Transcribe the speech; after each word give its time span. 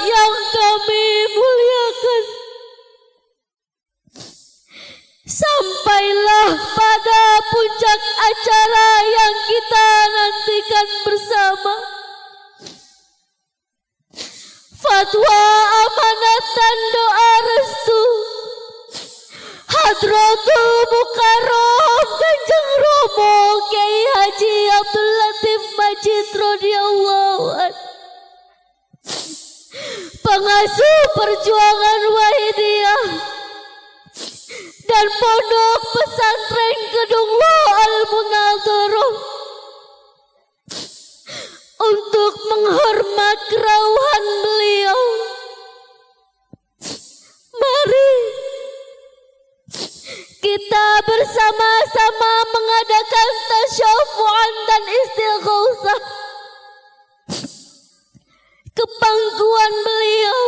Yang 0.00 0.34
kami 0.56 1.06
muliakan. 1.36 2.24
Sampailah 5.22 6.50
pada 6.56 7.22
puncak 7.52 8.00
acara 8.00 8.88
yang 9.04 9.34
kita 9.46 9.88
nantikan 10.16 10.88
bersama. 11.04 11.74
Fatwa 14.82 15.42
amanat 15.86 16.44
dan 16.56 16.78
doa 16.90 17.32
restu. 17.46 18.02
Hadratul 19.72 20.72
Mukarram 20.90 22.08
Kanjeng 22.18 22.70
Romo 22.82 23.36
Kiai 23.70 24.00
Haji 24.16 24.54
Abdul 24.82 25.10
Latif 25.20 25.62
Majid 25.78 26.28
radhiyallahu 26.34 27.46
anhu 27.56 27.91
Pengasuh 30.32 31.04
perjuangan 31.12 32.02
Wahidiyah 32.08 33.04
dan 34.88 35.06
pondok 35.20 35.80
pesantren 35.92 36.78
Gedung 36.88 37.32
Lo 37.36 37.58
Al 37.68 37.96
Munadharah 38.08 39.16
untuk 41.84 42.32
menghormat 42.48 43.38
kerauhan 43.52 44.24
beliau. 44.40 45.00
Mari 47.52 48.12
kita 50.40 50.88
bersama-sama 51.12 52.32
mengadakan 52.56 53.30
tasyafu'an 53.52 54.52
dan 54.64 54.82
istighatsah 54.96 56.21
kepangkuan 58.72 59.72
beliau. 59.84 60.42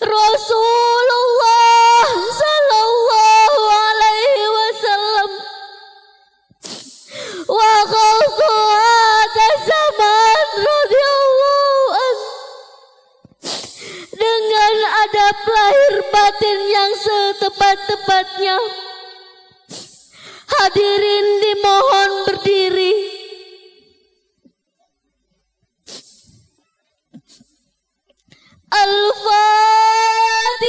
Rasulullah 0.00 2.08
sallallahu 2.32 3.60
alaihi 3.68 4.46
wasallam. 4.48 5.30
Wa 7.50 7.74
qawtu 7.84 8.52
ada 8.80 9.48
zaman 9.66 10.46
radhiyallahu 10.56 11.84
an. 11.92 12.16
Dengan 14.14 14.74
adab 15.04 15.36
lahir 15.44 15.94
batin 16.08 16.58
yang 16.70 16.92
setepat-tepatnya. 16.96 18.58
Hadirin 20.50 21.26
dimohon 21.40 22.10
berdiri 22.26 23.19
Al-Fatihah 28.80 30.60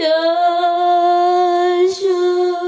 Ya 0.00 0.20
Syafi'ah 1.92 2.59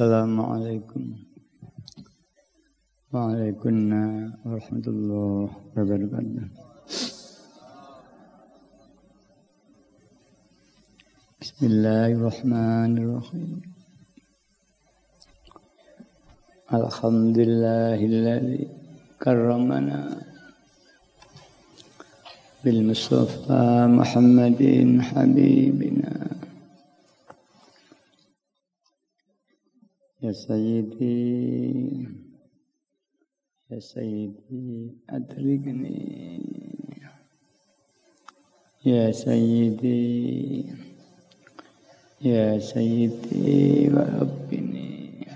السلام 0.00 0.40
عليكم. 0.40 1.04
وعليكم 3.12 3.74
ورحمة 4.48 4.86
الله 4.88 5.44
وبركاته. 5.76 6.44
بسم 11.40 11.60
الله 11.68 12.08
الرحمن 12.16 12.92
الرحيم. 12.96 13.50
الحمد 16.80 17.36
لله 17.44 17.98
الذي 18.00 18.60
كرمنا 19.20 20.00
بالمصطفى 22.64 23.64
محمد 24.00 24.62
حبيبنا. 25.12 26.39
Ya 30.30 30.38
Sayyidi. 33.82 34.94
Adrigni. 35.10 35.98
Ya 38.86 39.10
Sayyidi. 39.10 40.70
Ya 42.22 42.62
Sayyidi 42.62 43.90
Wa 43.90 44.06
Rabbini. 44.06 45.26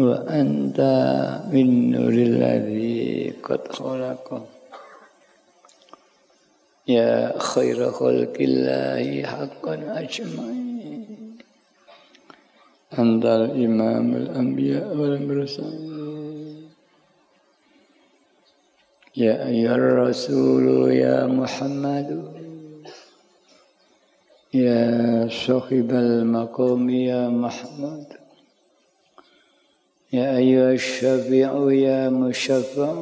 Wa 0.00 0.24
anta 0.24 1.44
min 1.52 1.92
nuril 1.92 2.40
ladzi 2.40 3.28
qad 3.44 3.60
khalaqah 3.68 4.55
يا 6.88 7.38
خير 7.38 7.90
خلق 7.90 8.36
الله 8.40 9.22
حقا 9.22 9.74
أجمعين. 9.74 11.38
أنت 12.98 13.24
الإمام 13.24 14.14
الأنبياء 14.14 14.96
والمرسلين. 14.96 16.70
يا 19.16 19.46
أيها 19.46 19.74
الرسول 19.74 20.92
يا 20.92 21.26
محمد. 21.26 22.10
يا 24.54 25.28
صاحب 25.46 25.90
المقام 25.90 26.90
يا 26.90 27.28
محمد. 27.28 28.06
يا 30.12 30.36
أيها 30.36 30.72
الشفيع 30.72 31.72
يا 31.72 32.10
مشفع. 32.10 32.94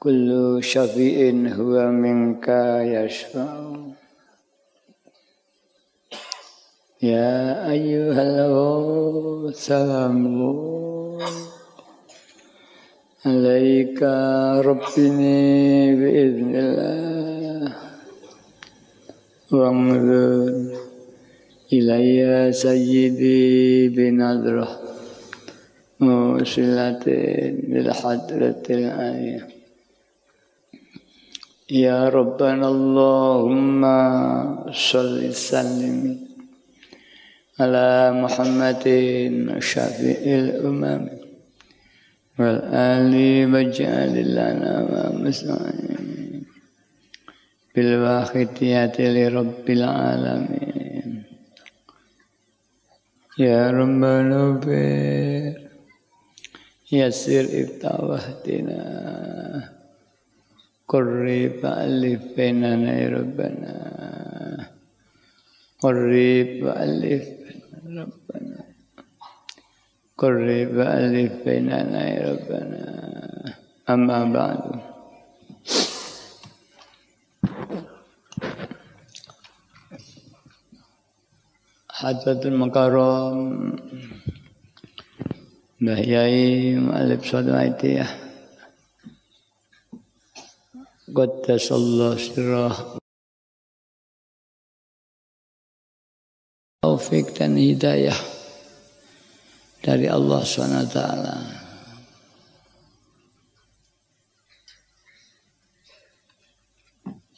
كل 0.00 0.58
شفيء 0.64 1.52
هو 1.60 1.92
منك 1.92 2.48
يشفع. 2.96 3.72
يا 7.02 7.70
أيها 7.70 8.24
السلام 9.48 10.24
عليك 13.26 14.02
ربني 14.64 15.94
بإذن 16.00 16.52
الله. 16.56 17.72
وانظر 19.52 20.80
إلي 21.72 22.52
سيدي 22.52 23.88
بنظرة 23.88 24.80
موصلة 26.00 27.04
للحضرة 27.68 28.62
الآية 28.70 29.59
يا 31.70 32.08
ربنا 32.08 32.68
اللهم 32.68 33.82
صل 34.72 35.28
وسلم 35.28 36.18
على 37.60 38.12
محمد 38.12 38.84
شفيع 39.58 40.20
الأمم 40.38 41.08
والآل 42.38 43.14
واجعل 43.54 44.14
لنا 44.34 44.74
ومسلمين 44.90 46.42
بالواحدية 47.74 48.96
لرب 48.98 49.66
العالمين. 49.70 51.22
يا 53.38 53.70
ربنا 53.70 54.50
بير 54.50 55.70
يسر 56.92 57.46
افتح 57.62 57.94
قرب 60.90 61.62
ألف 61.62 62.22
بيننا 62.36 62.92
يا 62.98 63.08
ربنا. 63.14 63.74
قرب 65.78 66.60
ألف 66.66 67.26
ربنا. 67.86 68.58
قرب 70.18 70.74
ألف 70.98 71.32
بيننا 71.46 72.02
يا 72.10 72.20
ربنا. 72.30 72.82
أما 73.90 74.18
بعد. 74.34 74.62
Makaram 82.00 83.76
Mbah 85.84 86.00
Yai 86.00 86.72
Mu'alib 86.80 87.20
Sodaitiyah 87.20 88.29
Qaddasallahu 91.10 92.22
sirrah. 92.22 92.76
Taufik 96.80 97.34
dan 97.34 97.58
hidayah 97.58 98.14
dari 99.82 100.06
Allah 100.06 100.40
SWT 100.46 100.98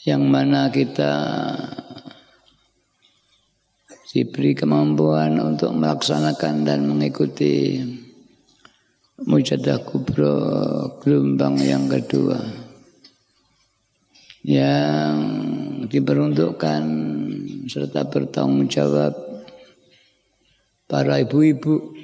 yang 0.05 0.29
mana 0.29 0.69
kita 0.69 1.13
diberi 4.13 4.53
kemampuan 4.53 5.41
untuk 5.41 5.73
melaksanakan 5.73 6.69
dan 6.69 6.85
mengikuti 6.85 7.81
mujadah 9.25 9.81
kubro 9.87 10.37
gelombang 11.01 11.57
yang 11.63 11.89
kedua 11.89 12.62
yang 14.43 15.15
diperuntukkan 15.87 16.83
serta 17.71 18.11
bertanggung 18.11 18.67
jawab 18.67 19.15
para 20.91 21.23
ibu-ibu 21.23 21.95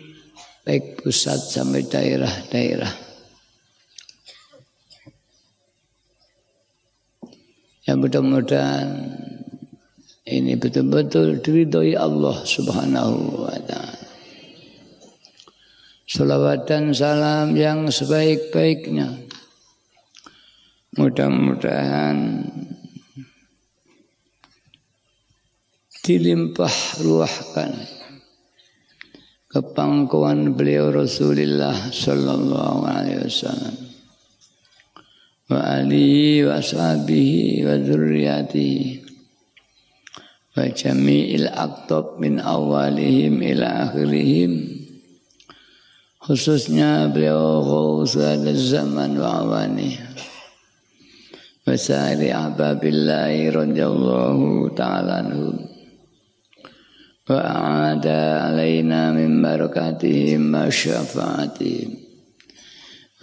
baik 0.63 1.03
pusat 1.03 1.43
sampai 1.43 1.83
daerah-daerah. 1.85 2.95
Yang 7.89 7.99
mudah-mudahan 8.05 8.89
ini 10.29 10.61
betul-betul 10.61 11.41
diridhoi 11.41 11.97
Allah 11.97 12.45
Subhanahu 12.45 13.49
wa 13.49 13.59
taala. 13.65 13.97
Salawat 16.09 16.65
dan 16.69 16.93
salam 16.97 17.53
yang 17.53 17.89
sebaik-baiknya 17.89 19.28
Mudah-mudahan 20.99 22.43
dilimpah 26.03 26.75
ruahkan 26.99 27.71
kepangkuan 29.47 30.59
beliau 30.59 30.91
Rasulullah 30.91 31.95
sallallahu 31.95 32.83
alaihi 32.83 33.31
wasallam. 33.31 33.79
Wa 35.47 35.87
alihi 35.87 36.51
wa 36.51 36.59
sahbihi 36.59 37.63
wa 37.63 37.79
dzurriyyatihi. 37.79 39.07
Wa 40.59 40.67
jami'il 40.67 41.47
aqtab 41.47 42.19
min 42.19 42.43
awalihim 42.43 43.39
ila 43.39 43.87
akhirihim. 43.87 44.83
Khususnya 46.27 47.07
beliau 47.15 47.63
ghaus 47.63 48.19
zaman 48.19 49.15
wa 49.15 49.47
awani 51.68 51.68
wa 51.68 51.76
sa'iri 51.80 52.30
ahbabillahi 52.32 53.52
radhiyallahu 53.52 54.76
ta'ala 54.76 55.14
anhum 55.24 55.74
وأعاد 57.24 58.08
علينا 58.44 59.16
من 59.16 59.40
بركاتهم 59.40 60.44
وشفاعتهم 60.56 61.90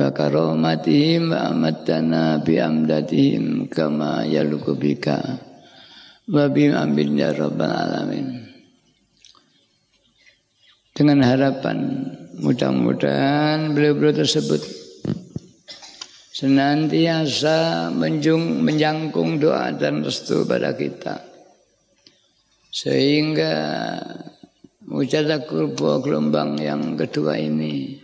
وكرامتهم 0.01 1.23
وأمتنا 1.33 2.23
بأمدتهم 2.37 3.45
كما 3.69 4.25
يلق 4.25 4.67
بك 4.71 5.07
وبأمن 6.33 7.09
يا 7.21 7.31
رب 7.37 7.61
العالمين 7.61 8.29
dengan 10.97 11.21
harapan 11.21 11.77
mudah-mudahan 12.41 13.77
beliau-beliau 13.77 14.17
tersebut 14.17 14.65
senantiasa 16.36 17.88
menjung, 17.96 18.60
menjangkung 18.60 19.40
doa 19.40 19.72
dan 19.72 20.04
restu 20.04 20.44
pada 20.44 20.76
kita 20.76 21.24
sehingga 22.76 23.56
mujadah 24.84 25.48
kurba 25.48 26.04
gelombang 26.04 26.60
yang 26.60 27.00
kedua 27.00 27.40
ini 27.40 28.04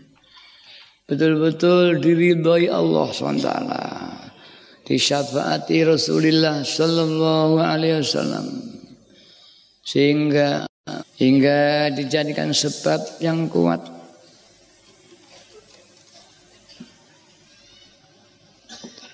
betul-betul 1.12 2.00
diridhoi 2.00 2.72
Allah 2.72 3.12
SWT. 3.12 3.52
Disyafaati 4.88 5.84
Rasulullah 5.84 6.64
sallallahu 6.64 7.60
alaihi 7.60 8.00
wasallam. 8.00 8.48
Sehingga 9.84 10.64
hingga 11.20 11.92
dijadikan 11.92 12.56
sebab 12.56 13.20
yang 13.20 13.52
kuat 13.52 14.01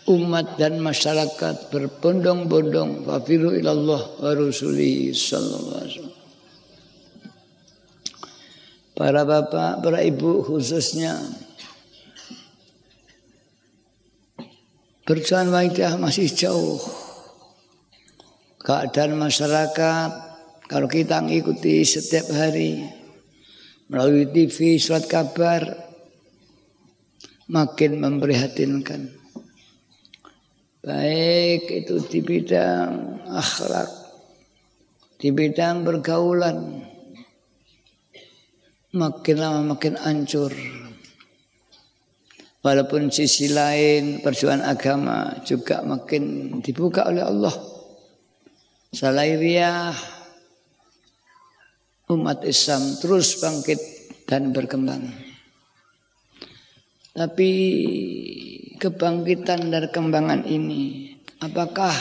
umat 0.07 0.55
dan 0.55 0.79
masyarakat 0.79 1.67
berbondong-bondong 1.67 3.03
fafiru 3.03 3.51
ilallah 3.51 4.01
wa 4.23 4.31
rasuli 4.31 5.11
sallallahu. 5.11 6.15
Para 8.97 9.21
bapak, 9.27 9.83
para 9.83 10.01
ibu 10.01 10.41
khususnya 10.41 11.21
Berjuang 15.07 15.55
waidah 15.55 15.95
masih 15.95 16.27
jauh. 16.27 16.83
Keadaan 18.59 19.15
masyarakat 19.15 20.09
kalau 20.67 20.91
kita 20.91 21.23
mengikuti 21.23 21.79
setiap 21.87 22.27
hari 22.35 22.83
melalui 23.87 24.27
TV, 24.27 24.75
surat 24.75 25.07
kabar 25.07 25.63
makin 27.47 28.03
memprihatinkan 28.03 29.16
baik 30.87 31.67
itu 31.83 31.99
di 32.07 32.19
bidang 32.23 33.19
akhlak, 33.27 33.91
di 35.19 35.35
bidang 35.35 35.83
pergaulan, 35.83 36.79
makin 38.95 39.35
lama 39.35 39.75
makin 39.75 39.99
hancur. 39.99 40.55
Walaupun 42.63 43.11
sisi 43.11 43.51
lain 43.51 44.23
perjuangan 44.23 44.63
agama 44.63 45.39
juga 45.43 45.83
makin 45.83 46.57
dibuka 46.63 47.07
oleh 47.07 47.23
Allah. 47.23 47.55
Salairiah 48.91 49.91
umat 52.11 52.43
Islam 52.47 52.95
terus 53.03 53.39
bangkit 53.43 53.79
dan 54.27 54.55
berkembang. 54.55 55.03
Tapi 57.15 57.51
kebangkitan 58.77 59.73
dan 59.73 59.89
kembangan 59.89 60.45
ini? 60.45 61.17
Apakah 61.41 61.93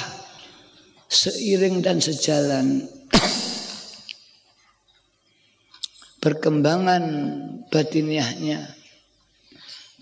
seiring 1.06 1.82
dan 1.82 2.02
sejalan 2.02 2.82
perkembangan 6.22 7.04
batiniahnya 7.70 8.74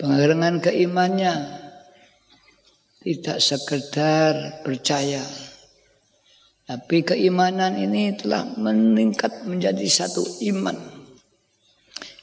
pengerengan 0.00 0.64
keimannya 0.64 1.60
tidak 3.04 3.38
sekedar 3.38 4.64
percaya 4.64 5.20
tapi 6.64 7.04
keimanan 7.04 7.76
ini 7.76 8.16
telah 8.16 8.48
meningkat 8.56 9.44
menjadi 9.44 9.84
satu 9.84 10.24
iman 10.56 10.76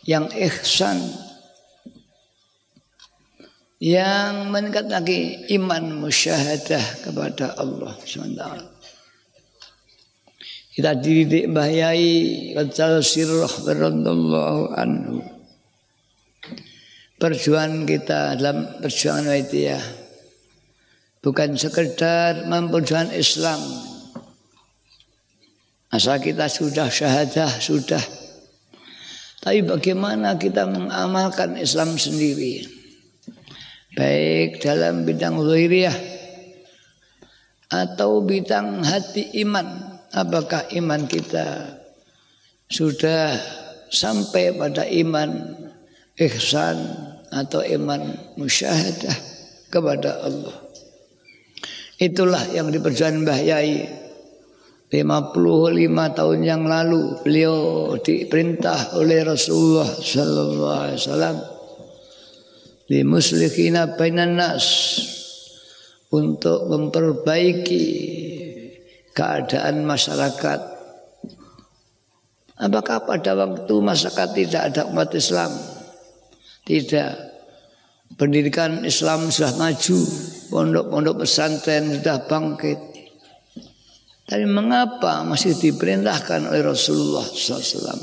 yang 0.10 0.26
ihsan 0.34 0.98
yang 3.82 4.54
meningkat 4.54 4.94
lagi 4.94 5.42
iman 5.58 6.06
musyahadah 6.06 7.02
kepada 7.02 7.58
Allah 7.58 7.98
SWT. 7.98 8.42
Kita 10.78 10.94
dididik 11.02 11.50
bahayai 11.50 12.54
Qacal 12.54 13.02
sirrah 13.02 13.50
berantallahu 13.66 14.78
anhu. 14.78 15.26
Perjuangan 17.18 17.90
kita 17.90 18.38
dalam 18.38 18.70
perjuangan 18.86 19.34
waitiyah. 19.34 19.82
Bukan 21.26 21.58
sekedar 21.58 22.46
memperjuangkan 22.46 23.18
Islam. 23.18 23.62
Asal 25.90 26.22
kita 26.22 26.46
sudah 26.48 26.86
syahadah, 26.88 27.50
sudah. 27.58 28.02
Tapi 29.42 29.66
bagaimana 29.66 30.38
kita 30.38 30.70
mengamalkan 30.70 31.58
Islam 31.58 31.98
sendiri 31.98 32.81
baik 33.96 34.64
dalam 34.64 35.04
bidang 35.04 35.40
zahiriyah 35.44 35.98
atau 37.72 38.24
bidang 38.24 38.84
hati 38.84 39.32
iman. 39.44 40.00
Apakah 40.12 40.68
iman 40.76 41.08
kita 41.08 41.80
sudah 42.68 43.40
sampai 43.88 44.52
pada 44.52 44.84
iman 44.84 45.56
ihsan 46.20 46.78
atau 47.32 47.64
iman 47.64 48.12
musyahadah 48.36 49.16
kepada 49.72 50.20
Allah? 50.28 50.56
Itulah 51.96 52.44
yang 52.52 52.76
diperjuangkan 52.76 53.24
Mbah 53.24 53.40
Yai 53.40 53.88
55 54.92 56.18
tahun 56.20 56.40
yang 56.44 56.68
lalu. 56.68 57.24
Beliau 57.24 57.56
diperintah 58.04 59.00
oleh 59.00 59.24
Rasulullah 59.24 59.88
sallallahu 59.88 60.76
alaihi 60.76 61.00
wasallam 61.00 61.61
li 62.90 63.06
muslihina 63.06 63.94
bainan 64.00 64.40
nas 64.40 64.66
untuk 66.12 66.68
memperbaiki 66.68 67.86
keadaan 69.16 69.88
masyarakat. 69.88 70.60
Apakah 72.62 72.98
pada 73.10 73.34
waktu 73.34 73.74
masyarakat 73.74 74.30
tidak 74.38 74.62
ada 74.74 74.82
umat 74.86 75.10
Islam? 75.18 75.50
Tidak. 76.62 77.32
Pendidikan 78.20 78.86
Islam 78.86 79.34
sudah 79.34 79.56
maju, 79.58 79.98
pondok-pondok 80.52 81.26
pesantren 81.26 81.90
sudah 81.98 82.22
bangkit. 82.28 82.78
Tapi 84.30 84.46
mengapa 84.46 85.26
masih 85.26 85.58
diperintahkan 85.58 86.54
oleh 86.54 86.62
Rasulullah 86.62 87.26
SAW? 87.26 87.98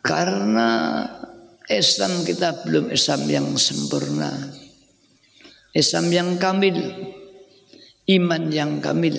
Karena 0.00 0.70
Islam 1.70 2.28
kita 2.28 2.64
belum 2.68 2.92
Islam 2.92 3.24
yang 3.28 3.46
sempurna. 3.56 4.30
Islam 5.72 6.12
yang 6.12 6.28
kamil. 6.36 6.76
Iman 8.04 8.52
yang 8.52 8.84
kamil. 8.84 9.16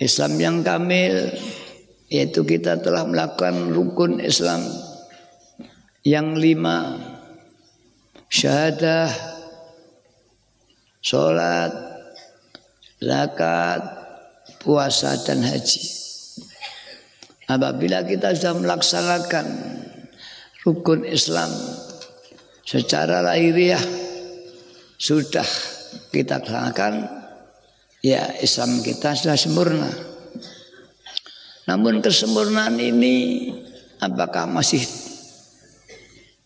Islam 0.00 0.36
yang 0.40 0.56
kamil 0.64 1.32
yaitu 2.06 2.46
kita 2.46 2.78
telah 2.78 3.02
melakukan 3.02 3.74
rukun 3.74 4.22
Islam 4.22 4.62
yang 6.06 6.38
lima 6.38 6.94
syahadah 8.30 9.10
sholat 11.02 11.74
zakat 13.02 13.82
puasa 14.62 15.18
dan 15.26 15.42
haji 15.42 15.82
apabila 17.50 18.06
kita 18.06 18.38
sudah 18.38 18.54
melaksanakan 18.54 19.46
rukun 20.66 21.06
Islam. 21.06 21.46
Secara 22.66 23.22
lahiriah 23.22 23.78
sudah 24.98 25.46
kita 26.10 26.42
laksanakan 26.42 27.06
ya 28.02 28.34
Islam 28.42 28.82
kita 28.82 29.14
sudah 29.14 29.38
sempurna. 29.38 29.86
Namun 31.70 32.02
kesempurnaan 32.02 32.74
ini 32.82 33.46
apakah 34.02 34.50
masih 34.50 34.82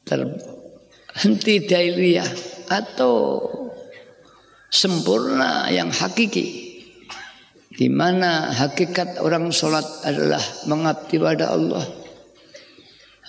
terhenti 0.05 1.65
dailiyah 1.65 2.29
atau 2.69 3.41
sempurna 4.69 5.73
yang 5.73 5.89
hakiki? 5.89 6.69
Di 7.73 7.89
mana 7.89 8.53
hakikat 8.53 9.25
orang 9.25 9.49
sholat 9.49 10.05
adalah 10.05 10.43
mengabdi 10.69 11.17
pada 11.17 11.57
Allah 11.57 12.00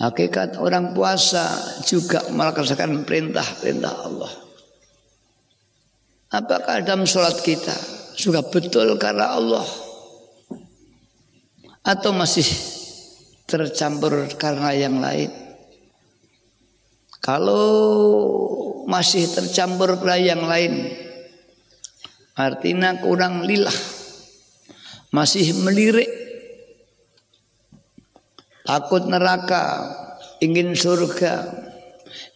hakikat 0.02 0.58
orang 0.58 0.90
puasa 0.90 1.46
juga 1.86 2.26
melaksanakan 2.34 3.06
perintah-perintah 3.06 3.94
Allah 3.94 4.32
apakah 6.34 6.82
dalam 6.82 7.06
sholat 7.06 7.38
kita 7.46 7.74
sudah 8.18 8.42
betul 8.50 8.98
karena 8.98 9.38
Allah 9.38 9.64
atau 11.86 12.10
masih 12.10 12.46
tercampur 13.46 14.26
karena 14.34 14.74
yang 14.74 14.98
lain 14.98 15.30
kalau 17.22 17.70
masih 18.90 19.30
tercampur 19.30 20.02
karena 20.02 20.18
yang 20.18 20.42
lain 20.42 21.02
Artinya 22.32 22.96
kurang 22.96 23.44
lillah. 23.44 23.74
Masih 25.12 25.52
melirik. 25.60 26.08
Takut 28.62 29.06
neraka. 29.06 29.90
Ingin 30.42 30.74
surga. 30.74 31.34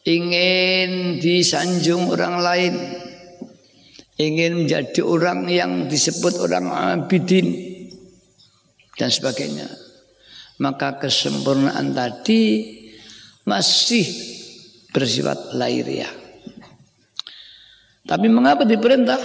Ingin 0.06 1.18
disanjung 1.22 2.10
orang 2.10 2.36
lain. 2.42 2.74
Ingin 4.16 4.64
menjadi 4.64 5.00
orang 5.04 5.46
yang 5.50 5.72
disebut 5.86 6.40
orang 6.42 6.70
abidin. 6.70 7.52
Dan 8.96 9.10
sebagainya. 9.12 9.68
Maka 10.56 10.96
kesempurnaan 10.96 11.92
tadi 11.92 12.64
masih 13.44 14.08
bersifat 14.90 15.52
lahiriah. 15.52 16.08
Tapi 18.06 18.26
mengapa 18.30 18.64
diperintah? 18.64 19.18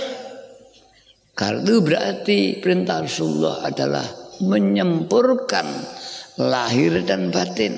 Karena 1.32 1.74
berarti 1.80 2.60
perintah 2.60 3.06
Rasulullah 3.06 3.64
adalah 3.64 4.04
menyempurkan 4.44 5.66
lahir 6.42 7.06
dan 7.06 7.30
batin. 7.30 7.78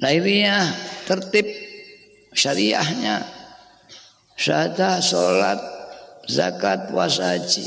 Lahirnya 0.00 0.72
tertib 1.04 1.44
syariahnya 2.32 3.26
syahadah, 4.38 5.02
sholat, 5.02 5.60
zakat, 6.30 6.88
puasa 6.88 7.34
haji. 7.36 7.66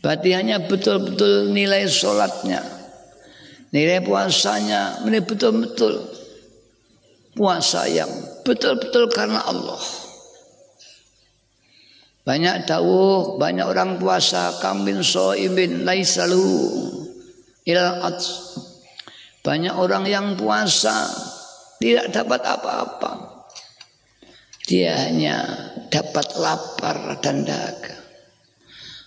Batinnya 0.00 0.62
betul-betul 0.64 1.50
nilai 1.50 1.90
sholatnya. 1.90 2.62
Nilai 3.74 3.98
puasanya 4.00 5.02
ini 5.04 5.18
betul-betul 5.20 6.06
puasa 7.34 7.84
yang 7.90 8.08
betul-betul 8.46 9.10
karena 9.10 9.42
Allah. 9.42 9.82
Banyak 12.22 12.66
dawuh, 12.66 13.38
banyak 13.38 13.66
orang 13.66 13.98
puasa 14.02 14.58
kambing 14.62 15.02
soimin 15.02 15.86
laisalu 15.86 16.95
ilal 17.66 18.00
ats. 18.06 18.56
Banyak 19.42 19.74
orang 19.74 20.06
yang 20.06 20.34
puasa 20.34 21.06
tidak 21.78 22.10
dapat 22.14 22.40
apa-apa. 22.42 23.12
Dia 24.66 25.06
hanya 25.06 25.44
dapat 25.92 26.34
lapar 26.40 27.20
dan 27.22 27.46
dahaga. 27.46 27.94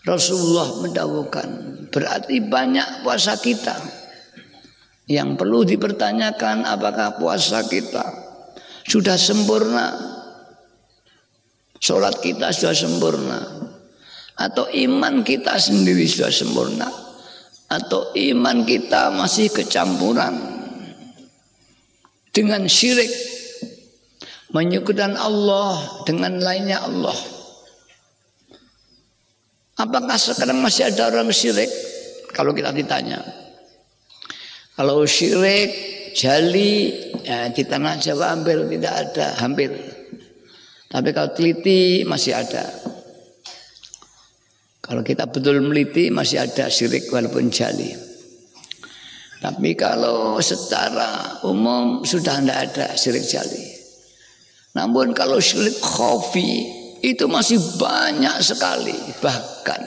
Rasulullah 0.08 0.80
mendawukan 0.80 1.50
berarti 1.91 2.39
banyak 2.39 3.04
puasa 3.04 3.36
kita 3.36 3.76
yang 5.12 5.36
perlu 5.36 5.67
dipertanyakan 5.67 6.63
apakah 6.63 7.19
puasa 7.19 7.67
kita 7.67 8.08
sudah 8.88 9.19
sempurna 9.19 10.19
Sholat 11.80 12.19
kita 12.19 12.52
sudah 12.52 12.76
sempurna. 12.76 13.39
Atau 14.36 14.67
iman 14.72 15.24
kita 15.24 15.56
sendiri 15.56 16.04
sudah 16.04 16.32
sempurna. 16.32 16.88
Atau 17.69 18.12
iman 18.17 18.65
kita 18.65 19.13
masih 19.13 19.53
kecampuran. 19.53 20.34
Dengan 22.34 22.65
syirik. 22.65 23.10
Menyekutan 24.49 25.13
Allah 25.13 26.01
dengan 26.10 26.41
lainnya 26.41 26.82
Allah. 26.82 27.13
Apakah 29.77 30.17
sekarang 30.17 30.60
masih 30.60 30.89
ada 30.89 31.13
orang 31.13 31.29
syirik? 31.29 31.69
Kalau 32.34 32.51
kita 32.58 32.73
ditanya. 32.73 33.21
Kalau 34.73 35.05
syirik, 35.05 35.69
jali, 36.17 36.89
ya, 37.21 37.53
di 37.53 37.63
tanah 37.63 38.01
Jawa 38.01 38.34
hampir 38.34 38.58
tidak 38.73 38.93
ada. 38.95 39.27
Hampir. 39.38 39.69
Tapi 40.89 41.10
kalau 41.13 41.29
teliti 41.38 42.01
masih 42.03 42.34
ada. 42.34 42.65
Kalau 44.89 45.06
kita 45.06 45.30
betul 45.30 45.62
meliti 45.62 46.10
masih 46.10 46.41
ada 46.41 46.65
syirik 46.65 47.13
walaupun 47.13 47.54
jali. 47.54 47.93
Tapi 49.38 49.78
kalau 49.78 50.41
secara 50.41 51.38
umum 51.45 52.02
sudah 52.02 52.41
tidak 52.41 52.60
ada 52.73 52.88
syirik 52.97 53.21
jali. 53.21 53.69
Namun 54.73 55.13
kalau 55.13 55.38
syirik 55.38 55.78
khofi 55.78 56.65
itu 57.06 57.30
masih 57.30 57.62
banyak 57.78 58.41
sekali. 58.41 58.97
Bahkan 59.21 59.82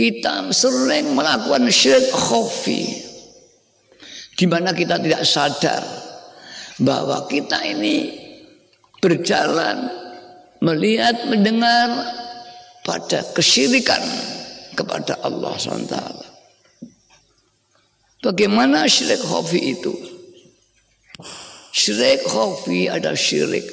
kita 0.00 0.48
sering 0.48 1.12
melakukan 1.12 1.68
syirik 1.68 2.08
khofi. 2.08 2.88
Di 4.32 4.48
mana 4.48 4.72
kita 4.72 4.96
tidak 4.96 5.28
sadar 5.28 5.84
bahwa 6.80 7.28
kita 7.28 7.60
ini 7.68 8.16
berjalan 8.96 9.92
melihat 10.64 11.28
mendengar 11.28 12.21
pada 12.82 13.22
kesyirikan 13.34 14.02
kepada 14.74 15.18
Allah 15.22 15.54
SWT. 15.58 15.96
Bagaimana 18.22 18.86
syirik 18.86 19.22
khafi 19.22 19.60
itu? 19.74 19.94
Syirik 21.74 22.22
khafi 22.26 22.86
ada 22.86 23.16
syirik 23.18 23.66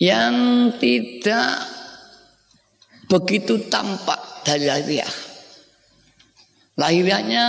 yang 0.00 0.34
tidak 0.80 1.62
begitu 3.06 3.68
tampak 3.68 4.18
dari 4.42 4.66
lahiriah. 4.66 5.14
Lahiriahnya 6.80 7.46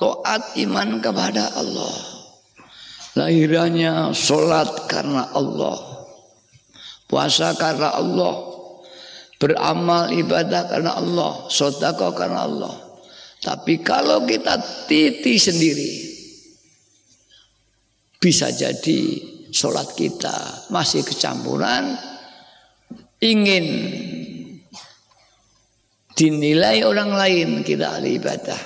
taat 0.00 0.56
iman 0.56 0.88
kepada 1.04 1.52
Allah. 1.52 1.94
Lahirannya 3.18 4.14
sholat 4.14 4.86
karena 4.86 5.28
Allah. 5.34 5.76
Puasa 7.10 7.52
karena 7.58 7.92
Allah. 7.92 8.47
Beramal 9.38 10.10
ibadah 10.10 10.66
karena 10.66 10.98
Allah. 10.98 11.46
Sodako 11.46 12.10
karena 12.12 12.42
Allah. 12.42 12.74
Tapi 13.38 13.78
kalau 13.86 14.26
kita 14.26 14.58
titi 14.90 15.38
sendiri. 15.38 15.92
Bisa 18.18 18.50
jadi 18.50 19.00
sholat 19.54 19.94
kita 19.94 20.68
masih 20.74 21.06
kecampuran. 21.06 21.94
Ingin 23.22 23.66
dinilai 26.18 26.82
orang 26.82 27.14
lain 27.14 27.48
kita 27.62 27.94
ahli 27.94 28.18
ibadah. 28.18 28.58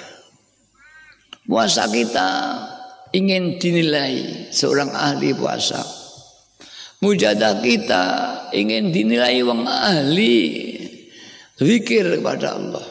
Puasa 1.45 1.85
kita 1.93 2.29
ingin 3.13 3.61
dinilai 3.61 4.49
seorang 4.49 4.89
ahli 4.89 5.37
puasa. 5.37 5.85
Mujadah 7.05 7.61
kita 7.61 8.05
ingin 8.53 8.93
dinilai 8.93 9.41
wong 9.43 9.67
ahli 9.67 10.69
zikir 11.59 12.21
kepada 12.21 12.57
Allah. 12.57 12.87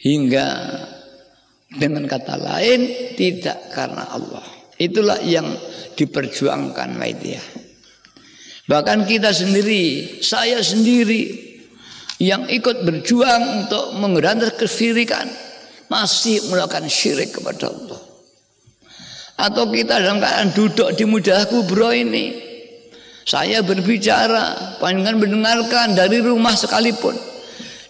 Hingga 0.00 0.48
dengan 1.76 2.08
kata 2.08 2.40
lain 2.40 3.12
tidak 3.14 3.68
karena 3.74 4.08
Allah. 4.08 4.42
Itulah 4.80 5.20
yang 5.20 5.44
diperjuangkan 5.92 6.96
Maidiyah. 6.96 7.46
Bahkan 8.64 9.04
kita 9.04 9.34
sendiri, 9.34 10.18
saya 10.24 10.64
sendiri 10.64 11.50
yang 12.16 12.48
ikut 12.48 12.86
berjuang 12.86 13.66
untuk 13.66 13.98
mengerantas 14.00 14.56
kesyirikan 14.56 15.28
masih 15.92 16.48
melakukan 16.48 16.86
syirik 16.88 17.34
kepada 17.34 17.68
Allah 17.68 18.00
atau 19.40 19.64
kita 19.72 20.04
dalam 20.04 20.20
keadaan 20.20 20.52
duduk 20.52 20.92
di 20.92 21.04
mudah 21.08 21.48
kubro 21.48 21.88
ini 21.96 22.49
saya 23.30 23.62
berbicara 23.62 24.74
panjangan 24.82 25.22
mendengarkan 25.22 25.94
dari 25.94 26.18
rumah 26.18 26.50
sekalipun 26.58 27.14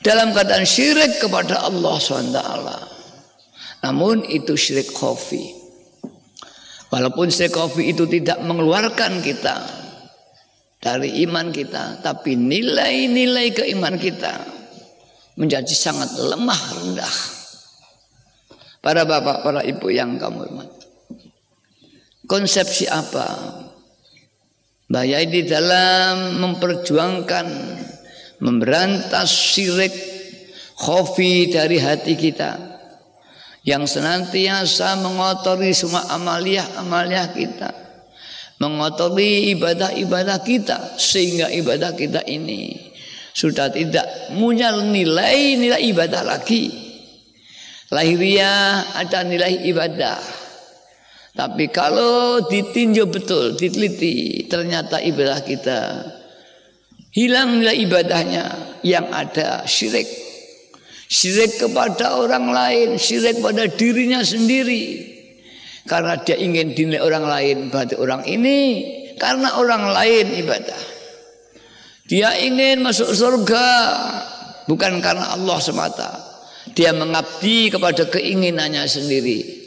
dalam 0.05 0.37
keadaan 0.37 0.69
syirik 0.69 1.17
kepada 1.17 1.65
Allah 1.65 1.97
SWT 1.97 2.41
namun 3.81 4.21
itu 4.29 4.53
syirik 4.53 4.93
khafi 4.93 5.57
walaupun 6.93 7.33
syirik 7.33 7.57
khafi 7.57 7.89
itu 7.89 8.05
tidak 8.05 8.37
mengeluarkan 8.45 9.25
kita 9.25 9.57
dari 10.77 11.25
iman 11.25 11.49
kita 11.49 12.05
tapi 12.05 12.37
nilai-nilai 12.37 13.57
keiman 13.57 13.97
kita 13.97 14.61
menjadi 15.41 15.73
sangat 15.73 16.21
lemah 16.21 16.61
rendah. 16.77 17.17
Para 18.85 19.09
bapak, 19.09 19.41
para 19.41 19.61
ibu 19.65 19.89
yang 19.89 20.21
kamu 20.21 20.45
hormati. 20.45 20.89
Konsepsi 22.29 22.89
apa? 22.89 23.27
Bahaya 24.91 25.23
di 25.23 25.47
dalam 25.47 26.43
memperjuangkan 26.43 27.47
memberantas 28.43 29.31
syirik 29.31 29.95
khofi 30.75 31.47
dari 31.47 31.79
hati 31.79 32.19
kita. 32.19 32.59
Yang 33.63 33.95
senantiasa 33.95 34.99
mengotori 34.99 35.71
semua 35.71 36.11
amaliah-amaliah 36.11 37.31
kita. 37.31 37.71
Mengotori 38.59 39.55
ibadah-ibadah 39.55 40.43
kita 40.43 40.99
sehingga 40.99 41.47
ibadah 41.55 41.95
kita 41.95 42.27
ini 42.27 42.91
sudah 43.31 43.71
tidak 43.71 44.35
punya 44.35 44.75
nilai-nilai 44.75 45.87
ibadah 45.87 46.27
lagi. 46.27 46.67
Lahiriah 47.95 48.99
ada 48.99 49.23
nilai 49.23 49.71
ibadah 49.71 50.40
tapi 51.35 51.71
kalau 51.71 52.43
ditinjau 52.47 53.07
betul 53.07 53.55
diteliti 53.55 54.47
ternyata 54.51 54.99
ibadah 54.99 55.39
kita 55.47 55.81
hilang 57.15 57.63
nilai 57.63 57.77
ibadahnya 57.87 58.45
yang 58.83 59.07
ada 59.15 59.63
syirik 59.67 60.31
Syirik 61.11 61.59
kepada 61.59 62.23
orang 62.23 62.55
lain, 62.55 62.95
syirik 62.95 63.43
pada 63.43 63.67
dirinya 63.67 64.23
sendiri. 64.23 65.11
Karena 65.83 66.15
dia 66.23 66.39
ingin 66.39 66.71
dinilai 66.71 67.03
orang 67.03 67.27
lain, 67.27 67.57
berarti 67.67 67.99
orang 67.99 68.23
ini 68.31 68.59
karena 69.19 69.59
orang 69.59 69.91
lain 69.91 70.39
ibadah. 70.39 70.79
Dia 72.07 72.39
ingin 72.39 72.87
masuk 72.87 73.11
surga 73.11 73.67
bukan 74.71 75.03
karena 75.03 75.35
Allah 75.35 75.59
semata. 75.59 76.11
Dia 76.79 76.95
mengabdi 76.95 77.75
kepada 77.75 78.07
keinginannya 78.07 78.87
sendiri. 78.87 79.60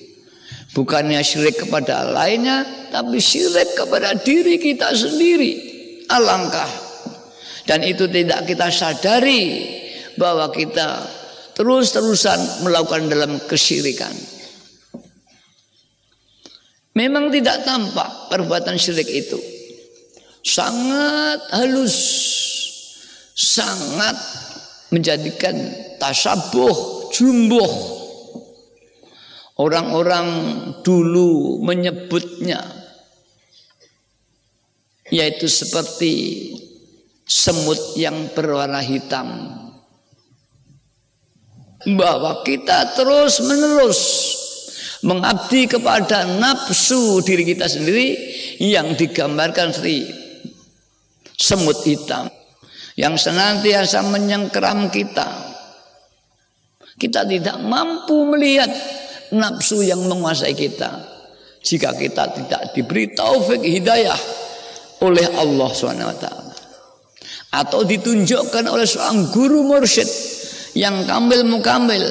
Bukannya 0.73 1.21
syirik 1.21 1.61
kepada 1.61 2.01
lainnya, 2.01 2.89
tapi 2.89 3.21
syirik 3.21 3.77
kepada 3.77 4.17
diri 4.17 4.57
kita 4.57 4.89
sendiri. 4.97 5.53
Alangkah. 6.09 6.69
Dan 7.69 7.85
itu 7.85 8.09
tidak 8.09 8.49
kita 8.49 8.73
sadari 8.73 9.69
bahwa 10.17 10.49
kita 10.49 11.05
terus-terusan 11.53 12.65
melakukan 12.65 13.05
dalam 13.05 13.37
kesyirikan. 13.45 14.11
Memang 16.97 17.29
tidak 17.29 17.65
tampak 17.65 18.33
perbuatan 18.33 18.77
syirik 18.77 19.09
itu. 19.09 19.37
Sangat 20.41 21.37
halus. 21.53 21.97
Sangat 23.33 24.13
menjadikan 24.93 25.53
tasabuh, 25.97 27.09
jumbuh. 27.09 27.92
Orang-orang 29.63 30.27
dulu 30.83 31.63
menyebutnya 31.63 32.59
yaitu 35.07 35.47
seperti 35.47 36.13
semut 37.23 37.95
yang 37.95 38.27
berwarna 38.35 38.83
hitam 38.83 39.55
bahwa 41.95 42.43
kita 42.43 42.91
terus 42.91 43.39
menerus 43.39 44.01
mengabdi 45.03 45.71
kepada 45.71 46.27
nafsu 46.39 47.23
diri 47.23 47.47
kita 47.55 47.67
sendiri 47.67 48.19
yang 48.59 48.95
digambarkan 48.99 49.71
seperti 49.71 50.11
semut 51.39 51.79
hitam 51.87 52.27
yang 52.95 53.17
senantiasa 53.17 54.05
menyengkeram 54.05 54.87
kita. 54.93 55.27
Kita 56.93 57.25
tidak 57.25 57.57
mampu 57.65 58.21
melihat 58.29 58.69
nafsu 59.33 59.81
yang 59.81 59.99
menguasai 60.05 60.53
kita. 60.53 61.11
Jika 61.63 61.95
kita 61.95 62.23
tidak 62.35 62.61
diberi 62.75 63.11
taufik 63.15 63.63
hidayah 63.63 64.19
oleh 64.99 65.27
Allah 65.35 65.69
SWT 65.71 66.27
atau 67.53 67.81
ditunjukkan 67.85 68.65
oleh 68.67 68.83
seorang 68.83 69.31
guru 69.31 69.63
mursyid 69.63 70.09
yang 70.75 71.05
kambil 71.07 71.45
mukambil 71.47 72.03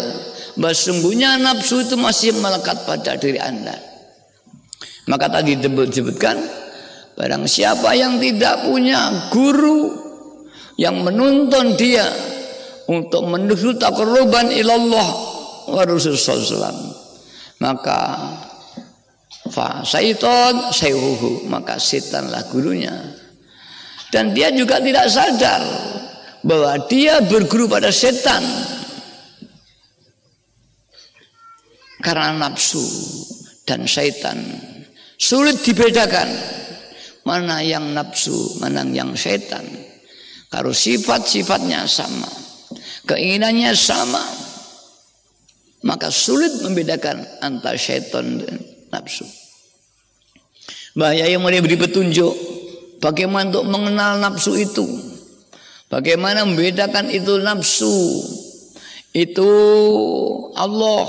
bahwa 0.57 0.73
sungguhnya 0.77 1.37
nafsu 1.41 1.85
itu 1.85 1.97
masih 1.99 2.37
melekat 2.39 2.85
pada 2.89 3.17
diri 3.17 3.41
anda. 3.41 3.75
Maka 5.11 5.29
tadi 5.29 5.59
disebutkan 5.59 6.39
barang 7.19 7.45
siapa 7.45 7.93
yang 7.93 8.23
tidak 8.23 8.65
punya 8.65 9.29
guru 9.35 9.93
yang 10.81 11.03
menuntun 11.05 11.75
dia 11.77 12.07
untuk 12.89 13.27
menuju 13.29 13.77
takruban 13.77 14.49
ilallah 14.49 15.09
wa 15.69 15.83
rasulullah 15.85 16.92
maka 17.62 18.18
fa 19.55 19.87
syaiton 19.87 20.75
sayuhu 20.75 21.46
maka 21.46 21.79
setanlah 21.79 22.42
gurunya. 22.51 22.90
Dan 24.11 24.35
dia 24.35 24.51
juga 24.51 24.83
tidak 24.83 25.07
sadar 25.09 25.62
bahwa 26.42 26.75
dia 26.90 27.22
berguru 27.22 27.70
pada 27.70 27.94
setan. 27.94 28.42
Karena 32.03 32.35
nafsu 32.35 32.83
dan 33.62 33.87
setan 33.87 34.42
sulit 35.22 35.62
dibedakan 35.62 36.27
mana 37.22 37.62
yang 37.62 37.94
nafsu 37.94 38.59
mana 38.59 38.83
yang 38.90 39.14
setan 39.14 39.62
kalau 40.51 40.75
sifat-sifatnya 40.75 41.87
sama 41.87 42.27
keinginannya 43.07 43.70
sama 43.79 44.18
maka 45.83 46.11
sulit 46.11 46.62
membedakan 46.62 47.23
antara 47.42 47.79
setan 47.79 48.42
dan 48.42 48.59
nafsu 48.90 49.27
bahaya 50.95 51.27
yang 51.27 51.42
mau 51.42 51.51
diberi 51.51 51.79
petunjuk 51.79 52.35
bagaimana 53.03 53.51
untuk 53.51 53.66
mengenal 53.66 54.23
nafsu 54.23 54.55
itu 54.59 55.12
Bagaimana 55.92 56.49
membedakan 56.49 57.12
itu 57.12 57.37
nafsu? 57.45 58.25
Itu 59.12 59.45
Allah. 60.57 61.05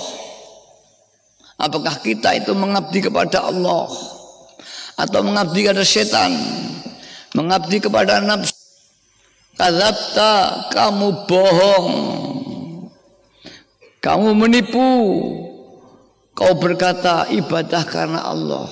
Apakah 1.55 2.03
kita 2.03 2.35
itu 2.35 2.51
mengabdi 2.51 2.99
kepada 2.99 3.47
Allah 3.47 3.87
atau 4.99 5.19
mengabdi 5.23 5.63
kepada 5.63 5.87
setan? 5.87 6.35
Mengabdi 7.31 7.79
kepada 7.79 8.19
nafsu. 8.19 8.51
Kadzabta, 9.55 10.67
kamu 10.75 11.31
bohong. 11.31 11.87
Kamu 14.03 14.35
menipu. 14.35 14.91
Kau 16.35 16.53
berkata 16.59 17.31
ibadah 17.31 17.83
karena 17.87 18.19
Allah. 18.27 18.67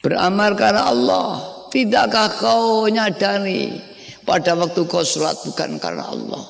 Beramal 0.00 0.56
karena 0.56 0.88
Allah. 0.88 1.44
Tidakkah 1.68 2.40
kau 2.40 2.88
nyadari 2.88 3.74
pada 4.24 4.56
waktu 4.56 4.80
kau 4.88 5.04
sholat 5.04 5.36
bukan 5.44 5.76
karena 5.76 6.08
Allah. 6.08 6.40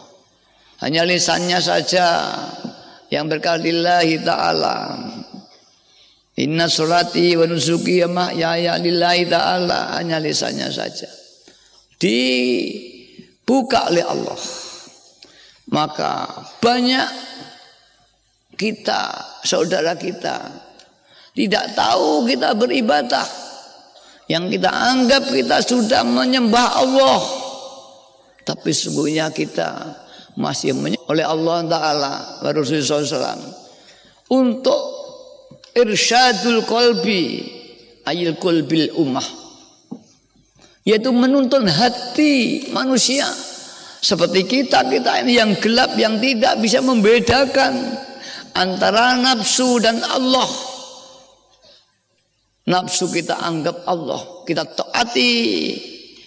Hanya 0.87 1.03
lisannya 1.03 1.59
saja 1.59 2.31
yang 3.11 3.27
berkata 3.27 3.59
lillahi 3.59 4.23
ta'ala. 4.23 4.77
Inna 6.39 6.71
sholati 6.71 7.35
wa 7.35 7.47
nusuki 7.51 8.05
ya 8.05 8.55
ya 8.55 8.79
lillahi 8.79 9.27
ta'ala. 9.27 9.99
Hanya 9.99 10.23
lisannya 10.23 10.71
saja. 10.71 11.11
Dibuka 11.99 13.91
oleh 13.91 14.05
Allah. 14.07 14.39
Maka 15.73 16.29
banyak 16.61 17.24
kita, 18.55 19.15
saudara 19.43 19.95
kita, 19.99 20.51
tidak 21.35 21.75
tahu 21.75 22.25
kita 22.31 22.55
beribadah. 22.55 23.27
Yang 24.25 24.57
kita 24.57 24.71
anggap 24.73 25.23
kita 25.29 25.61
sudah 25.61 26.01
menyembah 26.07 26.81
Allah. 26.81 27.21
Tapi 28.47 28.71
sungguhnya 28.73 29.29
kita 29.35 30.01
masih 30.39 30.73
oleh 31.11 31.25
Allah 31.27 31.59
Ta'ala 31.69 32.13
Rasulullah 32.41 33.05
SAW 33.05 33.45
untuk 34.33 34.81
irsyadul 35.77 36.65
kolbi 36.65 37.45
ayil 38.07 38.39
kolbil 38.41 38.95
ummah. 38.97 39.27
Yaitu 40.85 41.11
menuntun 41.13 41.65
hati 41.69 42.69
manusia. 42.73 43.25
Seperti 44.05 44.45
kita 44.45 44.85
kita 44.85 45.25
ini 45.25 45.41
yang 45.41 45.57
gelap 45.57 45.97
yang 45.97 46.21
tidak 46.21 46.61
bisa 46.61 46.85
membedakan 46.85 47.73
antara 48.55 49.19
nafsu 49.19 49.83
dan 49.83 50.01
Allah. 50.07 50.49
Nafsu 52.65 53.13
kita 53.13 53.37
anggap 53.43 53.85
Allah. 53.85 54.47
Kita 54.49 54.65
taati. 54.65 55.35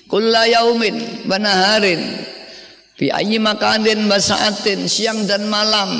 Kulla 0.07 0.47
yaumin 0.47 1.27
banaharin 1.27 1.99
fi 2.95 3.11
ayyi 3.11 3.43
makanin 3.43 4.07
basaatin 4.07 4.87
siang 4.87 5.27
dan 5.27 5.51
malam. 5.51 5.91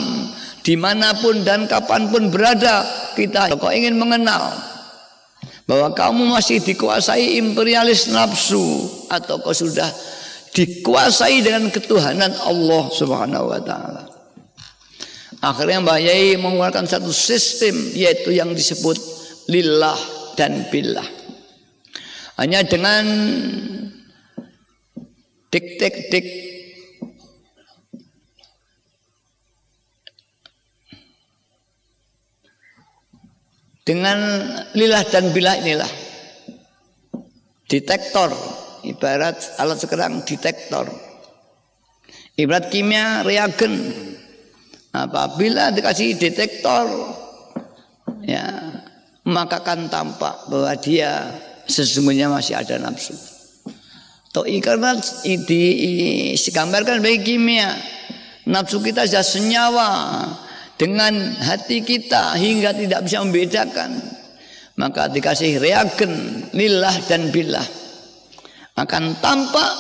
Di 0.64 0.76
mana 0.76 1.16
pun 1.16 1.48
dan 1.48 1.68
kapan 1.68 2.12
pun 2.12 2.28
berada 2.28 2.84
kita 3.16 3.56
kau 3.56 3.72
ingin 3.72 3.96
mengenal 3.96 4.52
bahwa 5.68 5.92
kamu 5.92 6.32
masih 6.32 6.64
dikuasai 6.64 7.40
imperialis 7.40 8.08
nafsu 8.12 8.88
atau 9.12 9.40
kau 9.40 9.56
sudah 9.56 9.88
dikuasai 10.56 11.44
dengan 11.44 11.68
ketuhanan 11.72 12.32
Allah 12.44 12.84
Subhanahu 12.92 13.52
wa 13.52 13.60
taala. 13.64 14.07
Akhirnya 15.38 15.86
Mbak 15.86 16.00
Yai 16.02 16.34
mengeluarkan 16.42 16.90
satu 16.90 17.14
sistem 17.14 17.78
yaitu 17.94 18.34
yang 18.34 18.58
disebut 18.58 18.98
lillah 19.54 19.98
dan 20.34 20.66
billah. 20.74 21.06
Hanya 22.42 22.66
dengan 22.66 23.06
tik 25.54 25.78
tik 25.78 25.96
tik 26.10 26.26
dengan 33.86 34.20
lillah 34.74 35.06
dan 35.06 35.30
billah 35.30 35.56
inilah. 35.62 35.92
Detektor 37.70 38.34
ibarat 38.88 39.60
alat 39.60 39.78
sekarang 39.78 40.24
detektor 40.24 40.88
ibarat 42.40 42.72
kimia 42.72 43.22
reagen 43.28 43.74
apabila 45.06 45.70
dikasih 45.70 46.18
detektor 46.18 46.90
ya 48.26 48.48
maka 49.28 49.60
kan 49.62 49.92
tampak 49.92 50.48
bahwa 50.48 50.74
dia 50.80 51.30
sesungguhnya 51.68 52.32
masih 52.32 52.56
ada 52.56 52.80
nafsu. 52.80 53.14
Toh 54.32 54.48
karena 54.64 54.96
digambarkan 55.24 57.04
bagi 57.04 57.36
kimia. 57.36 57.76
Nafsu 58.48 58.80
kita 58.80 59.04
sudah 59.04 59.26
senyawa 59.28 59.92
dengan 60.80 61.36
hati 61.44 61.84
kita 61.84 62.40
hingga 62.40 62.72
tidak 62.72 63.04
bisa 63.04 63.20
membedakan. 63.20 63.92
Maka 64.80 65.12
dikasih 65.12 65.60
reagen 65.60 66.46
lillah 66.56 66.96
dan 67.12 67.28
billah. 67.34 67.66
Akan 68.78 69.18
tampak 69.20 69.74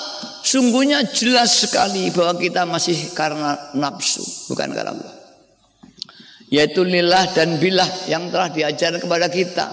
sungguhnya 0.43 1.05
jelas 1.13 1.67
sekali 1.67 2.09
bahwa 2.11 2.37
kita 2.39 2.65
masih 2.67 3.13
karena 3.13 3.55
nafsu 3.77 4.23
bukan 4.51 4.69
karena 4.73 4.93
Allah. 4.93 5.13
Yaitu 6.47 6.87
lillah 6.87 7.27
dan 7.35 7.59
billah 7.59 7.87
yang 8.07 8.31
telah 8.31 8.47
diajar 8.47 8.95
kepada 8.97 9.27
kita. 9.27 9.67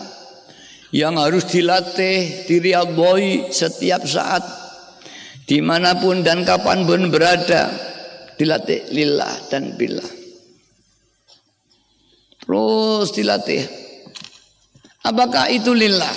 Yang 0.95 1.15
harus 1.19 1.45
dilatih 1.51 2.47
diri 2.47 2.75
Allah 2.75 3.51
setiap 3.51 4.03
saat. 4.07 4.43
Di 5.45 5.61
mana 5.61 5.99
pun 5.99 6.25
dan 6.25 6.43
kapan 6.43 6.87
pun 6.87 7.13
berada 7.13 7.71
dilatih 8.35 8.91
lillah 8.91 9.35
dan 9.51 9.79
billah. 9.79 10.11
Terus 12.43 13.09
dilatih. 13.15 13.63
Apakah 15.05 15.53
itu 15.53 15.71
lillah? 15.77 16.15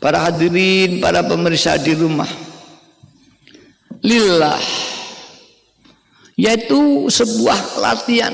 Para 0.00 0.30
hadirin 0.30 1.02
para 1.02 1.20
pemirsa 1.26 1.76
di 1.76 1.92
rumah 1.92 2.49
lillah. 4.04 4.60
Yaitu 6.40 7.08
sebuah 7.12 7.84
latihan 7.84 8.32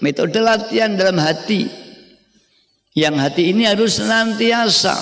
metode 0.00 0.38
latihan 0.38 0.94
dalam 0.94 1.18
hati. 1.18 1.68
Yang 2.98 3.14
hati 3.22 3.42
ini 3.54 3.62
harus 3.62 4.02
senantiasa 4.02 4.96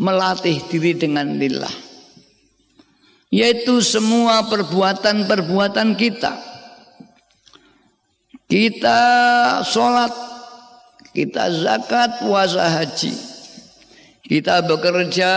melatih 0.00 0.56
diri 0.72 0.96
dengan 0.96 1.36
lillah. 1.36 1.72
Yaitu 3.28 3.84
semua 3.84 4.48
perbuatan-perbuatan 4.48 5.92
kita. 5.98 6.32
Kita 8.46 9.00
sholat 9.66 10.14
kita 11.12 11.50
zakat 11.52 12.22
puasa 12.22 12.64
haji. 12.80 13.12
Kita 14.24 14.64
bekerja 14.64 15.32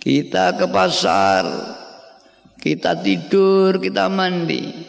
kita 0.00 0.56
ke 0.56 0.66
pasar, 0.72 1.44
kita 2.56 2.96
tidur, 3.04 3.76
kita 3.76 4.08
mandi. 4.08 4.88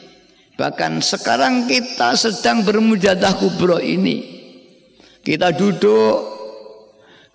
Bahkan 0.56 1.04
sekarang 1.04 1.68
kita 1.68 2.16
sedang 2.16 2.64
bermujadah 2.64 3.36
kubro 3.36 3.78
ini. 3.78 4.40
Kita 5.22 5.54
duduk, 5.54 6.18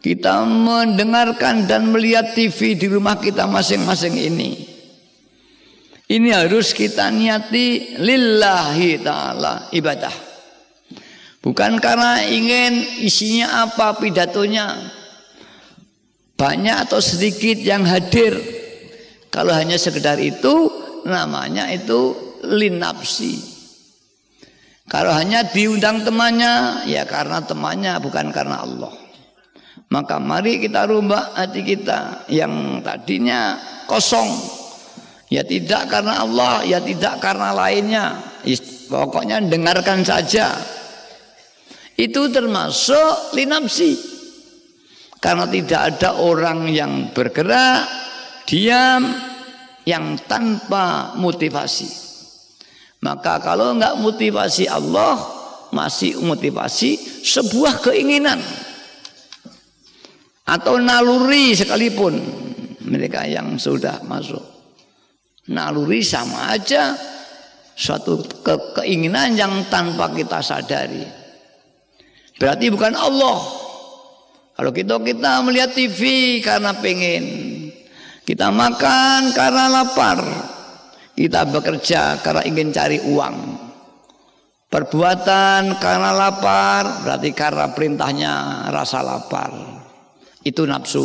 kita 0.00 0.42
mendengarkan 0.42 1.68
dan 1.68 1.92
melihat 1.92 2.32
TV 2.32 2.74
di 2.74 2.86
rumah 2.88 3.20
kita 3.20 3.46
masing-masing 3.46 4.16
ini. 4.16 4.50
Ini 6.06 6.28
harus 6.38 6.70
kita 6.70 7.10
niati 7.10 7.98
lillahi 7.98 9.02
ta'ala 9.02 9.74
ibadah. 9.74 10.14
Bukan 11.42 11.82
karena 11.82 12.22
ingin 12.26 13.02
isinya 13.02 13.66
apa 13.66 13.98
pidatonya, 13.98 14.95
banyak 16.36 16.76
atau 16.86 17.00
sedikit 17.00 17.56
yang 17.58 17.82
hadir. 17.88 18.36
Kalau 19.32 19.52
hanya 19.52 19.80
sekedar 19.80 20.20
itu 20.20 20.70
namanya 21.08 21.68
itu 21.72 22.14
linapsi. 22.44 23.56
Kalau 24.86 25.10
hanya 25.10 25.42
diundang 25.50 26.06
temannya 26.06 26.86
ya 26.86 27.02
karena 27.08 27.42
temannya 27.42 27.98
bukan 27.98 28.30
karena 28.30 28.62
Allah. 28.62 28.94
Maka 29.90 30.22
mari 30.22 30.62
kita 30.62 30.86
rubah 30.86 31.34
hati 31.34 31.66
kita 31.66 32.28
yang 32.30 32.80
tadinya 32.86 33.58
kosong. 33.90 34.30
Ya 35.26 35.42
tidak 35.42 35.90
karena 35.90 36.22
Allah 36.22 36.62
ya 36.62 36.78
tidak 36.78 37.18
karena 37.18 37.50
lainnya. 37.50 38.06
Pokoknya 38.86 39.42
dengarkan 39.42 40.06
saja. 40.06 40.54
Itu 41.98 42.30
termasuk 42.30 43.34
linapsi 43.34 44.15
karena 45.26 45.42
tidak 45.50 45.80
ada 45.90 46.22
orang 46.22 46.70
yang 46.70 47.10
bergerak, 47.10 47.82
diam, 48.46 49.10
yang 49.82 50.14
tanpa 50.22 51.18
motivasi. 51.18 51.90
Maka 53.02 53.42
kalau 53.42 53.74
enggak 53.74 53.98
motivasi 53.98 54.70
Allah, 54.70 55.18
masih 55.74 56.22
motivasi 56.22 57.22
sebuah 57.26 57.82
keinginan. 57.82 58.38
Atau 60.46 60.78
naluri 60.78 61.58
sekalipun 61.58 62.22
mereka 62.86 63.26
yang 63.26 63.58
sudah 63.58 64.06
masuk. 64.06 64.46
Naluri 65.50 66.06
sama 66.06 66.54
aja 66.54 66.94
suatu 67.74 68.22
ke 68.46 68.78
keinginan 68.78 69.34
yang 69.34 69.66
tanpa 69.66 70.06
kita 70.14 70.38
sadari. 70.38 71.02
Berarti 72.38 72.70
bukan 72.70 72.94
Allah 72.94 73.65
kalau 74.56 74.72
kita 74.72 74.96
kita 75.04 75.44
melihat 75.44 75.76
TV 75.76 76.00
karena 76.40 76.72
pengen, 76.80 77.24
kita 78.24 78.48
makan 78.48 79.36
karena 79.36 79.68
lapar, 79.68 80.16
kita 81.12 81.44
bekerja 81.44 82.24
karena 82.24 82.40
ingin 82.48 82.72
cari 82.72 82.96
uang. 83.04 83.36
Perbuatan 84.72 85.76
karena 85.76 86.10
lapar 86.16 87.04
berarti 87.04 87.30
karena 87.36 87.68
perintahnya 87.68 88.34
rasa 88.72 89.04
lapar. 89.04 89.52
Itu 90.40 90.64
nafsu. 90.64 91.04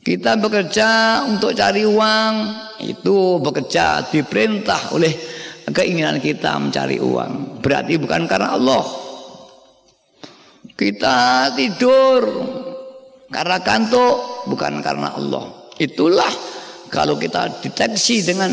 Kita 0.00 0.40
bekerja 0.40 1.20
untuk 1.28 1.52
cari 1.52 1.84
uang, 1.84 2.32
itu 2.80 3.44
bekerja 3.44 4.08
diperintah 4.08 4.96
oleh 4.96 5.12
keinginan 5.68 6.16
kita 6.16 6.56
mencari 6.56 6.96
uang. 6.96 7.60
Berarti 7.60 8.00
bukan 8.00 8.24
karena 8.24 8.56
Allah. 8.56 9.03
Kita 10.74 11.50
tidur 11.54 12.22
karena 13.30 13.58
kantuk 13.62 14.46
bukan 14.50 14.82
karena 14.82 15.14
Allah. 15.14 15.70
Itulah 15.78 16.30
kalau 16.90 17.14
kita 17.14 17.62
deteksi 17.62 18.26
dengan 18.26 18.50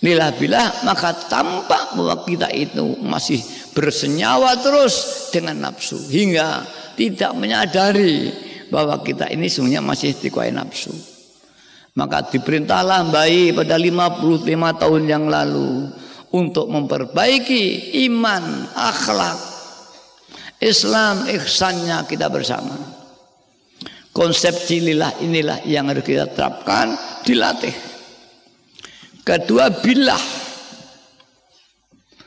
lillah 0.00 0.32
bilah 0.36 0.84
maka 0.84 1.12
tampak 1.28 1.96
bahwa 1.96 2.24
kita 2.24 2.48
itu 2.52 3.00
masih 3.04 3.40
bersenyawa 3.72 4.56
terus 4.60 5.28
dengan 5.32 5.68
nafsu 5.68 6.00
hingga 6.08 6.64
tidak 6.96 7.32
menyadari 7.36 8.32
bahwa 8.68 9.00
kita 9.00 9.28
ini 9.32 9.48
sebenarnya 9.48 9.80
masih 9.80 10.12
dikuasai 10.16 10.52
nafsu. 10.52 10.92
Maka 11.96 12.28
diperintahlah 12.28 13.08
bayi 13.10 13.50
pada 13.50 13.74
55 13.74 14.46
tahun 14.78 15.02
yang 15.10 15.26
lalu 15.26 15.90
untuk 16.30 16.70
memperbaiki 16.70 17.92
iman, 18.06 18.70
akhlak, 18.78 19.49
Islam 20.60 21.24
ihsannya 21.24 22.04
kita 22.04 22.28
bersama. 22.28 22.76
Konsep 24.12 24.52
cililah 24.68 25.16
inilah 25.24 25.64
yang 25.64 25.88
harus 25.88 26.04
kita 26.04 26.28
terapkan, 26.28 26.92
dilatih. 27.24 27.72
Kedua 29.24 29.72
bilah. 29.80 30.20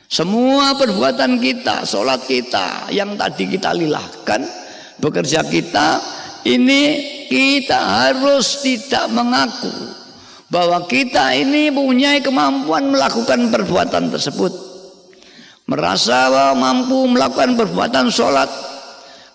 Semua 0.10 0.78
perbuatan 0.78 1.42
kita, 1.42 1.86
sholat 1.86 2.26
kita, 2.26 2.90
yang 2.94 3.18
tadi 3.18 3.50
kita 3.50 3.74
lilahkan, 3.74 4.42
bekerja 5.02 5.42
kita, 5.46 6.02
ini 6.46 6.82
kita 7.30 7.78
harus 7.78 8.62
tidak 8.62 9.10
mengaku 9.10 9.74
bahwa 10.54 10.86
kita 10.86 11.34
ini 11.34 11.74
punya 11.74 12.22
kemampuan 12.22 12.94
melakukan 12.94 13.50
perbuatan 13.50 14.14
tersebut 14.14 14.73
merasa 15.68 16.52
mampu 16.56 17.08
melakukan 17.08 17.56
perbuatan 17.56 18.12
sholat, 18.12 18.50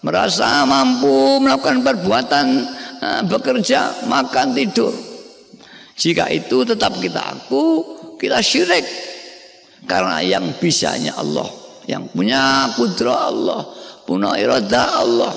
merasa 0.05 0.65
mampu 0.69 1.41
melakukan 1.41 1.81
perbuatan 1.81 2.47
uh, 3.01 3.23
bekerja, 3.27 4.07
makan, 4.07 4.53
tidur. 4.53 4.93
Jika 5.99 6.31
itu 6.31 6.63
tetap 6.63 6.95
kita 7.03 7.35
aku, 7.35 7.65
kita 8.21 8.39
syirik. 8.39 8.87
Karena 9.89 10.21
yang 10.21 10.45
bisanya 10.61 11.17
Allah, 11.17 11.49
yang 11.89 12.07
punya 12.13 12.71
kudra 12.77 13.31
Allah, 13.33 13.67
punya 14.05 14.37
irada 14.37 15.01
Allah, 15.01 15.33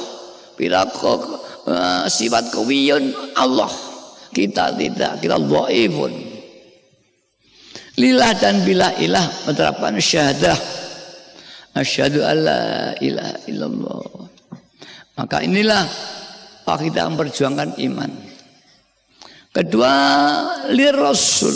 bila 0.59 0.85
uh, 0.85 2.05
sifat 2.05 2.51
kewiyun 2.53 3.33
Allah. 3.37 3.71
Kita 4.31 4.71
tidak, 4.79 5.19
kita 5.19 5.35
dhaifun. 5.35 6.13
Lillah 7.99 8.31
dan 8.39 8.63
bila 8.63 8.95
ilah 8.95 9.27
menerapkan 9.43 9.99
syahadah. 9.99 10.80
Asyhadu 11.71 12.19
alla 12.23 12.91
ilaha 12.99 13.37
illallah. 13.47 14.03
Maka 15.15 15.43
inilah 15.43 15.85
kita 16.79 17.03
memperjuangkan 17.11 17.75
iman. 17.91 18.11
Kedua, 19.51 19.93
lir 20.71 20.95
rasul. 20.95 21.51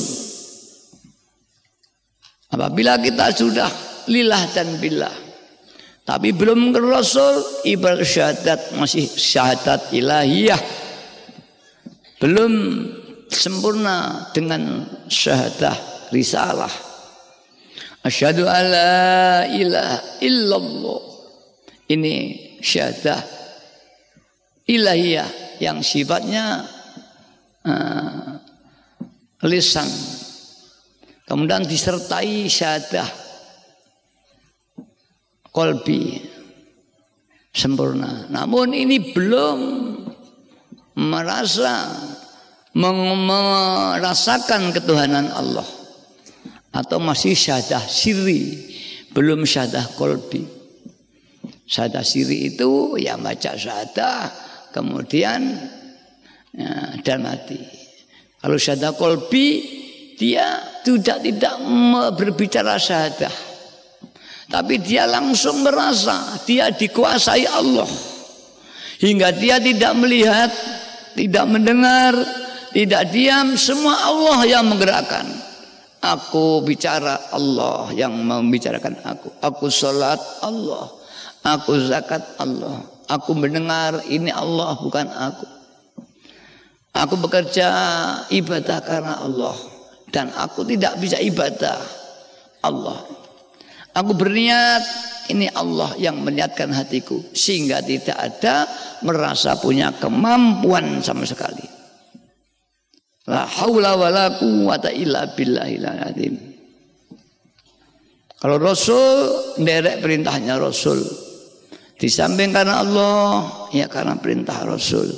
Apabila 2.51 2.99
kita 2.99 3.31
sudah 3.31 3.71
lillah 4.11 4.43
dan 4.51 4.75
billah. 4.79 5.15
Tapi 6.05 6.35
belum 6.35 6.75
ke 6.75 6.79
rasul, 6.83 7.63
ibarat 7.65 8.05
syahadat 8.05 8.59
masih 8.77 9.07
syahadat 9.07 9.89
ilahiyah. 9.95 10.59
Belum 12.19 12.53
sempurna 13.31 14.29
dengan 14.35 14.85
syahadah 15.09 15.73
risalah. 16.13 16.69
Asyhadu 18.05 18.45
alla 18.45 19.49
ilaha 19.49 20.21
illallah. 20.21 21.01
Ini 21.89 22.13
syahadah 22.61 23.17
ilahiyah 24.69 25.57
yang 25.57 25.81
sifatnya 25.81 26.69
uh, 27.65 28.37
lisan. 29.49 29.89
Kemudian 31.25 31.65
disertai 31.65 32.45
syahadah 32.45 33.09
kolbi 35.49 36.21
sempurna. 37.49 38.29
Namun 38.29 38.69
ini 38.77 39.01
belum 39.17 39.59
merasa 41.01 41.89
merasakan 42.77 44.69
ketuhanan 44.77 45.33
Allah 45.33 45.74
atau 46.75 46.99
masih 46.99 47.31
syahadah 47.31 47.87
siri 47.87 48.67
belum 49.15 49.47
syahadah 49.47 49.95
kolbi. 49.95 50.43
Syahadah 51.65 52.03
siri 52.03 52.51
itu 52.51 52.99
ya 52.99 53.15
baca 53.15 53.55
syahadah 53.55 54.19
kemudian 54.75 55.55
ya, 56.51 56.99
dan 56.99 57.23
mati. 57.23 57.57
Kalau 58.43 58.59
syahadah 58.59 58.91
kolbi 58.99 59.47
dia 60.19 60.59
tidak 60.83 61.23
tidak 61.23 61.55
berbicara 62.19 62.75
syahadah 62.75 63.31
tapi 64.51 64.77
dia 64.77 65.07
langsung 65.07 65.63
merasa 65.63 66.35
dia 66.43 66.69
dikuasai 66.75 67.47
Allah. 67.47 67.87
Hingga 68.95 69.31
dia 69.39 69.59
tidak 69.63 69.95
melihat 69.95 70.51
tidak 71.15 71.45
mendengar 71.47 72.13
tidak 72.75 73.07
diam 73.15 73.55
semua 73.55 74.11
Allah 74.11 74.39
yang 74.43 74.67
menggerakkan 74.67 75.44
Aku 76.05 76.61
bicara 76.61 77.17
Allah 77.33 77.89
yang 77.97 78.13
membicarakan 78.13 79.01
aku. 79.01 79.33
Aku 79.41 79.73
salat 79.73 80.21
Allah. 80.45 80.85
Aku 81.41 81.73
zakat 81.81 82.21
Allah. 82.37 82.85
Aku 83.09 83.33
mendengar 83.33 84.05
ini 84.05 84.29
Allah 84.29 84.77
bukan 84.77 85.09
aku. 85.09 85.49
Aku 86.93 87.17
bekerja 87.17 87.69
ibadah 88.29 88.85
karena 88.85 89.17
Allah. 89.17 89.57
Dan 90.13 90.29
aku 90.29 90.61
tidak 90.69 90.93
bisa 91.01 91.17
ibadah 91.17 91.81
Allah. 92.61 93.01
Aku 93.97 94.13
berniat 94.13 94.85
ini 95.33 95.49
Allah 95.57 95.89
yang 95.97 96.21
meniatkan 96.21 96.69
hatiku. 96.69 97.17
Sehingga 97.33 97.81
tidak 97.81 98.13
ada 98.13 98.69
merasa 99.01 99.57
punya 99.57 99.89
kemampuan 99.97 101.01
sama 101.01 101.25
sekali. 101.25 101.74
La 103.25 103.49
haula 103.49 103.97
wala 103.97 104.37
quwata 104.37 104.93
illa 104.93 105.33
billahil 105.33 105.85
azim. 105.85 106.35
Kalau 108.37 108.61
Rasul 108.61 109.07
nderek 109.57 110.05
perintahnya 110.05 110.61
Rasul. 110.61 111.01
Di 111.95 112.11
samping 112.11 112.53
karena 112.53 112.85
Allah, 112.85 113.25
ya 113.73 113.89
karena 113.89 114.19
perintah 114.19 114.61
Rasul. 114.61 115.09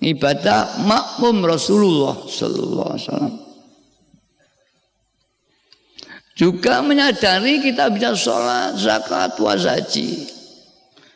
Ibadah 0.00 0.84
makmum 0.84 1.40
Rasulullah 1.46 2.20
sallallahu 2.28 2.88
alaihi 2.92 3.04
wasallam. 3.08 3.34
Juga 6.36 6.80
menyadari 6.80 7.60
kita 7.60 7.92
bisa 7.92 8.16
sholat, 8.16 8.76
zakat, 8.80 9.36
puasa, 9.36 9.76
haji. 9.76 10.24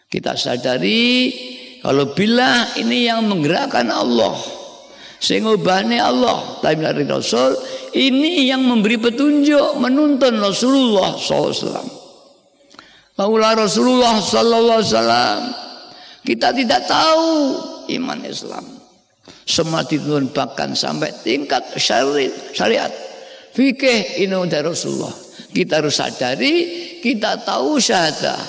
Kita 0.08 0.36
sadari 0.36 1.32
kalau 1.80 2.12
bila 2.12 2.76
ini 2.76 3.08
yang 3.08 3.24
menggerakkan 3.24 3.88
Allah 3.88 4.36
sing 5.18 5.46
ubahne 5.46 5.98
Allah. 5.98 6.58
Tapi 6.62 6.82
dari 6.82 7.04
Rasul 7.06 7.54
ini 7.94 8.50
yang 8.50 8.66
memberi 8.66 8.98
petunjuk 8.98 9.78
menuntun 9.78 10.42
Rasulullah 10.42 11.14
SAW 11.14 12.04
Maulah 13.14 13.54
Rasulullah 13.54 14.18
Sallallahu 14.18 14.82
Alaihi 14.82 15.54
kita 16.26 16.50
tidak 16.50 16.82
tahu 16.90 17.30
iman 17.94 18.18
Islam. 18.26 18.64
Semua 19.44 19.86
bahkan 20.34 20.74
sampai 20.74 21.14
tingkat 21.22 21.62
syariat 21.78 22.32
syariat. 22.50 22.90
Fikih 23.54 24.24
ini 24.24 24.34
dari 24.50 24.66
Rasulullah. 24.66 25.14
Kita 25.54 25.78
harus 25.78 25.94
sadari 25.94 26.54
kita 26.98 27.38
tahu 27.46 27.78
syahadah. 27.78 28.40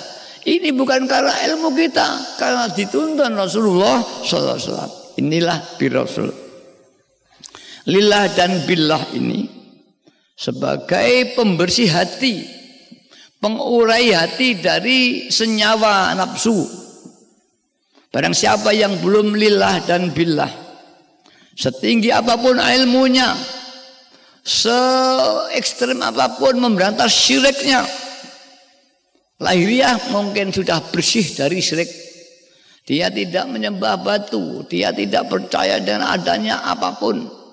Ini 0.49 0.73
bukan 0.73 1.06
karena 1.06 1.36
ilmu 1.51 1.78
kita 1.78 2.39
karena 2.41 2.65
dituntun 2.73 3.38
Rasulullah 3.38 4.01
Wasallam. 4.25 4.91
Inilah 5.21 5.78
bi 5.78 5.86
Rasul 5.93 6.44
lillah 7.86 8.30
dan 8.34 8.65
billah 8.65 9.02
ini 9.13 9.56
sebagai 10.36 11.34
pembersih 11.34 11.88
hati, 11.89 12.43
pengurai 13.39 14.12
hati 14.12 14.60
dari 14.60 15.32
senyawa 15.32 16.12
nafsu. 16.17 16.67
Barang 18.12 18.36
siapa 18.36 18.71
yang 18.71 18.95
belum 19.04 19.36
lillah 19.36 19.84
dan 19.84 20.12
billah, 20.12 20.52
setinggi 21.56 22.12
apa 22.15 22.39
pun 22.39 22.56
ilmunya, 22.60 23.36
se 24.43 24.80
ekstrem 25.56 26.00
apa 26.00 26.40
pun 26.40 26.56
memberantas 26.56 27.12
syiriknya, 27.12 27.83
lahiriah 29.40 30.00
mungkin 30.15 30.52
sudah 30.56 30.79
bersih 30.92 31.27
dari 31.36 31.60
syirik. 31.60 31.92
Dia 32.86 33.10
tidak 33.10 33.50
menyembah 33.50 33.98
batu, 33.98 34.62
dia 34.69 34.94
tidak 34.94 35.25
percaya 35.25 35.81
dengan 35.81 36.06
adanya 36.06 36.62
apa 36.62 36.94
pun. 36.96 37.44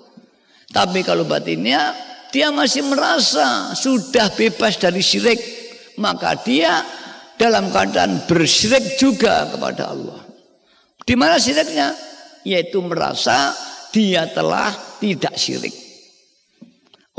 Tapi 0.73 1.05
kalau 1.05 1.29
batinnya 1.29 1.93
dia 2.33 2.49
masih 2.49 2.89
merasa 2.89 3.77
sudah 3.77 4.33
bebas 4.33 4.81
dari 4.81 5.05
syirik, 5.05 5.39
maka 6.01 6.33
dia 6.41 6.81
dalam 7.37 7.69
keadaan 7.69 8.25
bersyirik 8.25 8.97
juga 8.97 9.53
kepada 9.53 9.93
Allah. 9.93 10.25
Di 11.05 11.13
mana 11.13 11.37
syiriknya? 11.37 11.93
Yaitu 12.49 12.81
merasa 12.81 13.53
dia 13.93 14.25
telah 14.33 14.73
tidak 14.97 15.37
syirik. 15.37 15.77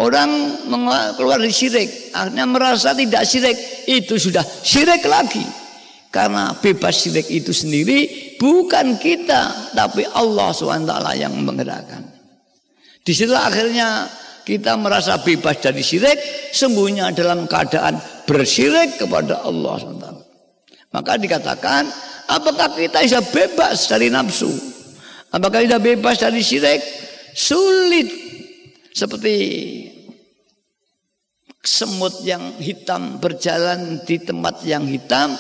Orang 0.01 0.33
keluar 1.13 1.37
dari 1.37 1.53
syirik, 1.53 2.09
akhirnya 2.17 2.49
merasa 2.49 2.97
tidak 2.97 3.21
syirik, 3.29 3.85
itu 3.85 4.17
sudah 4.17 4.41
syirik 4.41 5.05
lagi. 5.05 5.45
Karena 6.09 6.57
bebas 6.57 7.05
syirik 7.05 7.29
itu 7.29 7.53
sendiri 7.53 8.33
bukan 8.41 8.97
kita, 8.97 9.73
tapi 9.77 10.01
Allah 10.09 10.49
SWT 10.49 10.93
yang 11.21 11.37
menggerakkan. 11.37 12.22
Di 13.03 13.11
situ 13.11 13.35
akhirnya 13.35 14.07
kita 14.47 14.79
merasa 14.79 15.19
bebas 15.19 15.59
dari 15.59 15.83
syirik, 15.83 16.51
sembunyi 16.55 17.03
dalam 17.15 17.47
keadaan 17.47 17.99
bersyirik 18.23 18.99
kepada 18.99 19.43
Allah 19.43 19.75
SWT. 19.79 20.07
Maka 20.95 21.19
dikatakan, 21.19 21.83
apakah 22.31 22.71
kita 22.75 23.03
bisa 23.03 23.19
bebas 23.19 23.91
dari 23.91 24.07
nafsu? 24.07 24.51
Apakah 25.35 25.63
kita 25.67 25.83
bebas 25.83 26.23
dari 26.23 26.39
syirik? 26.39 26.79
Sulit. 27.35 28.07
Seperti 28.93 29.35
semut 31.63 32.21
yang 32.23 32.55
hitam 32.59 33.17
berjalan 33.17 34.03
di 34.03 34.21
tempat 34.21 34.61
yang 34.63 34.85
hitam, 34.87 35.33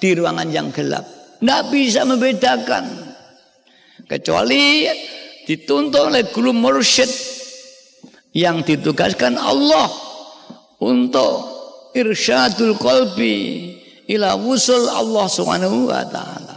di 0.00 0.16
ruangan 0.16 0.48
yang 0.48 0.68
gelap. 0.72 1.04
Tidak 1.40 1.62
bisa 1.72 2.04
membedakan. 2.08 2.84
Kecuali 4.06 4.84
dituntun 5.44 6.12
oleh 6.12 6.28
guru 6.32 6.50
mursyid 6.50 7.08
yang 8.36 8.64
ditugaskan 8.64 9.38
Allah 9.38 9.88
untuk 10.80 11.46
irsyadul 11.94 12.76
qalbi 12.80 13.76
ila 14.10 14.34
wusul 14.36 14.88
Allah 14.90 15.26
Subhanahu 15.30 15.88
wa 15.88 16.04
taala. 16.08 16.56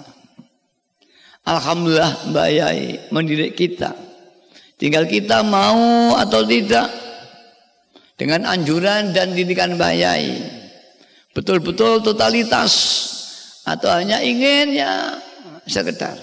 Alhamdulillah 1.43 2.31
Mbak 2.31 2.49
Yai 2.55 2.83
mendidik 3.11 3.59
kita 3.59 3.91
Tinggal 4.83 5.07
kita 5.07 5.47
mau 5.47 6.11
atau 6.19 6.43
tidak 6.43 6.91
dengan 8.19 8.51
anjuran 8.51 9.15
dan 9.15 9.31
didikan 9.31 9.79
bayai. 9.79 10.43
Betul-betul 11.31 12.03
totalitas 12.03 12.73
atau 13.63 13.95
hanya 13.95 14.19
ingin 14.19 14.75
ya 14.75 15.23
sekedar. 15.63 16.19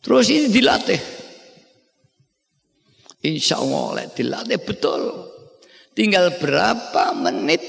Terus 0.00 0.32
ini 0.32 0.48
dilatih. 0.48 1.19
Insya 3.20 3.60
Allah 3.60 4.08
dilatih 4.08 4.60
betul. 4.64 5.28
Tinggal 5.92 6.40
berapa 6.40 7.12
menit 7.12 7.60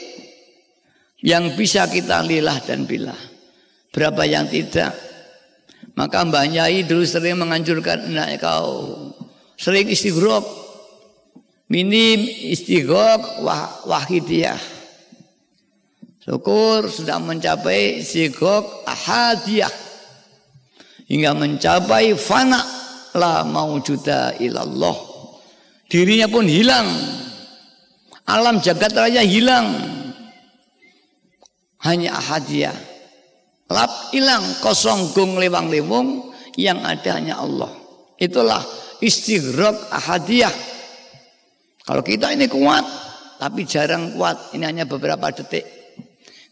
yang 1.20 1.52
bisa 1.60 1.92
kita 1.92 2.24
lilah 2.24 2.64
dan 2.64 2.88
bilah. 2.88 3.18
Berapa 3.92 4.24
yang 4.24 4.48
tidak. 4.48 4.96
Maka 6.00 6.24
Mbah 6.24 6.48
Nyai 6.48 6.88
dulu 6.88 7.04
sering 7.04 7.36
menganjurkan 7.36 8.16
nah, 8.16 8.32
kau 8.40 9.12
sering 9.60 9.92
istighraq. 9.92 10.64
Minim 11.68 12.24
istighraq 12.28 13.44
wah, 13.44 13.84
wahidiyah. 13.84 14.60
Syukur 16.24 16.88
sudah 16.88 17.20
mencapai 17.20 18.00
istighraq 18.00 18.88
ahadiyah. 18.88 19.74
Hingga 21.12 21.36
mencapai 21.36 22.16
fana 22.16 22.64
la 23.20 23.44
maujuda 23.44 24.40
ilallah. 24.40 25.11
Dirinya 25.92 26.32
pun 26.32 26.48
hilang. 26.48 26.88
Alam 28.24 28.64
jagat 28.64 28.96
raya 28.96 29.20
hilang. 29.28 29.68
Hanya 31.84 32.16
ahadiyah. 32.16 32.78
Lap 33.68 34.16
hilang 34.16 34.44
kosong 34.64 35.12
gung 35.12 35.36
lewang 35.36 35.68
lewung 35.68 36.32
yang 36.56 36.80
ada 36.80 37.20
hanya 37.20 37.44
Allah. 37.44 37.76
Itulah 38.16 38.64
istighraq 39.04 39.92
ahadiyah. 39.92 40.56
Kalau 41.84 42.00
kita 42.08 42.32
ini 42.32 42.48
kuat 42.48 42.88
tapi 43.36 43.68
jarang 43.68 44.16
kuat, 44.16 44.56
ini 44.56 44.64
hanya 44.64 44.88
beberapa 44.88 45.28
detik. 45.28 45.68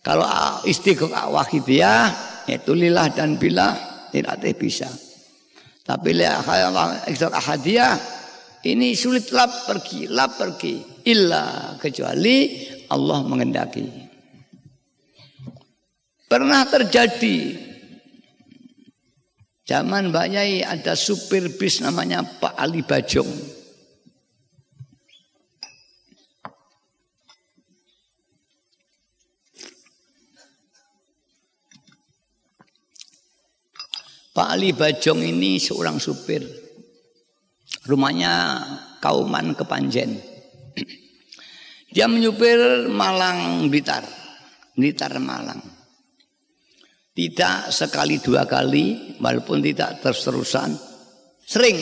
Kalau 0.03 0.27
istighraq 0.67 1.31
wahidiyah 1.31 2.11
itu 2.51 2.75
lillah 2.75 3.07
dan 3.15 3.39
billah 3.39 3.71
tidak 4.11 4.35
bisa. 4.59 4.89
Tapi 5.87 6.11
lihat 6.11 6.43
ahadiyah 6.43 8.18
ini 8.67 8.91
sulit 8.91 9.31
lap 9.31 9.71
pergi, 9.71 10.11
lap 10.11 10.35
pergi. 10.35 10.83
Illa 11.07 11.79
kecuali 11.79 12.67
Allah 12.91 13.19
mengendaki. 13.23 13.87
Pernah 16.27 16.67
terjadi 16.67 17.55
zaman 19.63 20.11
Mbak 20.11 20.27
Yai 20.27 20.59
ada 20.61 20.93
supir 20.93 21.55
bis 21.55 21.79
namanya 21.79 22.21
Pak 22.21 22.53
Ali 22.59 22.83
Bajong. 22.83 23.31
Pak 34.35 34.47
Ali 34.51 34.75
Bajong 34.75 35.23
ini 35.23 35.57
seorang 35.57 35.97
supir. 35.97 36.58
Rumahnya 37.89 38.33
Kauman 39.01 39.57
Kepanjen. 39.57 40.21
Dia 41.89 42.05
menyupir 42.05 42.85
Malang 42.85 43.65
Blitar. 43.65 44.05
Blitar 44.77 45.17
Malang. 45.17 45.57
Tidak 47.17 47.73
sekali 47.73 48.21
dua 48.21 48.45
kali, 48.45 49.17
walaupun 49.17 49.59
tidak 49.65 50.05
terus-terusan. 50.05 50.77
Sering. 51.41 51.81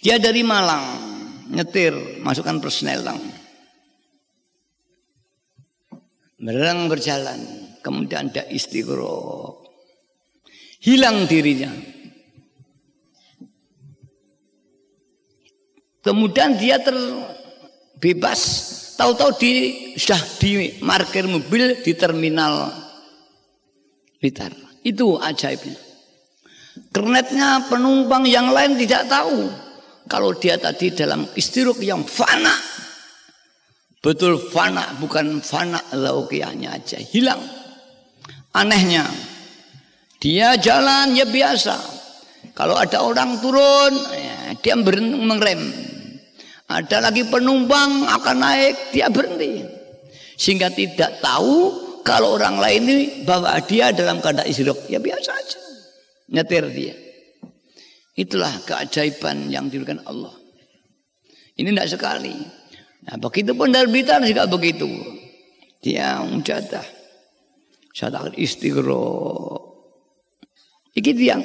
Dia 0.00 0.22
dari 0.22 0.46
Malang, 0.46 0.86
nyetir, 1.50 2.22
masukkan 2.22 2.62
persnelang. 2.62 3.20
Mereng 6.40 6.88
berjalan, 6.88 7.40
kemudian 7.84 8.32
ada 8.32 8.48
istighroh. 8.48 9.60
Hilang 10.80 11.28
dirinya. 11.28 11.99
Kemudian 16.00 16.56
dia 16.56 16.80
terbebas. 16.80 18.40
Tahu-tahu 18.96 19.32
di 19.40 19.52
sudah 19.96 20.20
di 20.36 20.76
markir 20.84 21.24
mobil 21.24 21.80
di 21.80 21.92
terminal 21.96 22.68
Blitar. 24.20 24.52
Itu 24.84 25.16
ajaibnya. 25.16 25.80
Kernetnya 26.92 27.64
penumpang 27.72 28.28
yang 28.28 28.52
lain 28.52 28.76
tidak 28.76 29.08
tahu. 29.08 29.48
Kalau 30.04 30.36
dia 30.36 30.60
tadi 30.60 30.92
dalam 30.92 31.24
istiruk 31.32 31.80
yang 31.80 32.04
fana. 32.04 32.52
Betul 34.00 34.36
fana, 34.36 34.96
bukan 35.00 35.40
fana 35.40 35.80
laukiahnya 35.92 36.76
aja. 36.76 37.00
Hilang. 37.00 37.40
Anehnya. 38.52 39.08
Dia 40.20 40.56
jalan 40.60 41.16
ya 41.16 41.24
biasa. 41.24 41.99
Kalau 42.60 42.76
ada 42.76 43.00
orang 43.00 43.40
turun, 43.40 43.92
ya, 44.12 44.52
dia 44.60 44.76
berhenti 44.76 45.16
mengrem. 45.16 45.64
Ada 46.68 47.08
lagi 47.08 47.24
penumpang 47.24 48.04
akan 48.04 48.36
naik, 48.36 48.92
dia 48.92 49.08
berhenti. 49.08 49.64
Sehingga 50.36 50.68
tidak 50.68 51.24
tahu 51.24 51.72
kalau 52.04 52.36
orang 52.36 52.60
lain 52.60 52.84
ini 52.84 52.98
bawa 53.24 53.56
dia 53.64 53.96
dalam 53.96 54.20
keadaan 54.20 54.44
isyrok, 54.44 54.92
ya 54.92 55.00
biasa 55.00 55.30
aja. 55.32 55.58
Nyetir 56.36 56.68
dia. 56.68 56.92
Itulah 58.12 58.52
keajaiban 58.68 59.48
yang 59.48 59.72
diberikan 59.72 60.04
Allah. 60.04 60.36
Ini 61.56 61.72
tidak 61.72 61.88
sekali. 61.96 62.36
Nah, 63.08 63.16
begitu 63.16 63.56
pun 63.56 63.72
dari 63.72 63.88
Blitar 63.88 64.20
juga 64.20 64.44
begitu. 64.44 64.84
Dia 65.80 66.20
mujadah. 66.28 66.84
Syadat 67.96 68.36
istighroh. 68.36 69.56
Iki 70.92 71.12
dia. 71.16 71.40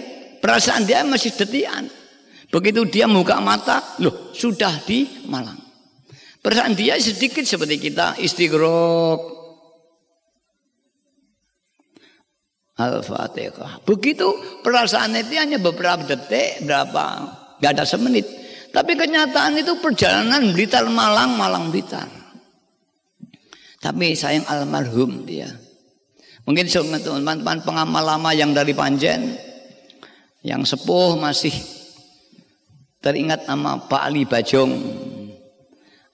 Perasaan 0.45 0.85
dia 0.85 1.01
masih 1.01 1.33
detian. 1.33 1.89
Begitu 2.53 2.85
dia 2.85 3.09
buka 3.09 3.41
mata, 3.41 3.81
loh 3.97 4.29
sudah 4.29 4.77
di 4.85 5.25
Malang. 5.25 5.57
Perasaan 6.37 6.77
dia 6.77 6.93
sedikit 7.01 7.41
seperti 7.41 7.81
kita 7.81 8.21
istighroh 8.21 9.17
Al-Fatihah. 12.77 13.81
Begitu 13.89 14.61
perasaan 14.61 15.17
itu 15.17 15.33
hanya 15.33 15.57
beberapa 15.57 16.05
detik, 16.05 16.61
berapa, 16.61 17.05
nggak 17.57 17.71
ada 17.81 17.81
semenit. 17.81 18.29
Tapi 18.69 18.93
kenyataan 18.93 19.57
itu 19.57 19.81
perjalanan 19.81 20.53
Blitar 20.53 20.85
Malang, 20.85 21.41
Malang 21.41 21.73
Blitar. 21.73 22.05
Tapi 23.81 24.13
sayang 24.13 24.45
almarhum 24.45 25.25
dia. 25.25 25.49
Mungkin 26.45 26.69
teman-teman 26.69 27.65
pengamal 27.65 28.05
lama 28.05 28.29
yang 28.29 28.53
dari 28.53 28.77
Panjen, 28.77 29.33
yang 30.45 30.61
sepuh 30.61 31.17
masih 31.17 31.51
teringat 33.01 33.49
nama 33.49 33.81
Pak 33.81 34.01
Ali 34.05 34.29
Bajong. 34.29 34.77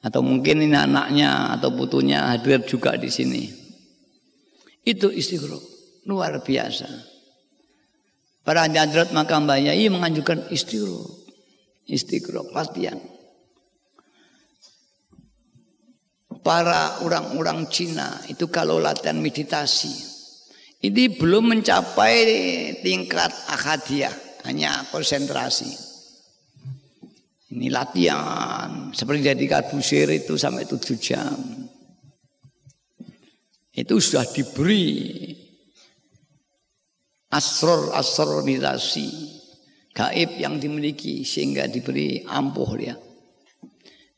Atau 0.02 0.26
mungkin 0.26 0.66
ini 0.66 0.74
anaknya 0.74 1.54
atau 1.54 1.70
putunya 1.76 2.32
hadir 2.32 2.64
juga 2.66 2.96
di 2.96 3.12
sini. 3.12 3.44
Itu 4.82 5.12
istighfar 5.14 5.60
luar 6.10 6.42
biasa. 6.42 6.90
Para 8.42 8.66
hadrat 8.66 9.14
maka 9.14 9.38
Mbak 9.38 9.60
Yai 9.68 9.86
menganjurkan 9.92 10.50
istighfar. 10.50 11.06
Istighfar 11.86 12.50
latihan. 12.56 12.98
Para 16.42 17.06
orang-orang 17.06 17.70
Cina 17.70 18.18
itu 18.26 18.50
kalau 18.50 18.82
latihan 18.82 19.22
meditasi 19.22 20.12
ini 20.82 21.14
belum 21.14 21.54
mencapai 21.54 22.18
tingkat 22.82 23.30
akadiah, 23.54 24.10
hanya 24.48 24.86
konsentrasi. 24.90 25.92
Ini 27.52 27.68
latihan 27.68 28.96
seperti 28.96 29.28
jadi 29.28 29.46
kabusir 29.46 30.08
itu 30.08 30.40
sampai 30.40 30.64
tujuh 30.64 30.98
jam. 30.98 31.36
Itu 33.76 34.00
sudah 34.00 34.24
diberi 34.32 35.20
asror 37.32 37.92
asrorisasi 37.92 39.08
gaib 39.92 40.40
yang 40.40 40.60
dimiliki 40.64 41.28
sehingga 41.28 41.68
diberi 41.68 42.24
ampuh 42.24 42.72
dia. 42.80 42.96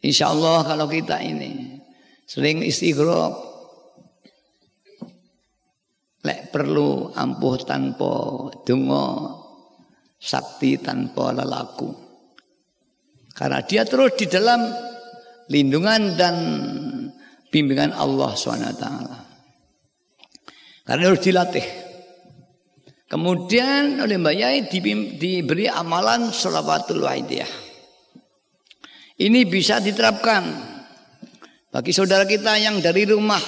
Insya 0.05 0.29
Allah 0.29 0.61
kalau 0.61 0.85
kita 0.85 1.17
ini 1.25 1.81
sering 2.29 2.61
istighraq 2.61 3.33
lek 6.23 6.53
perlu 6.53 7.09
ampuh 7.17 7.57
tanpa 7.65 8.13
dungo 8.61 9.42
sakti 10.23 10.79
tanpa 10.79 11.35
lelaku. 11.35 11.91
Karena 13.35 13.59
dia 13.67 13.83
terus 13.83 14.15
di 14.15 14.31
dalam 14.31 14.63
lindungan 15.51 16.15
dan 16.15 16.35
bimbingan 17.51 17.91
Allah 17.91 18.31
SWT. 18.31 18.85
Karena 20.87 21.03
harus 21.11 21.23
dilatih. 21.23 21.67
Kemudian 23.11 23.99
oleh 23.99 24.17
Mbak 24.17 24.35
Yai 24.35 24.59
diberi 25.19 25.67
amalan 25.67 26.31
sholawatul 26.31 27.03
waidiyah. 27.03 27.51
Ini 29.21 29.45
bisa 29.45 29.77
diterapkan 29.77 30.43
bagi 31.69 31.93
saudara 31.93 32.25
kita 32.25 32.57
yang 32.57 32.81
dari 32.81 33.05
rumah 33.05 33.41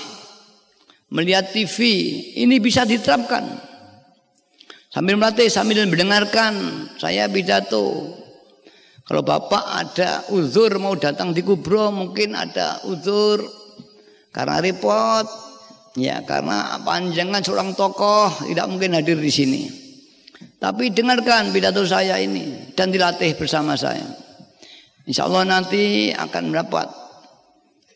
melihat 1.13 1.49
TV, 1.49 1.77
ini 2.41 2.61
bisa 2.61 2.85
diterapkan. 2.85 3.74
Sambil 4.95 5.19
melatih, 5.19 5.51
sambil 5.51 5.83
mendengarkan 5.83 6.87
saya 6.95 7.27
pidato. 7.27 8.15
Kalau 9.03 9.27
Bapak 9.27 9.63
ada 9.83 10.23
uzur 10.31 10.71
mau 10.79 10.95
datang 10.95 11.35
di 11.35 11.43
kubro, 11.43 11.91
mungkin 11.91 12.31
ada 12.31 12.79
uzur 12.87 13.43
karena 14.31 14.63
repot, 14.63 15.27
ya 15.99 16.23
karena 16.23 16.79
panjangan 16.79 17.43
seorang 17.43 17.75
tokoh 17.75 18.31
tidak 18.47 18.71
mungkin 18.71 18.95
hadir 18.95 19.19
di 19.19 19.27
sini. 19.27 19.63
Tapi 20.63 20.95
dengarkan 20.95 21.51
pidato 21.51 21.83
saya 21.83 22.15
ini 22.15 22.71
dan 22.71 22.87
dilatih 22.87 23.35
bersama 23.35 23.75
saya. 23.75 24.07
Insya 25.03 25.27
Allah 25.27 25.43
nanti 25.43 26.15
akan 26.15 26.55
mendapat. 26.55 26.87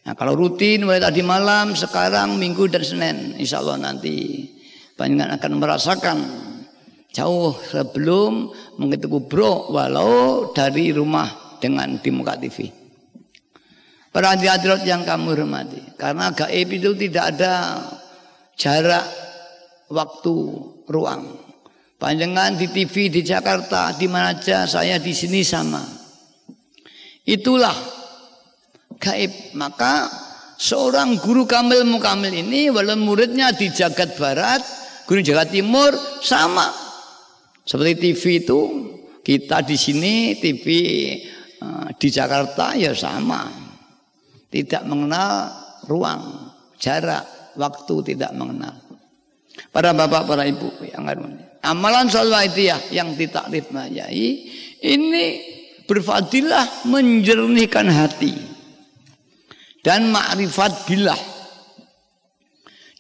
Nah, 0.04 0.20
kalau 0.20 0.36
rutin 0.36 0.84
mulai 0.84 1.00
tadi 1.00 1.24
malam, 1.24 1.80
sekarang 1.80 2.36
minggu 2.36 2.68
dan 2.68 2.84
senin, 2.84 3.40
insya 3.40 3.64
Allah 3.64 3.80
nanti 3.88 4.44
panjangan 5.00 5.40
akan 5.40 5.52
merasakan 5.64 6.49
jauh 7.10 7.58
sebelum 7.58 8.54
mengikuti 8.78 9.26
bro 9.26 9.74
walau 9.74 10.54
dari 10.54 10.94
rumah 10.94 11.58
dengan 11.60 12.00
di 12.00 12.10
muka 12.10 12.38
TV. 12.40 12.72
Para 14.10 14.34
hadirat 14.34 14.82
yang 14.90 15.06
kamu 15.06 15.38
hormati, 15.38 15.82
karena 15.94 16.34
gaib 16.34 16.74
itu 16.74 16.98
tidak 16.98 17.38
ada 17.38 17.78
jarak, 18.58 19.06
waktu, 19.86 20.38
ruang. 20.90 21.38
Panjangan 22.00 22.58
di 22.58 22.74
TV 22.74 23.14
di 23.14 23.22
Jakarta, 23.22 23.94
di 23.94 24.10
mana 24.10 24.34
aja 24.34 24.66
saya 24.66 24.98
di 24.98 25.14
sini 25.14 25.46
sama. 25.46 25.84
Itulah 27.22 27.76
gaib. 28.98 29.54
Maka 29.54 30.10
seorang 30.58 31.22
guru 31.22 31.46
kamil 31.46 31.86
mukamil 31.86 32.34
ini 32.34 32.74
walau 32.74 32.98
muridnya 32.98 33.54
di 33.54 33.70
Jagat 33.70 34.18
Barat, 34.18 34.66
guru 35.06 35.22
Jagat 35.22 35.54
Timur 35.54 35.94
sama. 36.26 36.89
Seperti 37.70 37.94
TV 38.02 38.42
itu 38.42 38.60
kita 39.22 39.62
di 39.62 39.78
sini 39.78 40.34
TV 40.42 40.66
eh, 41.62 41.88
di 42.02 42.10
Jakarta 42.10 42.74
ya 42.74 42.98
sama. 42.98 43.46
Tidak 44.50 44.90
mengenal 44.90 45.54
ruang, 45.86 46.50
jarak, 46.82 47.54
waktu 47.54 47.96
tidak 48.10 48.34
mengenal. 48.34 48.74
Para 49.70 49.94
bapak, 49.94 50.26
para 50.26 50.50
ibu 50.50 50.74
yang. 50.90 51.06
Amalan 51.62 52.10
ya 52.58 52.82
yang 52.90 53.14
ditakrif 53.14 53.70
mayai 53.70 54.50
ini 54.82 55.26
berfadilah 55.86 56.90
menjernihkan 56.90 57.86
hati 57.94 58.34
dan 59.86 60.10
makrifat 60.10 60.90
billah. 60.90 61.22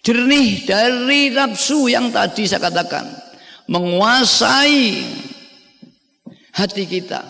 Jernih 0.05 0.69
dari 0.69 1.33
nafsu 1.33 1.89
yang 1.89 2.13
tadi 2.13 2.45
saya 2.45 2.69
katakan 2.69 3.28
menguasai 3.69 5.05
hati 6.57 6.83
kita, 6.89 7.21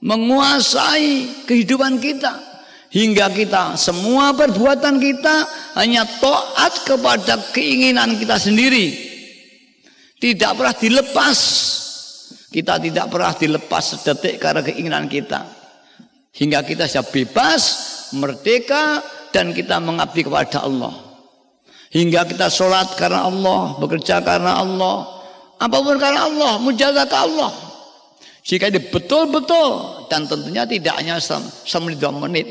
menguasai 0.00 1.44
kehidupan 1.44 2.00
kita 2.00 2.32
hingga 2.88 3.28
kita 3.28 3.76
semua 3.76 4.32
perbuatan 4.32 4.96
kita 4.96 5.36
hanya 5.76 6.08
taat 6.18 6.88
kepada 6.88 7.36
keinginan 7.52 8.16
kita 8.16 8.40
sendiri 8.40 9.14
tidak 10.24 10.56
pernah 10.56 10.72
dilepas. 10.72 11.38
Kita 12.48 12.80
tidak 12.80 13.12
pernah 13.12 13.36
dilepas 13.36 13.84
sedetik 13.84 14.40
karena 14.40 14.64
keinginan 14.64 15.04
kita. 15.04 15.44
Hingga 16.32 16.64
kita 16.64 16.88
sudah 16.88 17.04
bebas, 17.12 17.62
merdeka, 18.16 19.04
dan 19.36 19.52
kita 19.52 19.76
mengabdi 19.84 20.24
kepada 20.24 20.64
Allah. 20.64 20.96
Hingga 21.92 22.24
kita 22.24 22.48
sholat 22.48 22.96
karena 22.96 23.28
Allah, 23.28 23.76
bekerja 23.76 24.24
karena 24.24 24.64
Allah. 24.64 25.23
Apa 25.58 25.76
pun 25.80 25.96
karena 25.96 26.26
Allah, 26.26 26.58
menjaga 26.58 27.06
ke 27.06 27.16
Allah. 27.16 27.52
Jika 28.44 28.68
ini 28.68 28.80
betul-betul 28.92 30.04
dan 30.12 30.28
tentunya 30.28 30.68
tidak 30.68 30.94
hanya 31.00 31.16
semenit 31.64 31.96
dua 31.96 32.12
menit. 32.12 32.50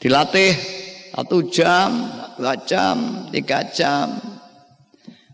Dilatih 0.00 0.56
satu 1.12 1.44
jam, 1.52 2.08
dua 2.40 2.56
jam, 2.64 3.28
tiga 3.28 3.68
jam, 3.68 4.16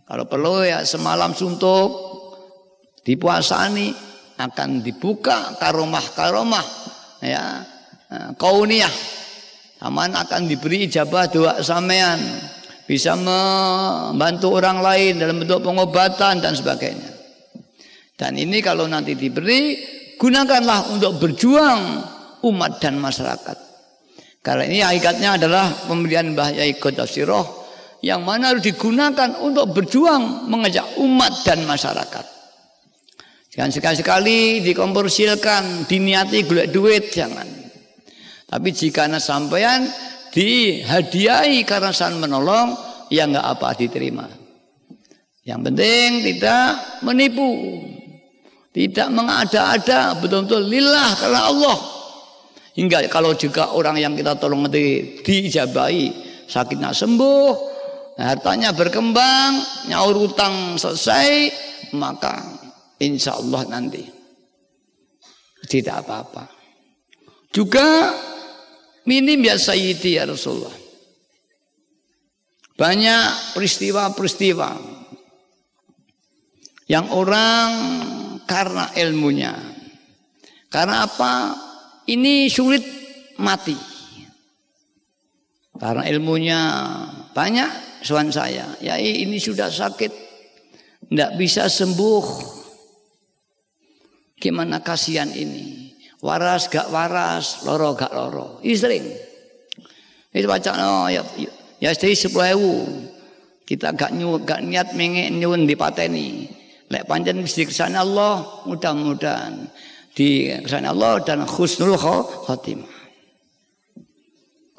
kalau 0.05 0.29
perlu 0.29 0.63
ya 0.69 0.85
semalam 0.85 1.33
suntuk 1.33 1.91
dipuasani 3.09 3.91
akan 4.37 4.85
dibuka 4.85 5.57
karomah-karomah 5.57 6.67
ya 7.25 7.65
eh, 8.13 8.31
kauniyah. 8.37 8.95
Aman 9.85 10.17
akan 10.17 10.49
diberi 10.49 10.89
ijabah 10.89 11.29
doa 11.29 11.61
sampean 11.61 12.17
bisa 12.85 13.17
membantu 13.17 14.61
orang 14.61 14.85
lain 14.85 15.17
dalam 15.17 15.41
bentuk 15.41 15.65
pengobatan 15.65 16.41
dan 16.45 16.53
sebagainya. 16.53 17.11
Dan 18.15 18.39
ini 18.39 18.61
kalau 18.61 18.87
nanti 18.87 19.17
diberi 19.19 19.81
gunakanlah 20.21 20.95
untuk 20.95 21.19
berjuang 21.19 21.81
umat 22.45 22.79
dan 22.79 23.01
masyarakat. 23.01 23.59
Karena 24.45 24.65
ini 24.69 24.79
hakikatnya 24.85 25.41
adalah 25.41 25.73
pemberian 25.89 26.37
Mbah 26.37 26.53
Yai 26.53 26.77
Qadasiroh 26.77 27.65
yang 28.05 28.21
mana 28.21 28.53
harus 28.53 28.61
digunakan 28.61 29.41
untuk 29.41 29.73
berjuang 29.73 30.53
mengajak 30.53 31.01
umat 31.01 31.33
dan 31.49 31.65
masyarakat. 31.65 32.25
Jangan 33.49 33.73
sekali-sekali 33.73 34.61
dikomersilkan, 34.61 35.89
diniati 35.89 36.45
golek 36.45 36.69
duit, 36.69 37.09
jangan. 37.09 37.49
Tapi 38.45 38.69
jika 38.71 39.09
anda 39.09 39.23
sampean 39.23 39.89
dihadiahi 40.35 41.63
karena 41.63 41.95
san 41.95 42.19
menolong, 42.19 42.75
ya 43.09 43.31
nggak 43.31 43.47
apa 43.55 43.69
diterima. 43.79 44.27
Yang 45.47 45.61
penting 45.71 46.09
tidak 46.27 46.67
menipu, 47.07 47.51
tidak 48.75 49.09
mengada-ada, 49.15 50.19
betul-betul 50.19 50.67
lillah 50.67 51.15
karena 51.15 51.41
Allah. 51.47 51.79
Hingga 52.75 53.07
kalau 53.07 53.39
juga 53.39 53.71
orang 53.71 54.03
yang 54.03 54.19
kita 54.19 54.35
tolong 54.35 54.67
di, 54.67 55.21
diijabahi, 55.23 56.11
sakitnya 56.51 56.91
sembuh, 56.91 57.55
hartanya 58.19 58.75
berkembang, 58.75 59.63
nyaur 59.87 60.27
utang 60.27 60.75
selesai, 60.75 61.55
maka 61.95 62.43
insya 62.99 63.39
Allah 63.39 63.63
nanti 63.71 64.03
tidak 65.71 66.03
apa-apa. 66.03 66.51
Juga 67.55 68.11
minim 69.09 69.41
ya 69.41 69.57
Sayyidi 69.57 70.21
ya 70.21 70.29
Rasulullah. 70.29 70.75
Banyak 72.75 73.55
peristiwa-peristiwa 73.55 74.71
yang 76.91 77.07
orang 77.15 77.71
karena 78.45 78.91
ilmunya. 78.99 79.55
Karena 80.69 81.07
apa? 81.07 81.55
Ini 82.11 82.51
sulit 82.51 82.83
mati. 83.39 83.77
Karena 85.75 86.07
ilmunya 86.07 86.61
banyak 87.35 88.03
suan 88.05 88.31
saya, 88.31 88.79
ya 88.79 88.95
ini 89.01 89.41
sudah 89.41 89.73
sakit, 89.73 90.13
tidak 91.11 91.31
bisa 91.41 91.67
sembuh. 91.67 92.25
Gimana 94.39 94.85
kasihan 94.85 95.31
ini? 95.33 95.84
Waras 96.25 96.73
gak 96.73 96.89
waras, 96.89 97.69
loro 97.69 97.93
gak 97.93 98.09
loro. 98.17 98.57
Ini. 98.65 99.13
Itu 100.33 100.49
baca 100.49 100.73
no, 100.73 101.13
ya, 101.13 101.21
ya 101.77 101.93
jadi 101.93 102.17
sepuluh 102.17 102.49
ewu. 102.57 102.75
Kita 103.69 103.93
gak 103.93 104.17
nyu, 104.17 104.41
gak 104.41 104.65
niat 104.65 104.97
mengen 104.97 105.37
nyun 105.37 105.69
di 105.69 105.77
pateni. 105.77 106.49
Lek 106.89 107.05
panjang 107.05 107.45
di 107.45 107.65
ke 107.65 107.69
sana 107.69 108.01
Allah, 108.01 108.41
mudah-mudahan 108.65 109.69
di 110.17 110.49
ke 110.49 110.69
sana 110.69 110.97
Allah 110.97 111.21
dan 111.21 111.45
khusnul 111.45 112.01
khotimah. 112.01 112.93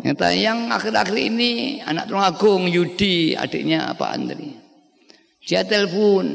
Yang, 0.01 0.37
yang 0.37 0.69
akhir-akhir 0.69 1.17
ini 1.17 1.81
anak 1.81 2.09
Tulung 2.09 2.25
Agung 2.25 2.63
Yudi 2.69 3.33
adiknya 3.37 3.93
Pak 3.93 4.09
Andri. 4.13 4.53
Dia 5.45 5.65
telepon. 5.65 6.25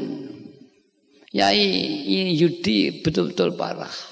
Yai 1.31 2.35
Yudi 2.35 2.99
betul-betul 2.99 3.55
parah. 3.55 4.10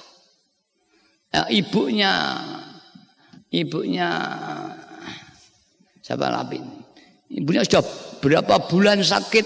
Ya, 1.29 1.45
ibunya 1.53 2.13
ibunya 3.53 4.09
siapa 6.01 6.29
Labin. 6.29 6.65
Ibunya 7.29 7.61
sudah 7.61 7.85
berapa 8.17 8.65
bulan 8.65 9.05
sakit 9.05 9.45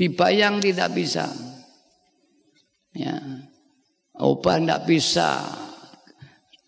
dibayang 0.00 0.64
tidak 0.64 0.96
bisa. 0.96 1.28
Ya. 2.96 3.20
Obat 4.16 4.64
tidak 4.64 4.82
bisa. 4.88 5.28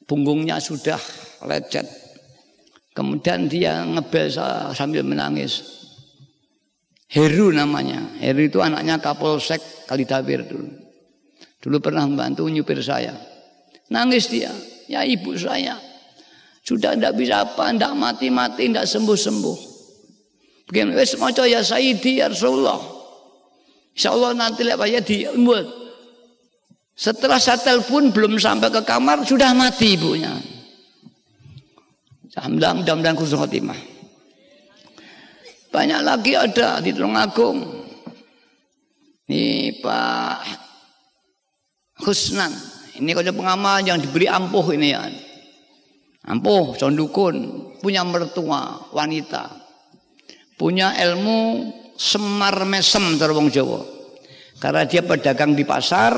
Punggungnya 0.05 0.61
sudah 0.61 1.01
lecet 1.49 1.89
Kemudian 2.93 3.49
dia 3.49 3.81
ngebel 3.89 4.29
sambil 4.77 5.01
menangis. 5.01 5.65
Heru 7.09 7.49
namanya. 7.53 8.21
Heru 8.21 8.49
itu 8.49 8.61
anaknya 8.61 9.01
Kapolsek 9.01 9.89
Kalidawir 9.89 10.45
dulu. 10.45 10.69
Dulu 11.61 11.77
pernah 11.81 12.05
membantu 12.05 12.45
nyupir 12.53 12.85
saya. 12.85 13.17
Nangis 13.93 14.33
dia. 14.33 14.49
Ya 14.89 15.05
ibu 15.05 15.37
saya. 15.37 15.77
Sudah 16.65 16.97
tidak 16.97 17.21
bisa 17.21 17.45
apa, 17.45 17.75
tidak 17.75 17.93
mati-mati, 17.93 18.71
tidak 18.71 18.89
sembuh-sembuh. 18.89 19.59
Begini, 20.71 20.97
wes 20.97 21.19
maca 21.21 21.45
ya 21.45 21.61
Sayyidi 21.61 22.23
ya 22.23 22.33
Rasulullah. 22.33 22.81
Insya 23.93 24.17
Allah 24.17 24.33
nanti 24.33 24.65
lewat 24.65 24.89
ya 24.89 25.01
di 25.05 25.29
Setelah 26.97 27.37
saya 27.37 27.61
telepon 27.61 28.15
belum 28.15 28.41
sampai 28.41 28.73
ke 28.73 28.81
kamar 28.87 29.27
sudah 29.27 29.53
mati 29.53 29.99
ibunya. 29.99 30.33
Mudah-mudahan 32.33 33.13
khusus 33.13 33.37
khotimah. 33.37 33.77
Banyak 35.69 36.01
lagi 36.05 36.33
ada 36.37 36.81
di 36.81 36.93
Tulungagung. 36.97 37.59
Ini 39.29 39.77
Pak 39.81 40.41
Husnan. 42.05 42.72
Ini 43.01 43.11
kalau 43.17 43.33
pengamal 43.33 43.81
yang 43.81 43.97
diberi 43.97 44.29
ampuh 44.29 44.67
ini 44.77 44.93
ya. 44.93 45.09
Ampuh, 46.29 46.77
sondukun, 46.77 47.35
punya 47.81 48.05
mertua 48.05 48.93
wanita. 48.93 49.49
Punya 50.55 50.95
ilmu 50.95 51.73
semar 51.97 52.63
mesem 52.69 53.17
terwong 53.19 53.49
Jawa. 53.49 53.83
Karena 54.63 54.87
dia 54.87 55.03
pedagang 55.03 55.59
di 55.59 55.67
pasar, 55.67 56.15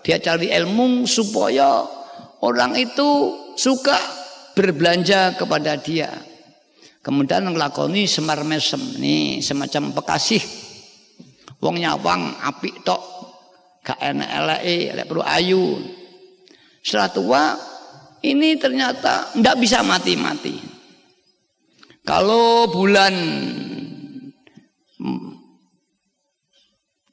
dia 0.00 0.16
cari 0.16 0.48
ilmu 0.48 1.04
supaya 1.04 1.84
orang 2.40 2.72
itu 2.80 3.08
suka 3.58 3.96
berbelanja 4.56 5.36
kepada 5.36 5.76
dia. 5.76 6.08
Kemudian 7.04 7.44
ngelakoni 7.52 8.08
semar 8.08 8.40
mesem 8.48 8.80
nih 8.96 9.44
semacam 9.44 9.92
bekasih. 9.92 10.40
Wong 11.60 11.80
nyawang 11.80 12.40
api 12.40 12.80
tok 12.80 13.02
gak 13.84 14.00
enak 14.00 14.64
perlu 15.04 15.20
ayu. 15.20 15.64
Setelah 16.84 17.10
tua 17.16 17.44
ini 18.20 18.60
ternyata 18.60 19.32
ndak 19.40 19.56
bisa 19.56 19.80
mati-mati. 19.80 20.60
Kalau 22.04 22.68
bulan 22.68 23.14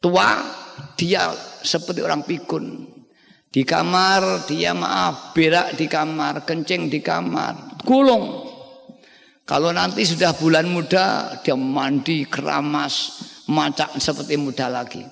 tua 0.04 0.30
dia 1.00 1.32
seperti 1.64 2.04
orang 2.04 2.28
pikun. 2.28 2.92
Di 3.52 3.68
kamar 3.68 4.48
dia 4.48 4.72
maaf 4.72 5.36
berak 5.36 5.76
di 5.76 5.88
kamar, 5.88 6.48
kencing 6.48 6.88
di 6.88 7.04
kamar, 7.04 7.80
gulung. 7.84 8.48
Kalau 9.44 9.76
nanti 9.76 10.08
sudah 10.08 10.32
bulan 10.36 10.72
muda 10.72 11.36
dia 11.44 11.56
mandi 11.60 12.24
keramas, 12.28 13.20
macak 13.52 13.92
seperti 14.00 14.40
muda 14.40 14.72
lagi. 14.72 15.04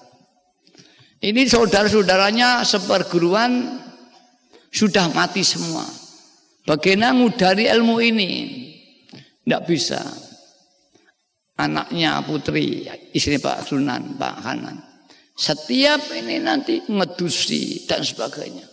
Ini 1.19 1.51
saudara-saudaranya 1.51 2.63
seperguruan 2.63 3.83
sudah 4.69 5.09
mati 5.13 5.41
semua. 5.41 5.85
Bagaimana 6.65 7.17
ngudari 7.17 7.65
ilmu 7.65 7.97
ini? 8.01 8.31
Tidak 9.43 9.63
bisa. 9.65 10.01
Anaknya 11.59 12.23
putri, 12.23 12.87
istri 13.11 13.41
Pak 13.41 13.67
Sunan, 13.67 14.15
Pak 14.15 14.35
Hanan. 14.45 14.77
Setiap 15.39 16.11
ini 16.15 16.39
nanti 16.39 16.83
ngedusi 16.87 17.87
dan 17.89 18.03
sebagainya. 18.03 18.67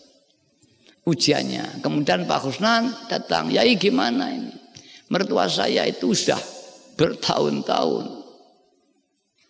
Ujiannya. 1.07 1.79
Kemudian 1.79 2.27
Pak 2.27 2.43
Husnan 2.43 2.91
datang, 3.07 3.55
yai 3.55 3.79
gimana 3.79 4.27
ini? 4.35 4.51
Mertua 5.07 5.47
saya 5.47 5.87
itu 5.87 6.11
sudah 6.11 6.43
bertahun-tahun. 6.99 8.05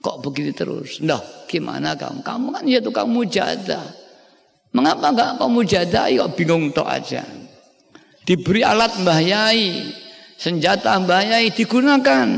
Kok 0.05 0.17
begini 0.21 0.53
terus? 0.53 1.01
Nah, 1.01 1.19
gimana 1.49 1.97
kamu? 1.97 2.21
Kamu 2.21 2.47
kan 2.53 2.65
ya 2.69 2.85
tukang 2.85 3.09
mujadah. 3.09 4.06
Mengapa 4.77 5.09
enggak 5.09 5.41
kamu 5.41 5.49
mujadah? 5.57 6.07
Yuk 6.13 6.29
bingung 6.37 6.69
tok 6.69 6.85
aja. 6.85 7.25
Diberi 8.29 8.61
alat 8.61 9.01
Mbah 9.01 9.21
Yai, 9.25 9.89
senjata 10.37 10.93
Mbah 11.01 11.23
Yai 11.25 11.49
digunakan. 11.49 12.29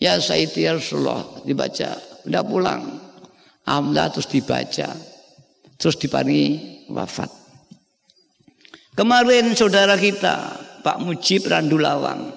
Ya 0.00 0.16
Sayyidi 0.16 0.64
Rasulullah 0.72 1.44
dibaca, 1.44 2.00
udah 2.24 2.42
pulang. 2.48 2.82
Alhamdulillah 3.68 4.08
terus 4.08 4.32
dibaca. 4.32 4.88
Terus 5.76 5.96
diparingi 6.00 6.88
wafat. 6.88 7.28
Kemarin 8.96 9.52
saudara 9.52 10.00
kita 10.00 10.36
Pak 10.80 10.96
Mujib 11.04 11.44
Randulawang. 11.44 12.32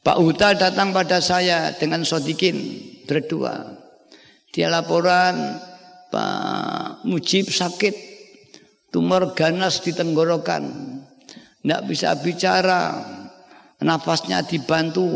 Pak 0.00 0.16
Huta 0.18 0.56
datang 0.56 0.96
pada 0.96 1.20
saya 1.20 1.76
dengan 1.76 2.02
Sodikin 2.02 2.56
berdua. 3.04 3.76
Dia 4.52 4.72
laporan 4.72 5.60
Pak 6.12 7.08
Mujib 7.08 7.48
sakit 7.48 7.96
tumor 8.92 9.32
ganas 9.32 9.80
di 9.80 9.96
tenggorokan. 9.96 10.64
Tidak 11.64 11.82
bisa 11.88 12.12
bicara. 12.20 13.00
Nafasnya 13.82 14.44
dibantu 14.44 15.08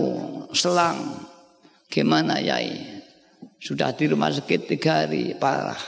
selang. 0.57 1.23
Gimana 1.87 2.41
yai? 2.41 2.97
Sudah 3.63 3.95
di 3.95 4.11
rumah 4.11 4.33
sakit 4.35 4.67
tiga 4.67 5.07
hari, 5.07 5.37
parah. 5.39 5.79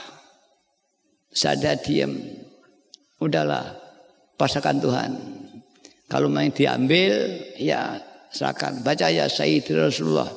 Saya 1.29 1.75
diam. 1.75 2.15
Udahlah, 3.19 3.75
pasakan 4.39 4.79
Tuhan. 4.79 5.11
Kalau 6.07 6.31
main 6.31 6.49
diambil, 6.55 7.35
ya 7.59 7.99
serahkan. 8.31 8.81
Baca 8.81 9.11
ya 9.11 9.27
Sayyid 9.27 9.67
Rasulullah. 9.75 10.31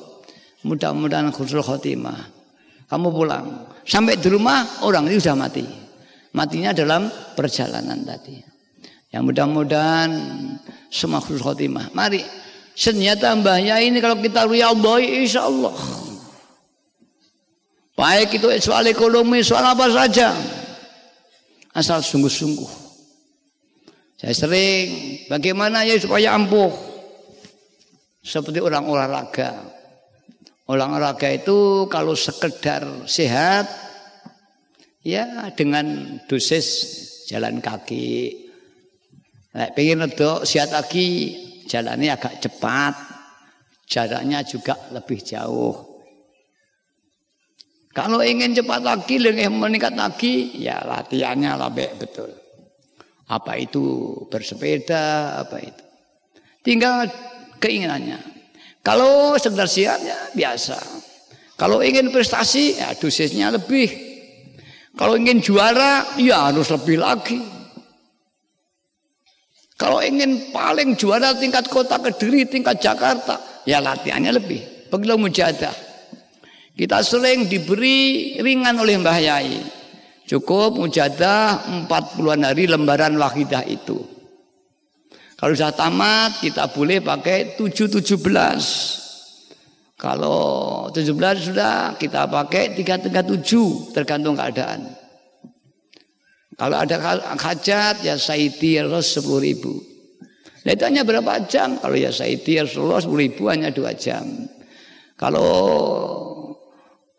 Mudah-mudahan 0.67 1.31
khusus 1.31 1.63
khotimah. 1.63 2.29
Kamu 2.91 3.09
pulang. 3.09 3.72
Sampai 3.83 4.15
di 4.15 4.31
rumah, 4.31 4.83
orang 4.83 5.11
itu 5.11 5.27
sudah 5.27 5.35
mati. 5.35 5.63
Matinya 6.33 6.73
dalam 6.73 7.11
perjalanan 7.35 8.01
tadi. 8.07 8.41
Yang 9.13 9.23
mudah-mudahan 9.29 10.09
semua 10.89 11.21
khusus 11.21 11.43
khotimah. 11.43 11.93
Mari, 11.93 12.25
senjata 12.73 13.29
mbahnya 13.37 13.77
ini 13.83 14.01
kalau 14.01 14.17
kita 14.17 14.49
riyadhai 14.49 15.21
insya 15.21 15.45
Allah. 15.45 15.75
Baik 17.93 18.41
itu 18.41 18.49
soal 18.57 18.89
ekonomi, 18.89 19.45
soal 19.45 19.61
apa 19.61 19.85
saja. 19.93 20.33
Asal 21.77 22.01
sungguh-sungguh. 22.01 22.81
Saya 24.17 24.33
sering, 24.33 24.85
bagaimana 25.29 25.85
ya 25.85 25.99
supaya 26.01 26.33
ampuh. 26.33 26.73
Seperti 28.23 28.63
orang 28.63 28.87
olahraga. 28.87 29.82
Olahraga 30.63 31.27
itu 31.27 31.91
kalau 31.91 32.15
sekedar 32.15 33.03
sehat, 33.03 33.67
ya 35.03 35.51
dengan 35.51 36.17
dosis 36.25 36.67
jalan 37.27 37.59
kaki. 37.59 38.47
Nah, 39.53 39.69
pengen 39.75 40.07
itu 40.07 40.31
sehat 40.47 40.71
lagi, 40.71 41.35
jalannya 41.67 42.15
agak 42.15 42.39
cepat, 42.39 42.95
jaraknya 43.85 44.41
juga 44.47 44.79
lebih 44.95 45.19
jauh. 45.21 45.93
Kalau 47.93 48.25
ingin 48.25 48.57
cepat 48.57 48.81
lagi, 48.81 49.21
ingin 49.21 49.53
meningkat 49.53 49.93
lagi, 49.93 50.49
ya 50.57 50.81
latihannya 50.81 51.53
lebih 51.59 51.93
betul. 52.01 52.33
Apa 53.29 53.61
itu 53.61 54.17
bersepeda, 54.33 55.37
apa 55.45 55.61
itu. 55.61 55.83
Tinggal 56.65 57.05
keinginannya. 57.61 58.32
Kalau 58.83 59.39
sekedar 59.39 59.65
siap 59.65 59.99
ya 60.03 60.19
biasa. 60.35 60.75
Kalau 61.55 61.79
ingin 61.79 62.11
prestasi, 62.11 62.75
ya 62.75 62.91
dosisnya 62.99 63.47
lebih. 63.55 63.87
Kalau 64.99 65.15
ingin 65.15 65.39
juara, 65.39 66.19
ya 66.19 66.51
harus 66.51 66.67
lebih 66.67 66.99
lagi. 66.99 67.39
Kalau 69.79 70.03
ingin 70.03 70.51
paling 70.51 70.99
juara 70.99 71.33
tingkat 71.33 71.71
kota 71.71 71.97
Kediri, 71.97 72.45
tingkat 72.45 72.83
Jakarta, 72.83 73.63
ya 73.63 73.79
latihannya 73.79 74.35
lebih. 74.35 74.91
Begitu 74.91 75.15
mujadah. 75.17 75.75
Kita 76.73 76.99
sering 77.01 77.47
diberi 77.47 78.35
ringan 78.37 78.77
oleh 78.83 78.99
Mbah 78.99 79.19
Yai. 79.23 79.57
Cukup 80.27 80.77
mujadah 80.77 81.63
40-an 81.89 82.41
hari 82.43 82.67
lembaran 82.67 83.15
wahidah 83.17 83.65
itu. 83.65 84.12
Kalau 85.43 85.59
sudah 85.59 85.75
tamat 85.75 86.39
kita 86.39 86.71
boleh 86.71 87.03
pakai 87.03 87.59
717. 87.59 88.15
Kalau 89.99 90.87
17 90.87 91.51
sudah 91.51 91.99
kita 91.99 92.31
pakai 92.31 92.71
337 92.79 93.91
tergantung 93.91 94.39
keadaan. 94.39 94.87
Kalau 96.55 96.79
ada 96.79 96.95
hajat 97.35 98.07
ya 98.07 98.15
sayyidi 98.15 98.87
harus 98.87 99.19
10 99.19 99.43
ribu. 99.43 99.83
Nah 100.63 100.71
itu 100.79 100.87
hanya 100.87 101.03
berapa 101.03 101.43
jam? 101.43 101.75
Kalau 101.75 101.99
ya 101.99 102.07
sayyidi 102.07 102.63
Rasulullah 102.63 103.03
10 103.03 103.11
ribu 103.11 103.51
hanya 103.51 103.67
2 103.67 103.83
jam. 103.99 104.23
Kalau 105.19 105.51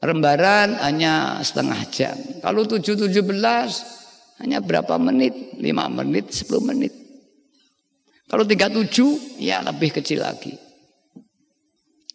Rembaran 0.01 0.81
hanya 0.81 1.45
setengah 1.45 1.81
jam. 1.93 2.17
Kalau 2.41 2.65
7-17 2.65 3.21
hanya 4.41 4.65
berapa 4.65 4.97
menit? 4.97 5.61
5 5.61 5.93
menit, 5.93 6.33
10 6.33 6.65
menit. 6.65 7.04
Kalau 8.25 8.45
37 8.49 9.39
ya 9.41 9.61
lebih 9.61 9.95
kecil 10.01 10.25
lagi. 10.25 10.57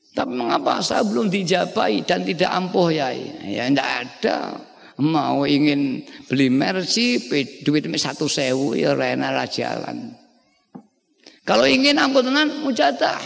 Tapi 0.09 0.31
mengapa 0.33 0.81
saya 0.81 1.05
belum 1.05 1.29
dijabai 1.29 2.01
dan 2.03 2.25
tidak 2.25 2.49
ampuh 2.49 2.89
ya? 2.89 3.13
Ya 3.45 3.69
tidak 3.69 3.89
ada. 4.03 4.37
mau 4.99 5.47
ingin 5.47 6.03
beli 6.27 6.51
Mercy 6.51 7.23
duit 7.63 7.87
satu 7.95 8.27
sewu 8.27 8.75
ya 8.75 8.91
rena 8.93 9.31
lah 9.31 9.47
jalan 9.47 10.11
kalau 11.47 11.63
ingin 11.63 11.95
angkutan 11.95 12.35
mujadah 12.61 13.17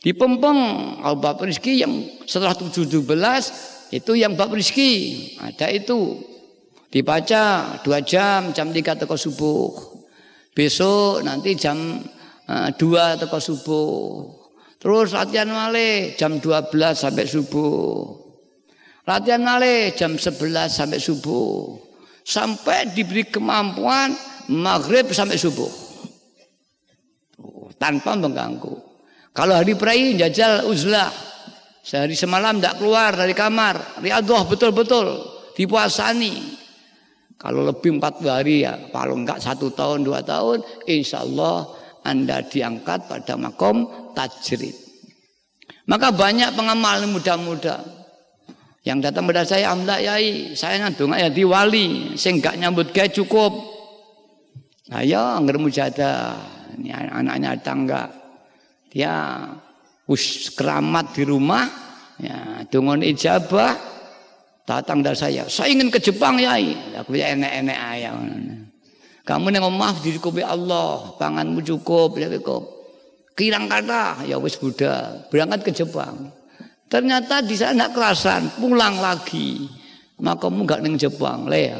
dipempeng 0.00 0.58
kalau 1.02 1.18
bab 1.18 1.42
rezeki 1.42 1.82
yang 1.82 1.92
setelah 2.24 2.54
17 2.54 3.02
itu 3.90 4.12
yang 4.14 4.38
bab 4.38 4.54
rezeki 4.54 4.92
ada 5.42 5.66
itu 5.74 6.22
dibaca 6.94 7.74
dua 7.82 7.98
jam 7.98 8.54
jam 8.54 8.70
tiga 8.70 8.94
teko 8.94 9.18
subuh 9.18 9.93
besok 10.54 11.26
nanti 11.26 11.58
jam 11.58 11.98
uh, 12.48 12.68
dua 12.78 13.18
teko 13.18 13.38
subuh 13.42 14.06
terus 14.78 15.12
latihan 15.12 15.50
malih 15.50 16.14
jam 16.14 16.38
12 16.38 16.70
sampai 16.94 17.26
subuh 17.26 18.24
Latihan 19.04 19.44
nale 19.44 19.92
jam 19.92 20.16
11 20.16 20.72
sampai 20.72 20.96
subuh. 20.96 21.76
Sampai 22.24 22.88
diberi 22.96 23.28
kemampuan 23.28 24.16
maghrib 24.48 25.12
sampai 25.12 25.36
subuh. 25.36 25.68
Tanpa 27.76 28.16
mengganggu. 28.16 28.80
Kalau 29.36 29.60
hari 29.60 29.76
perai 29.76 30.16
jajal 30.16 30.64
uzlah. 30.72 31.12
Sehari 31.84 32.16
semalam 32.16 32.56
tidak 32.56 32.80
keluar 32.80 33.12
dari 33.12 33.36
kamar. 33.36 34.00
Riadoh 34.00 34.48
betul-betul. 34.48 35.20
Dipuasani. 35.52 36.63
Kalau 37.36 37.66
lebih 37.66 38.00
empat 38.00 38.24
hari 38.24 38.64
ya, 38.64 38.78
kalau 38.88 39.20
enggak 39.20 39.42
satu 39.42 39.68
tahun 39.74 40.06
dua 40.06 40.24
tahun, 40.24 40.64
insya 40.88 41.26
Allah 41.26 41.68
anda 42.04 42.40
diangkat 42.40 43.10
pada 43.10 43.34
makom 43.36 43.88
tajrid. 44.16 44.72
Maka 45.84 46.08
banyak 46.14 46.56
pengamal 46.56 47.04
muda-muda 47.04 47.84
yang 48.84 49.00
datang 49.00 49.24
pada 49.28 49.44
saya, 49.44 49.72
Amda 49.72 49.96
Yai, 50.00 50.52
saya 50.56 50.80
ngadung 50.80 51.16
ya 51.16 51.28
di 51.32 51.44
wali, 51.44 52.16
sing 52.20 52.40
gak 52.40 52.60
nyambut 52.60 52.92
gawe 52.92 53.08
cukup. 53.12 53.52
Ayo 54.92 55.20
anggar 55.20 55.56
mujadah. 55.56 56.36
Ini 56.76 56.92
anaknya 56.92 57.56
tangga. 57.64 58.12
Dia 58.92 59.40
us 60.04 60.52
keramat 60.52 61.16
di 61.16 61.24
rumah, 61.24 61.64
ya 62.20 62.60
dengan 62.68 63.00
ijabah 63.00 63.93
datang 64.64 65.04
dari 65.04 65.16
saya. 65.16 65.44
Saya 65.48 65.72
ingin 65.72 65.92
ke 65.92 66.00
Jepang 66.00 66.40
Yai. 66.40 66.96
Aku 67.00 67.16
ya 67.16 67.32
enek-enek 67.36 67.78
ayam. 67.78 68.16
Kamu 69.24 69.48
neng 69.48 69.64
omah 69.64 70.04
dicukupi 70.04 70.44
Allah, 70.44 71.16
panganmu 71.16 71.64
cukup, 71.64 72.20
ya 72.20 72.28
cukup. 72.28 72.68
Kirang 73.32 73.72
kata, 73.72 74.28
ya 74.28 74.36
wis 74.36 74.60
Buddha, 74.60 75.24
berangkat 75.32 75.64
ke 75.64 75.72
Jepang. 75.72 76.28
Ternyata 76.92 77.40
di 77.40 77.56
sana 77.56 77.88
kerasan, 77.88 78.60
pulang 78.60 79.00
lagi. 79.00 79.64
Makamu 80.20 80.68
gak 80.68 80.84
neng 80.84 81.00
Jepang, 81.00 81.48
le 81.48 81.72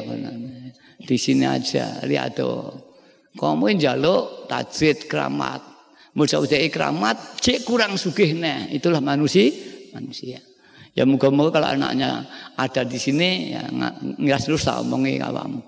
Di 1.05 1.15
sini 1.21 1.45
aja, 1.45 2.01
lihat 2.01 2.33
tuh. 2.33 2.73
Kamu 3.37 3.69
jaluk 3.77 4.49
tajid 4.49 5.05
keramat. 5.05 5.61
Musa 6.17 6.39
udah 6.39 6.59
keramat, 6.71 7.37
cek 7.43 7.67
kurang 7.67 7.99
sugih 7.99 8.33
nih. 8.33 8.73
Itulah 8.79 9.03
manusia, 9.03 9.51
manusia. 9.91 10.39
Ya 10.95 11.03
moga-moga 11.03 11.59
kalau 11.59 11.75
anaknya 11.75 12.23
ada 12.55 12.87
di 12.87 12.95
sini 12.95 13.51
ya 13.51 13.67
nggak 14.15 14.39
terus 14.47 14.63
tak 14.63 14.79
omongi 14.79 15.19
kamu. 15.19 15.59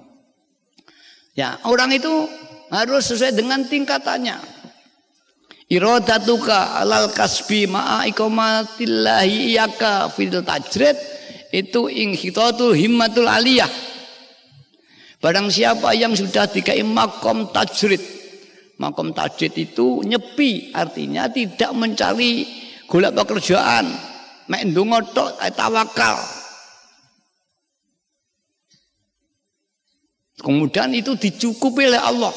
Ya 1.36 1.60
orang 1.68 1.92
itu 1.92 2.32
harus 2.72 3.12
sesuai 3.12 3.36
dengan 3.36 3.68
tingkatannya. 3.68 4.40
Iradatuka 5.68 6.80
alal 6.80 7.12
kasbi 7.12 7.68
ma'a 7.68 8.08
ikomatillahi 8.08 9.52
iyaka 9.52 10.08
fil 10.16 10.40
tajrid 10.48 10.96
itu 11.52 11.92
inghitatul 11.92 12.72
himmatul 12.72 13.28
aliyah. 13.28 13.68
Barang 15.20 15.52
siapa 15.52 15.92
yang 15.92 16.16
sudah 16.16 16.48
dikai 16.48 16.88
makom 16.88 17.52
tajrid. 17.52 18.00
Makom 18.80 19.12
tajrid 19.12 19.60
itu 19.60 20.08
nyepi 20.08 20.72
artinya 20.72 21.28
tidak 21.28 21.76
mencari 21.76 22.48
golek 22.88 23.12
pekerjaan. 23.12 23.92
Mek 24.48 24.72
ndonga 24.72 25.00
tok 25.12 25.40
tawakal. 25.56 26.18
Kemudian 30.38 30.94
itu 30.94 31.18
dicukupi 31.18 31.90
oleh 31.90 32.00
Allah. 32.00 32.36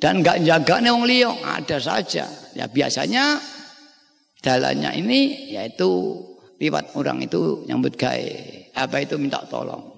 Dan 0.00 0.24
nggak 0.24 0.44
jaga 0.48 0.80
nih 0.80 0.90
wong 0.92 1.04
liya 1.04 1.30
ada 1.44 1.76
saja. 1.76 2.24
Ya 2.56 2.64
biasanya 2.68 3.36
jalannya 4.40 4.96
ini 4.96 5.52
yaitu 5.52 6.20
liwat 6.60 6.96
orang 6.96 7.24
itu 7.24 7.64
nyambut 7.68 7.96
gawe. 7.96 8.32
Apa 8.76 9.04
itu 9.04 9.16
minta 9.20 9.44
tolong. 9.48 9.92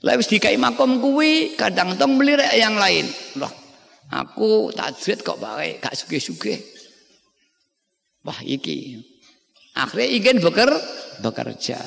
Lewis 0.00 0.30
dikai 0.30 0.56
makom 0.56 1.02
kuwi 1.02 1.54
kadang 1.58 1.94
tong 1.98 2.16
melirik 2.16 2.50
yang 2.56 2.78
lain. 2.78 3.04
Loh 3.36 3.60
aku 4.10 4.74
tajwid 4.74 5.22
kok 5.22 5.38
baik 5.38 5.78
gak 5.78 5.94
suge-suge 5.94 6.58
wah 8.26 8.36
iki 8.42 8.98
akhirnya 9.76 10.08
ingin 10.10 10.36
beker, 10.42 10.70
bekerja. 11.20 11.80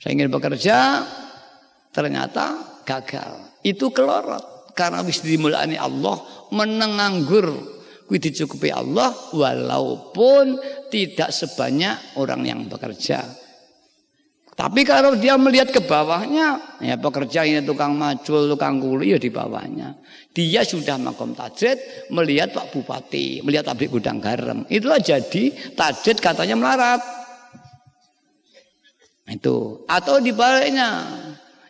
Saya 0.00 0.10
ingin 0.12 0.28
bekerja 0.28 1.00
ternyata 1.94 2.80
gagal. 2.84 3.60
Itu 3.64 3.88
kelorot. 3.94 4.74
Karena 4.74 5.06
wis 5.06 5.22
dimulani 5.22 5.78
Allah 5.78 6.18
menenganggur 6.50 7.74
kuwi 8.04 8.18
dicukupi 8.20 8.68
Allah 8.68 9.14
walaupun 9.32 10.60
tidak 10.92 11.32
sebanyak 11.32 12.18
orang 12.20 12.42
yang 12.44 12.60
bekerja. 12.68 13.43
Tapi 14.54 14.86
kalau 14.86 15.18
dia 15.18 15.34
melihat 15.34 15.74
ke 15.74 15.82
bawahnya, 15.82 16.78
ya 16.78 16.94
pekerja 16.94 17.42
ini 17.42 17.66
tukang 17.66 17.98
macul, 17.98 18.46
tukang 18.46 18.78
kuli 18.78 19.10
ya 19.10 19.18
di 19.18 19.26
bawahnya. 19.26 19.98
Dia 20.30 20.62
sudah 20.62 20.94
makom 20.94 21.34
tajid 21.34 22.08
melihat 22.14 22.54
Pak 22.54 22.70
Bupati, 22.70 23.42
melihat 23.42 23.66
pabrik 23.66 23.90
gudang 23.90 24.22
garam. 24.22 24.62
Itulah 24.70 25.02
jadi 25.02 25.50
tajid 25.74 26.22
katanya 26.22 26.54
melarat. 26.54 27.02
Itu. 29.26 29.82
Atau 29.90 30.22
dibaliknya, 30.22 31.02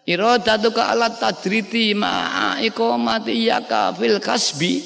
iradatuka 0.04 0.92
alat 0.92 1.16
tadriti 1.16 1.96
ma'a 1.96 2.60
iqamati 2.60 3.32
iyaka 3.32 3.96
fil 3.96 4.20
kasbi 4.20 4.84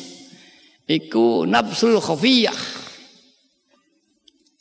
iku 0.87 1.43
nafsul 1.45 1.99
khafiyah 1.99 2.59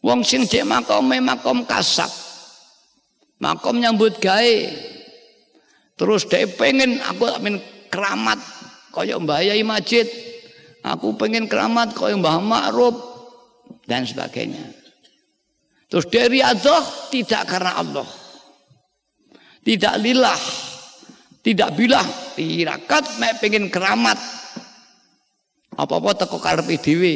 wong 0.02 0.26
sing 0.26 0.50
cek 0.50 0.66
makome 0.66 1.22
makom 1.22 1.64
kasab 1.64 2.27
makom 3.42 3.82
nyambut 3.82 4.18
gawe. 4.22 4.58
Terus 5.98 6.30
dia 6.30 6.46
pengen 6.46 7.02
aku 7.02 7.26
pengen 7.42 7.58
keramat 7.90 8.38
kaya 8.94 9.18
Mbah 9.18 9.42
Yai 9.42 9.66
Majid. 9.66 10.06
Aku 10.86 11.18
pengen 11.18 11.50
keramat 11.50 11.98
kaya 11.98 12.16
Mbah 12.16 12.38
Ma'ruf 12.38 12.96
dan 13.90 14.06
sebagainya. 14.06 14.78
Terus 15.88 16.06
dari 16.12 16.44
Allah 16.44 16.84
tidak 17.10 17.48
karena 17.48 17.80
Allah. 17.80 18.08
Tidak 19.68 20.00
lillah, 20.00 20.40
tidak 21.44 21.76
bilah, 21.76 22.08
tirakat 22.40 23.20
mek 23.20 23.44
pengen 23.44 23.68
keramat. 23.68 24.16
Apa-apa 25.76 26.24
teko 26.24 26.40
karepe 26.40 26.80
dhewe. 26.80 27.16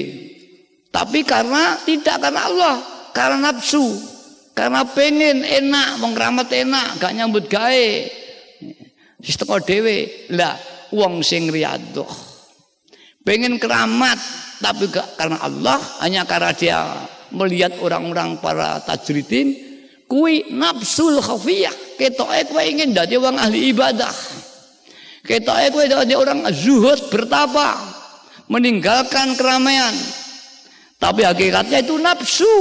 Tapi 0.91 1.23
karena 1.23 1.79
tidak 1.87 2.19
karena 2.19 2.41
Allah, 2.51 2.75
karena 3.15 3.55
nafsu, 3.55 3.95
karena 4.51 4.83
pengen 4.83 5.47
enak, 5.47 6.03
wong 6.03 6.11
keramat 6.11 6.47
enak, 6.51 6.99
gak 6.99 7.15
nyambut 7.15 7.47
gawe. 7.47 7.89
Wis 9.21 9.35
teko 9.39 9.63
dhewe. 9.63 10.27
Lah, 10.35 10.59
wong 10.91 11.23
sing 11.23 11.47
riyadhah. 11.47 12.11
Pengen 13.23 13.61
keramat, 13.61 14.19
tapi 14.59 14.91
gak 14.91 15.15
karena 15.15 15.39
Allah, 15.39 15.79
hanya 16.03 16.27
karena 16.27 16.51
dia 16.51 16.79
melihat 17.31 17.79
orang-orang 17.79 18.43
para 18.43 18.83
tajridin, 18.83 19.55
kui 20.11 20.51
nafsul 20.51 21.23
khafiyah 21.23 21.95
ketoke 21.95 22.51
kowe 22.51 22.59
ingin 22.59 22.91
dadi 22.91 23.15
wong 23.15 23.39
ahli 23.39 23.71
ibadah. 23.71 24.11
Ketoke 25.23 25.65
kowe 25.71 25.85
dadi 25.87 26.13
orang 26.17 26.43
zuhud 26.51 27.07
bertapa, 27.07 27.79
meninggalkan 28.51 29.39
keramaian. 29.39 29.95
Tapi 30.99 31.23
hakikatnya 31.23 31.81
itu 31.81 31.95
nafsu. 31.97 32.55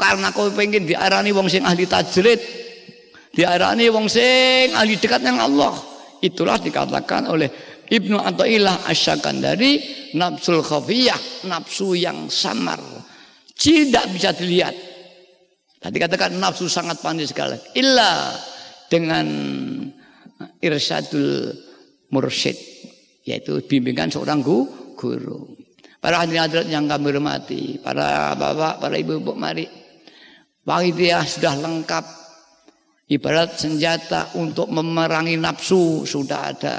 Karena 0.00 0.32
kau 0.32 0.48
pengen 0.56 0.88
diarani 0.88 1.28
wong 1.28 1.52
sing 1.52 1.60
ahli 1.60 1.84
tajrid, 1.84 2.40
diarani 3.36 3.92
wong 3.92 4.08
sing 4.08 4.72
ahli 4.72 4.96
dekat 4.96 5.20
dengan 5.20 5.44
Allah. 5.44 5.76
Itulah 6.24 6.56
dikatakan 6.56 7.28
oleh 7.28 7.48
Ibnu 7.84 8.16
Athaillah 8.16 8.88
Asy-Syakandari 8.88 9.72
nafsul 10.16 10.64
khafiyah, 10.64 11.44
nafsu 11.44 11.92
yang 11.92 12.32
samar. 12.32 12.80
Tidak 13.52 14.08
bisa 14.16 14.32
dilihat 14.32 14.72
Tadi 15.80 15.96
katakan 15.96 16.36
nafsu 16.36 16.68
sangat 16.68 17.00
pandai 17.00 17.24
sekali. 17.24 17.56
Illa 17.80 18.36
dengan 18.92 19.24
irsyadul 20.60 21.56
mursyid. 22.12 22.56
Yaitu 23.24 23.64
bimbingan 23.64 24.12
seorang 24.12 24.44
guru. 24.44 25.56
Para 25.96 26.20
hadirin 26.20 26.44
hadirat 26.44 26.68
yang 26.68 26.84
kami 26.84 27.16
hormati. 27.16 27.62
Para 27.80 28.36
bapak, 28.36 28.76
para 28.76 28.94
ibu-ibu 29.00 29.32
mari. 29.32 29.64
Panitia 30.64 31.24
sudah 31.24 31.56
lengkap. 31.56 32.04
Ibarat 33.10 33.58
senjata 33.58 34.38
untuk 34.38 34.70
memerangi 34.70 35.34
nafsu 35.34 36.06
sudah 36.06 36.54
ada. 36.54 36.78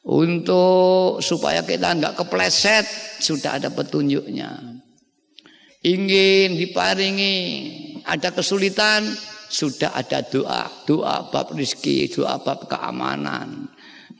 Untuk 0.00 1.20
supaya 1.20 1.60
kita 1.60 1.92
nggak 1.92 2.16
kepleset 2.16 2.88
sudah 3.20 3.60
ada 3.60 3.68
petunjuknya. 3.68 4.80
Ingin 5.84 6.56
diparingi 6.56 7.36
ada 8.08 8.32
kesulitan 8.32 9.04
sudah 9.50 9.92
ada 9.92 10.24
doa, 10.24 10.68
doa 10.88 11.28
bab 11.28 11.52
rezeki, 11.52 12.16
doa 12.16 12.40
bab 12.40 12.64
keamanan. 12.64 13.68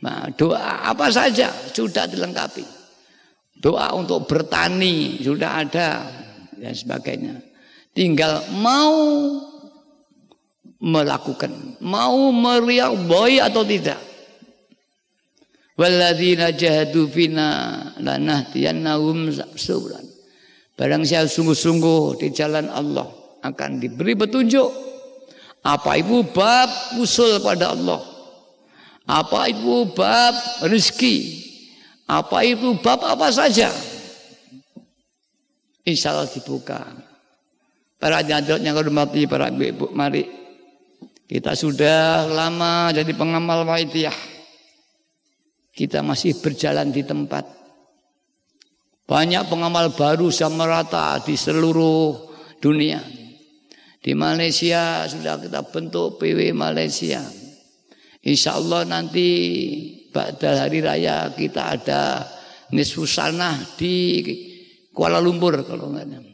Nah, 0.04 0.28
doa 0.36 0.84
apa 0.84 1.08
saja 1.08 1.48
sudah 1.72 2.04
dilengkapi. 2.08 2.64
Doa 3.60 3.92
untuk 3.96 4.24
bertani 4.24 5.20
sudah 5.20 5.64
ada 5.64 6.08
dan 6.56 6.72
sebagainya. 6.72 7.49
Tinggal 7.90 8.46
mau 8.54 8.94
melakukan, 10.80 11.76
mau 11.82 12.30
meriak 12.32 12.94
boy 13.10 13.42
atau 13.42 13.66
tidak. 13.66 13.98
Walladzina 15.74 16.52
jahadu 16.52 17.08
fina 17.08 17.48
lanahdiyannahum 17.98 19.32
subran. 19.56 20.04
Barang 20.76 21.04
siapa 21.04 21.28
sungguh-sungguh 21.28 22.20
di 22.20 22.28
jalan 22.32 22.68
Allah 22.72 23.08
akan 23.44 23.80
diberi 23.80 24.16
petunjuk. 24.16 24.68
Apa 25.60 26.00
itu 26.00 26.24
bab 26.24 26.96
usul 26.96 27.36
pada 27.44 27.76
Allah? 27.76 28.00
Apa 29.04 29.52
itu 29.52 29.88
bab 29.92 30.32
rezeki? 30.64 31.16
Apa 32.08 32.44
itu 32.48 32.76
bab 32.80 33.04
apa 33.04 33.28
saja? 33.28 33.68
Insya 35.84 36.16
Allah 36.16 36.28
dibuka. 36.32 37.09
Para 38.00 38.24
jadot 38.24 38.56
yang 38.64 38.80
hormati 38.80 39.28
para 39.28 39.52
ibu-ibu, 39.52 39.92
mari 39.92 40.24
kita 41.28 41.52
sudah 41.52 42.24
lama 42.24 42.88
jadi 42.96 43.12
pengamal 43.12 43.68
waitiyah. 43.68 44.16
Kita 45.76 46.00
masih 46.00 46.40
berjalan 46.40 46.88
di 46.90 47.04
tempat. 47.04 47.44
Banyak 49.04 49.52
pengamal 49.52 49.92
baru 49.92 50.32
sama 50.32 50.64
rata 50.64 51.20
di 51.20 51.36
seluruh 51.36 52.16
dunia. 52.56 53.04
Di 54.00 54.16
Malaysia 54.16 55.04
sudah 55.04 55.36
kita 55.36 55.60
bentuk 55.68 56.16
PW 56.16 56.56
Malaysia. 56.56 57.20
Insya 58.24 58.56
Allah 58.56 58.88
nanti 58.88 59.28
pada 60.08 60.64
hari 60.64 60.80
raya 60.80 61.36
kita 61.36 61.62
ada 61.76 62.24
nisfu 62.72 63.04
di 63.76 63.94
Kuala 64.90 65.20
Lumpur 65.20 65.62
kalau 65.68 65.92
enggak 65.92 66.29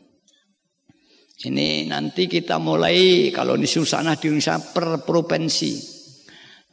ini 1.46 1.86
nanti 1.86 2.26
kita 2.26 2.58
mulai 2.58 3.30
kalau 3.30 3.54
di 3.54 3.70
Susana 3.70 4.18
di 4.18 4.26
Indonesia 4.26 4.58
per 4.58 5.06
provinsi. 5.06 5.94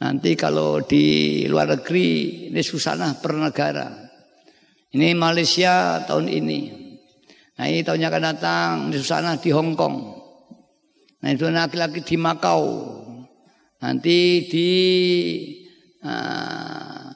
Nanti 0.02 0.34
kalau 0.34 0.82
di 0.82 1.46
luar 1.46 1.78
negeri 1.78 2.50
ini 2.50 2.60
Susana 2.60 3.14
per 3.14 3.38
negara. 3.38 3.86
Ini 4.90 5.14
Malaysia 5.14 6.02
tahun 6.02 6.26
ini. 6.26 6.60
Nah 7.54 7.64
ini 7.70 7.86
tahunnya 7.86 8.08
akan 8.10 8.24
datang 8.34 8.72
di 8.90 8.98
Susana 8.98 9.38
di 9.38 9.54
Hong 9.54 9.78
Kong. 9.78 9.96
Nah 11.22 11.28
itu 11.30 11.46
laki-laki 11.46 12.02
di 12.02 12.16
Makau. 12.18 12.62
Nanti 13.78 14.18
di 14.50 14.70
uh, 16.02 17.14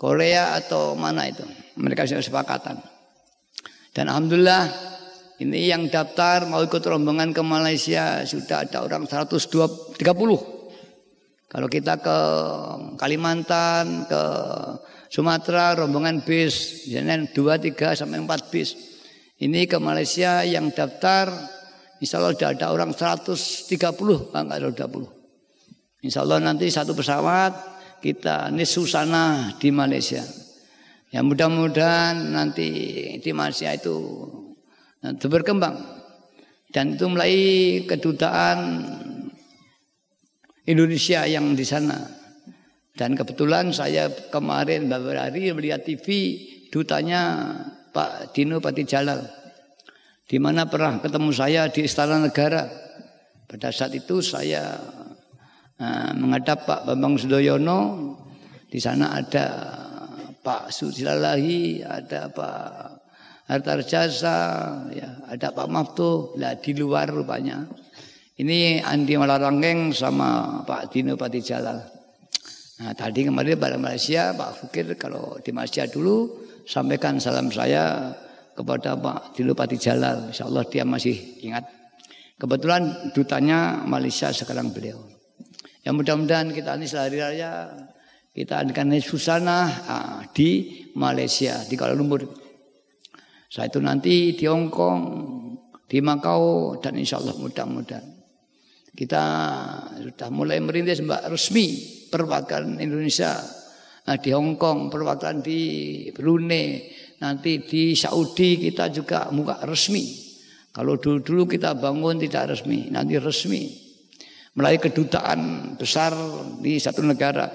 Korea 0.00 0.56
atau 0.56 0.96
mana 0.96 1.28
itu. 1.28 1.44
Mereka 1.76 2.08
sudah 2.08 2.24
sepakatan. 2.24 2.80
Dan 3.92 4.08
Alhamdulillah 4.08 4.89
ini 5.40 5.72
yang 5.72 5.88
daftar 5.88 6.44
mau 6.44 6.60
ikut 6.60 6.84
rombongan 6.84 7.32
ke 7.32 7.40
Malaysia 7.40 8.20
sudah 8.28 8.68
ada 8.68 8.84
orang 8.84 9.08
130. 9.08 9.96
Kalau 11.50 11.66
kita 11.66 11.98
ke 11.98 12.18
Kalimantan, 13.00 14.04
ke 14.04 14.22
Sumatera 15.10 15.74
rombongan 15.74 16.22
bis, 16.22 16.86
biasanya 16.86 17.26
2, 17.32 17.72
3 17.72 17.98
sampai 17.98 18.20
4 18.22 18.52
bis. 18.52 18.76
Ini 19.40 19.64
ke 19.64 19.80
Malaysia 19.80 20.44
yang 20.44 20.68
daftar 20.70 21.32
Insya 22.00 22.16
Allah 22.16 22.32
sudah 22.32 22.50
ada 22.56 22.66
orang 22.72 22.96
130, 22.96 24.32
enggak 24.32 24.56
ada 24.56 24.68
20. 24.88 26.00
Insya 26.00 26.24
Allah 26.24 26.40
nanti 26.40 26.72
satu 26.72 26.96
pesawat 26.96 27.52
kita 28.00 28.48
nisusana 28.48 29.52
di 29.60 29.68
Malaysia. 29.68 30.24
Ya 31.12 31.20
mudah-mudahan 31.20 32.32
nanti 32.32 32.68
di 33.20 33.30
Malaysia 33.36 33.68
itu 33.76 34.24
Nah, 35.00 35.16
itu 35.16 35.26
berkembang. 35.32 35.80
Dan 36.70 36.94
itu 36.94 37.04
mulai 37.10 37.34
kedutaan 37.88 38.58
Indonesia 40.68 41.26
yang 41.26 41.56
di 41.56 41.64
sana. 41.64 41.98
Dan 42.94 43.16
kebetulan 43.16 43.72
saya 43.72 44.12
kemarin 44.28 44.86
beberapa 44.86 45.26
hari 45.26 45.50
melihat 45.56 45.82
TV 45.82 46.36
dutanya 46.68 47.50
Pak 47.90 48.36
Dino 48.36 48.60
Pati 48.60 48.84
Jalal. 48.84 49.24
Di 50.28 50.38
mana 50.38 50.68
pernah 50.70 51.02
ketemu 51.02 51.30
saya 51.34 51.66
di 51.66 51.82
Istana 51.88 52.22
Negara. 52.22 52.68
Pada 53.50 53.74
saat 53.74 53.90
itu 53.98 54.22
saya 54.22 54.78
uh, 55.74 56.10
menghadap 56.14 56.68
Pak 56.68 56.86
Bambang 56.86 57.18
Sudoyono. 57.18 57.80
Di 58.70 58.78
sana 58.78 59.18
ada 59.18 59.46
Pak 60.38 60.70
Susilalahi, 60.70 61.82
ada 61.82 62.30
Pak 62.30 62.89
harta 63.50 63.82
jasa, 63.82 64.38
ya, 64.94 65.26
ada 65.26 65.50
Pak 65.50 65.66
Maftu, 65.66 66.38
lah 66.38 66.54
di 66.54 66.70
luar 66.78 67.10
rupanya. 67.10 67.66
Ini 68.38 68.80
Andi 68.80 69.18
Malarangeng 69.18 69.90
sama 69.90 70.62
Pak 70.62 70.94
Dino 70.94 71.18
Pati 71.18 71.42
Jalal. 71.42 71.76
Nah 72.80 72.96
tadi 72.96 73.28
kemarin 73.28 73.60
pada 73.60 73.76
Malaysia 73.76 74.32
Pak 74.32 74.56
Fukir 74.56 74.88
kalau 74.96 75.36
di 75.44 75.52
Malaysia 75.52 75.84
dulu 75.84 76.40
sampaikan 76.64 77.20
salam 77.20 77.52
saya 77.52 78.08
kepada 78.56 78.96
Pak 78.96 79.36
Dino 79.36 79.52
Pati 79.52 79.76
Jalal. 79.76 80.32
Insya 80.32 80.48
Allah 80.48 80.64
dia 80.64 80.88
masih 80.88 81.44
ingat. 81.44 81.68
Kebetulan 82.40 83.12
dutanya 83.12 83.84
Malaysia 83.84 84.32
sekarang 84.32 84.72
beliau. 84.72 85.04
Yang 85.84 85.94
mudah-mudahan 86.00 86.48
kita 86.56 86.80
ini 86.80 86.88
sehari 86.88 87.20
raya 87.20 87.68
kita 88.32 88.64
adakan 88.64 88.96
susana 89.04 89.68
ah, 89.84 90.18
di 90.32 90.80
Malaysia 90.96 91.60
di 91.68 91.76
Kuala 91.76 91.92
Lumpur. 91.92 92.39
Saya 93.50 93.66
itu 93.66 93.82
nanti 93.82 94.38
di 94.38 94.46
Hong 94.46 94.70
Kong, 94.70 95.02
di 95.90 95.98
Makau 95.98 96.78
dan 96.78 96.94
insya 96.94 97.18
Allah 97.18 97.34
mudah-mudahan 97.34 98.22
kita 98.90 99.24
sudah 100.02 100.28
mulai 100.34 100.58
merintis 100.58 101.00
mbak 101.00 101.30
resmi 101.30 101.78
perwakilan 102.10 102.82
Indonesia 102.82 103.38
nah, 104.04 104.18
di 104.18 104.30
Hong 104.34 104.58
Kong, 104.58 104.90
perwakilan 104.90 105.38
di 105.38 105.60
Brunei, 106.10 106.90
nanti 107.22 107.62
di 107.62 107.94
Saudi 107.94 108.58
kita 108.58 108.90
juga 108.90 109.30
muka 109.30 109.62
resmi. 109.62 110.28
Kalau 110.70 110.98
dulu-dulu 110.98 111.50
kita 111.50 111.74
bangun 111.74 112.18
tidak 112.18 112.54
resmi, 112.54 112.90
nanti 112.90 113.18
resmi. 113.18 113.70
Melalui 114.54 114.82
kedutaan 114.82 115.74
besar 115.78 116.14
di 116.58 116.78
satu 116.78 117.02
negara. 117.06 117.46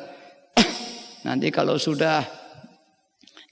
nanti 1.28 1.52
kalau 1.52 1.76
sudah 1.76 2.24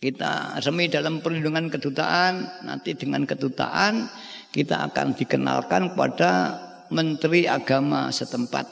kita 0.03 0.59
resmi 0.59 0.91
dalam 0.91 1.23
perlindungan 1.23 1.71
kedutaan, 1.71 2.43
nanti 2.67 2.91
dengan 2.99 3.23
kedutaan 3.23 4.11
kita 4.51 4.91
akan 4.91 5.15
dikenalkan 5.15 5.95
kepada 5.95 6.31
menteri 6.91 7.47
agama 7.47 8.11
setempat. 8.11 8.67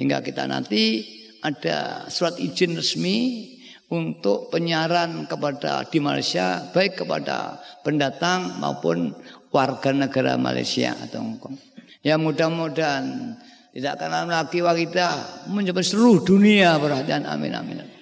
Hingga 0.00 0.24
kita 0.24 0.48
nanti 0.48 1.04
ada 1.44 2.08
surat 2.08 2.40
izin 2.40 2.80
resmi 2.80 3.44
untuk 3.92 4.48
penyiaran 4.48 5.28
kepada 5.28 5.84
di 5.84 6.00
Malaysia 6.00 6.64
baik 6.72 7.04
kepada 7.04 7.60
pendatang 7.84 8.56
maupun 8.56 9.12
warga 9.52 9.92
negara 9.92 10.40
Malaysia 10.40 10.96
atau 10.96 11.28
Hongkong. 11.28 11.56
Ya 12.00 12.16
mudah-mudahan 12.16 13.36
tidak 13.76 14.00
akan 14.00 14.32
lagi 14.32 14.88
kita 14.88 15.08
mencapai 15.52 15.84
seluruh 15.84 16.24
dunia 16.24 16.80
perhatian 16.80 17.28
amin 17.28 17.52
amin. 17.52 17.97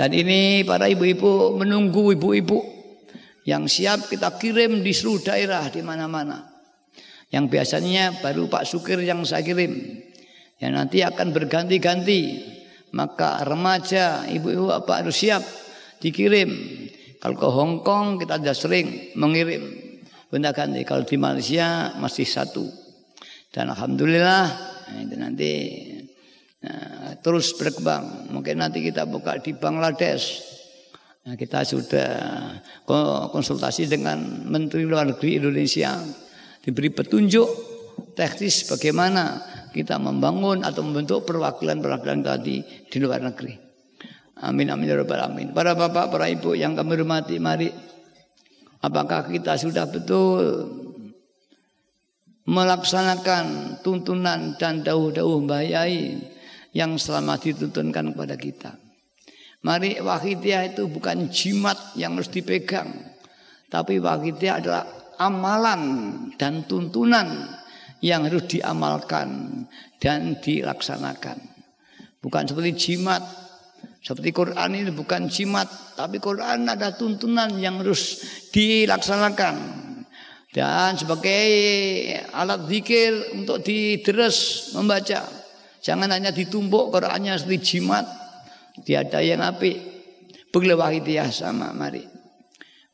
Dan 0.00 0.16
ini 0.16 0.64
para 0.64 0.88
ibu-ibu 0.88 1.60
menunggu 1.60 2.16
ibu-ibu 2.16 2.56
yang 3.44 3.68
siap 3.68 4.08
kita 4.08 4.32
kirim 4.40 4.80
di 4.80 4.96
seluruh 4.96 5.28
daerah 5.28 5.68
di 5.68 5.84
mana-mana. 5.84 6.40
Yang 7.28 7.44
biasanya 7.52 8.24
baru 8.24 8.48
Pak 8.48 8.64
Sukir 8.64 8.96
yang 9.04 9.20
saya 9.28 9.44
kirim. 9.44 10.00
Yang 10.56 10.72
nanti 10.72 11.04
akan 11.04 11.36
berganti-ganti. 11.36 12.40
Maka 12.96 13.44
remaja, 13.44 14.24
ibu-ibu 14.24 14.72
apa 14.72 15.04
harus 15.04 15.20
siap 15.20 15.44
dikirim. 16.00 16.48
Kalau 17.20 17.36
ke 17.36 17.48
Hong 17.52 17.84
Kong 17.84 18.16
kita 18.16 18.40
sudah 18.40 18.56
sering 18.56 19.12
mengirim 19.20 19.68
benda 20.32 20.56
ganti. 20.56 20.80
Kalau 20.88 21.04
di 21.04 21.20
Malaysia 21.20 21.92
masih 22.00 22.24
satu. 22.24 22.64
Dan 23.52 23.68
Alhamdulillah 23.68 24.48
itu 24.96 25.16
nanti 25.20 25.52
Nah, 26.60 27.16
terus 27.24 27.56
berkembang. 27.56 28.28
Mungkin 28.28 28.60
nanti 28.60 28.84
kita 28.84 29.08
buka 29.08 29.40
di 29.40 29.56
Bangladesh. 29.56 30.44
Nah, 31.24 31.36
kita 31.36 31.64
sudah 31.64 32.12
konsultasi 33.32 33.88
dengan 33.88 34.48
Menteri 34.48 34.84
Luar 34.84 35.08
Negeri 35.08 35.40
Indonesia 35.40 36.00
diberi 36.60 36.92
petunjuk 36.92 37.48
teknis 38.12 38.68
bagaimana 38.68 39.40
kita 39.72 39.96
membangun 39.96 40.64
atau 40.66 40.84
membentuk 40.84 41.24
perwakilan-perwakilan 41.28 42.20
tadi 42.20 42.60
di 42.64 42.96
luar 43.00 43.22
negeri. 43.24 43.54
Amin 44.40 44.72
amin 44.72 44.88
ya 44.88 44.96
rabbal 44.96 45.20
alamin. 45.20 45.52
Para 45.52 45.76
bapak, 45.76 46.08
para 46.08 46.26
ibu 46.28 46.56
yang 46.56 46.72
kami 46.72 46.96
hormati, 46.96 47.36
mari 47.36 47.68
apakah 48.80 49.28
kita 49.28 49.60
sudah 49.60 49.84
betul 49.88 50.44
melaksanakan 52.48 53.78
tuntunan 53.84 54.56
dan 54.56 54.80
dawuh-dawuh 54.80 55.44
bayai 55.44 56.18
yang 56.74 56.98
selama 56.98 57.38
dituntunkan 57.38 58.14
kepada 58.14 58.36
kita. 58.38 58.70
Mari 59.60 60.00
wahidiyah 60.00 60.72
itu 60.72 60.88
bukan 60.88 61.28
jimat 61.28 61.76
yang 61.92 62.16
harus 62.16 62.32
dipegang. 62.32 62.88
Tapi 63.68 64.00
wahidiyah 64.00 64.56
adalah 64.64 64.84
amalan 65.20 65.82
dan 66.40 66.64
tuntunan 66.64 67.28
yang 68.00 68.24
harus 68.24 68.48
diamalkan 68.48 69.62
dan 70.00 70.40
dilaksanakan. 70.40 71.36
Bukan 72.24 72.48
seperti 72.48 72.72
jimat. 72.76 73.20
Seperti 74.00 74.32
Quran 74.32 74.70
ini 74.72 74.88
bukan 74.96 75.28
jimat. 75.28 75.68
Tapi 75.92 76.16
Quran 76.16 76.64
ada 76.64 76.96
tuntunan 76.96 77.52
yang 77.60 77.84
harus 77.84 78.24
dilaksanakan. 78.48 79.56
Dan 80.50 80.96
sebagai 80.96 81.46
alat 82.32 82.64
zikir 82.66 83.36
untuk 83.36 83.60
dideres 83.60 84.72
membaca. 84.72 85.39
Jangan 85.80 86.12
hanya 86.12 86.28
ditumbuk 86.28 86.92
Qurannya 86.92 87.40
seperti 87.40 87.80
jimat 87.80 88.04
Tiada 88.80 89.20
yang 89.20 89.44
api. 89.44 89.72
Beli 90.50 90.74
wahidiyah 90.74 91.30
sama 91.30 91.70
mari. 91.70 92.02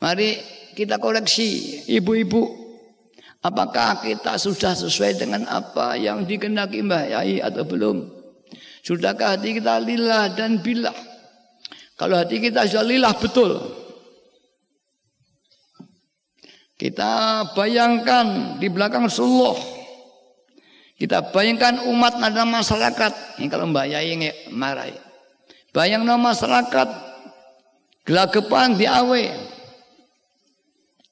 Mari 0.03 0.28
kita 0.76 1.01
koreksi 1.01 1.80
ibu-ibu. 1.89 2.66
Apakah 3.41 4.03
kita 4.03 4.37
sudah 4.37 4.74
sesuai 4.74 5.22
dengan 5.22 5.47
apa 5.47 5.95
yang 5.95 6.26
dikehendaki 6.26 6.82
Mbah 6.82 7.05
Yai 7.16 7.39
atau 7.39 7.62
belum? 7.62 8.11
Sudahkah 8.82 9.39
hati 9.39 9.57
kita 9.62 9.78
lillah 9.78 10.34
dan 10.34 10.59
bilah? 10.59 10.95
Kalau 11.95 12.18
hati 12.18 12.43
kita 12.43 12.66
sudah 12.66 12.84
lillah 12.84 13.14
betul. 13.16 13.57
Kita 16.76 17.12
bayangkan 17.57 18.59
di 18.61 18.68
belakang 18.68 19.09
Rasulullah. 19.09 19.57
Kita 20.97 21.29
bayangkan 21.29 21.85
umat 21.93 22.17
ada 22.17 22.49
masyarakat. 22.49 23.37
Ini 23.37 23.53
kalau 23.53 23.69
Mbak 23.69 23.87
Yai 23.93 24.17
marah. 24.49 24.89
Bayang 25.77 26.09
nama 26.09 26.33
masyarakat 26.33 26.89
gelagapan 28.09 28.81
di 28.81 28.89
awe. 28.89 29.25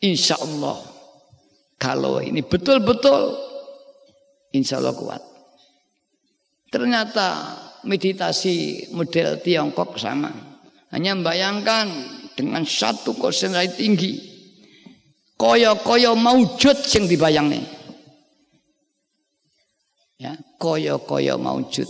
Insya 0.01 0.41
Allah 0.41 0.81
kalau 1.77 2.17
ini 2.25 2.41
betul-betul 2.41 3.37
insya 4.57 4.81
Allah 4.81 4.97
kuat. 4.97 5.21
Ternyata 6.73 7.29
meditasi 7.85 8.89
model 8.97 9.37
Tiongkok 9.45 10.01
sama. 10.01 10.33
Hanya 10.97 11.13
membayangkan 11.13 11.87
dengan 12.33 12.65
satu 12.65 13.13
konsentrasi 13.21 13.77
tinggi. 13.77 14.13
Koyo-koyo 15.37 16.17
maujud 16.17 16.79
yang 16.95 17.05
dibayangnya. 17.11 17.74
Ya, 20.15 20.39
koyo-koyo 20.63 21.37
maujud. 21.37 21.89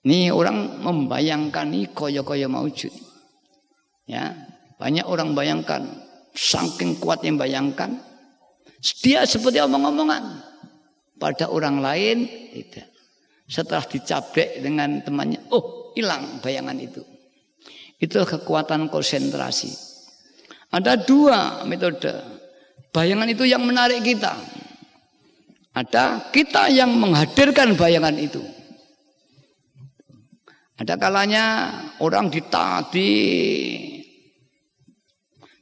Ini 0.00 0.32
orang 0.32 0.80
membayangkan 0.80 1.68
ini 1.68 1.92
koyo-koyo 1.92 2.48
maujud. 2.48 2.92
Ya, 4.08 4.32
banyak 4.80 5.04
orang 5.04 5.36
bayangkan 5.36 5.84
saking 6.32 6.96
kuat 6.96 7.20
yang 7.20 7.36
bayangkan 7.36 8.00
dia 9.04 9.28
seperti 9.28 9.60
omong-omongan 9.60 10.40
pada 11.20 11.52
orang 11.52 11.84
lain 11.84 12.24
tidak. 12.56 12.88
Setelah 13.44 13.84
dicaplek 13.84 14.64
dengan 14.64 15.04
temannya, 15.04 15.52
oh 15.52 15.92
hilang 15.92 16.40
bayangan 16.40 16.78
itu. 16.80 17.04
Itu 18.00 18.24
kekuatan 18.24 18.88
konsentrasi. 18.88 19.68
Ada 20.72 20.96
dua 21.04 21.66
metode. 21.68 22.14
Bayangan 22.94 23.28
itu 23.28 23.44
yang 23.44 23.60
menarik 23.66 24.00
kita. 24.00 24.32
Ada 25.80 26.28
kita 26.28 26.68
yang 26.68 26.92
menghadirkan 26.92 27.72
bayangan 27.72 28.12
itu. 28.20 28.44
Ada 30.76 31.00
kalanya 31.00 31.44
orang 32.04 32.28
ditadi. 32.28 33.16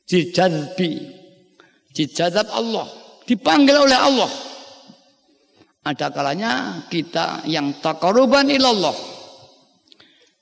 Dijadbi 0.09 0.91
dijadab 1.95 2.51
Allah. 2.51 2.91
Dipanggil 3.31 3.79
oleh 3.79 3.95
Allah. 3.95 4.33
Ada 5.87 6.11
kalanya 6.11 6.83
kita 6.91 7.47
yang 7.47 7.79
takaruban 7.79 8.51
ilallah. 8.51 8.95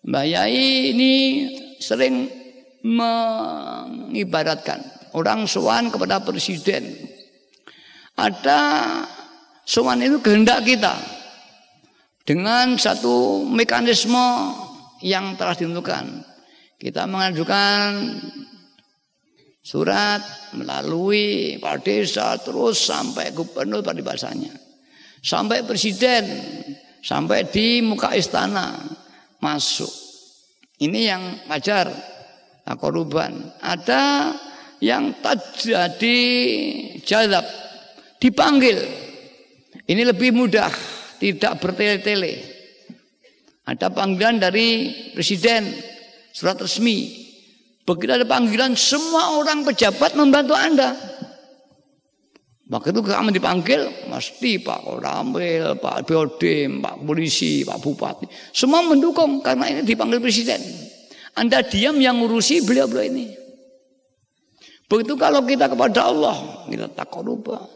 Mbak 0.06 0.24
Yai 0.24 0.96
ini 0.96 1.12
sering 1.76 2.30
mengibaratkan 2.86 4.80
orang 5.12 5.44
sowan 5.44 5.92
kepada 5.92 6.22
presiden. 6.22 6.94
Ada 8.16 8.60
sowan 9.66 10.00
itu 10.00 10.22
kehendak 10.22 10.62
kita 10.62 10.94
dengan 12.22 12.78
satu 12.78 13.42
mekanisme 13.44 14.54
yang 15.02 15.34
telah 15.36 15.52
ditentukan. 15.52 16.22
Kita 16.76 17.08
mengajukan 17.08 18.16
surat 19.64 20.22
melalui 20.54 21.56
Pak 21.58 21.82
Desa 21.82 22.38
terus 22.38 22.86
sampai 22.86 23.34
gubernur 23.34 23.82
pada 23.82 23.98
bahasanya. 24.00 24.54
Sampai 25.24 25.66
presiden, 25.66 26.22
sampai 27.02 27.50
di 27.50 27.82
muka 27.82 28.14
istana 28.14 28.78
masuk. 29.42 29.90
Ini 30.76 31.00
yang 31.08 31.22
wajar 31.48 31.88
koruban. 32.74 33.54
Ada 33.62 34.34
yang 34.84 35.16
terjadi 35.22 36.20
jadab 37.06 37.46
dipanggil. 38.20 39.05
Ini 39.86 40.02
lebih 40.02 40.34
mudah, 40.34 40.70
tidak 41.22 41.62
bertele-tele. 41.62 42.42
Ada 43.66 43.90
panggilan 43.90 44.42
dari 44.42 44.90
presiden, 45.14 45.66
surat 46.34 46.58
resmi. 46.58 47.26
Begitu 47.86 48.18
ada 48.18 48.26
panggilan, 48.26 48.74
semua 48.74 49.38
orang 49.38 49.62
pejabat 49.62 50.18
membantu 50.18 50.58
Anda. 50.58 50.90
Maka 52.66 52.90
itu 52.90 52.98
kami 52.98 53.30
dipanggil, 53.30 54.10
pasti 54.10 54.58
Pak 54.58 54.82
Koramil, 54.82 55.78
Pak 55.78 56.02
BOD, 56.02 56.42
Pak 56.82 56.96
Polisi, 57.06 57.62
Pak 57.62 57.78
Bupati. 57.78 58.26
Semua 58.50 58.82
mendukung 58.82 59.38
karena 59.38 59.70
ini 59.70 59.86
dipanggil 59.86 60.18
presiden. 60.18 60.58
Anda 61.38 61.62
diam 61.62 61.94
yang 62.02 62.18
ngurusi 62.18 62.66
beliau-beliau 62.66 63.06
ini. 63.06 63.26
Begitu 64.90 65.14
kalau 65.14 65.46
kita 65.46 65.70
kepada 65.70 66.10
Allah, 66.10 66.66
kita 66.66 66.90
tak 66.90 67.14
lupa. 67.22 67.70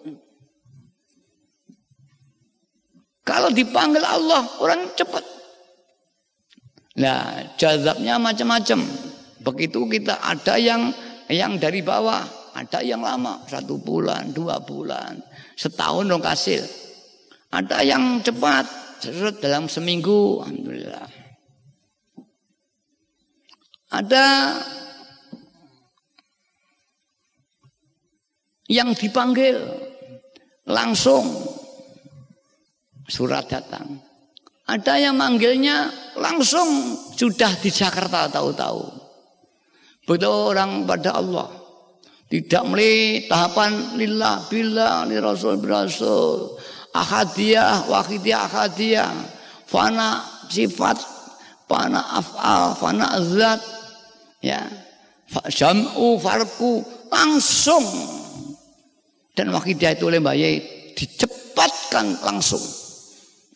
Kalau 3.25 3.53
dipanggil 3.53 4.03
Allah, 4.03 4.43
orang 4.59 4.91
cepat. 4.97 5.25
Nah, 6.99 7.55
jazabnya 7.55 8.17
macam-macam. 8.19 8.81
Begitu 9.41 9.81
kita 9.89 10.21
ada 10.21 10.61
yang 10.61 10.93
yang 11.31 11.57
dari 11.57 11.81
bawah, 11.81 12.27
ada 12.53 12.83
yang 12.83 13.01
lama, 13.01 13.41
satu 13.47 13.79
bulan, 13.81 14.35
dua 14.35 14.61
bulan, 14.61 15.17
setahun 15.55 16.11
dong 16.11 16.25
hasil. 16.25 16.67
Ada 17.51 17.83
yang 17.87 18.21
cepat, 18.21 18.67
dalam 19.41 19.67
seminggu, 19.71 20.45
alhamdulillah. 20.45 21.09
Ada 23.91 24.27
yang 28.71 28.95
dipanggil 28.95 29.59
langsung 30.71 31.27
surat 33.11 33.51
datang. 33.51 33.99
Ada 34.71 35.11
yang 35.11 35.19
manggilnya 35.19 35.91
langsung 36.15 36.95
sudah 37.19 37.51
di 37.59 37.75
Jakarta 37.75 38.31
tahu-tahu. 38.31 38.87
Betul 40.07 40.55
orang 40.55 40.87
pada 40.87 41.19
Allah. 41.19 41.51
Tidak 42.31 42.63
melalui 42.63 43.27
tahapan 43.27 43.99
lillah, 43.99 44.47
billah, 44.47 45.03
li 45.11 45.19
rasul, 45.19 45.59
berasul. 45.59 46.55
Ahadiyah, 46.95 47.91
wahidiyah, 47.91 48.47
ahadiyah. 48.47 49.11
Fana 49.67 50.23
sifat, 50.47 50.99
fana 51.67 52.23
af'al, 52.23 52.79
fana 52.79 53.19
zat. 53.19 53.59
Ya. 54.39 54.63
Jam'u, 55.51 56.19
farku, 56.23 56.87
langsung. 57.11 57.83
Dan 59.35 59.51
wahidiyah 59.51 59.99
itu 59.99 60.07
oleh 60.07 60.23
Mbak 60.23 60.37
dicepatkan 60.95 62.23
langsung. 62.23 62.80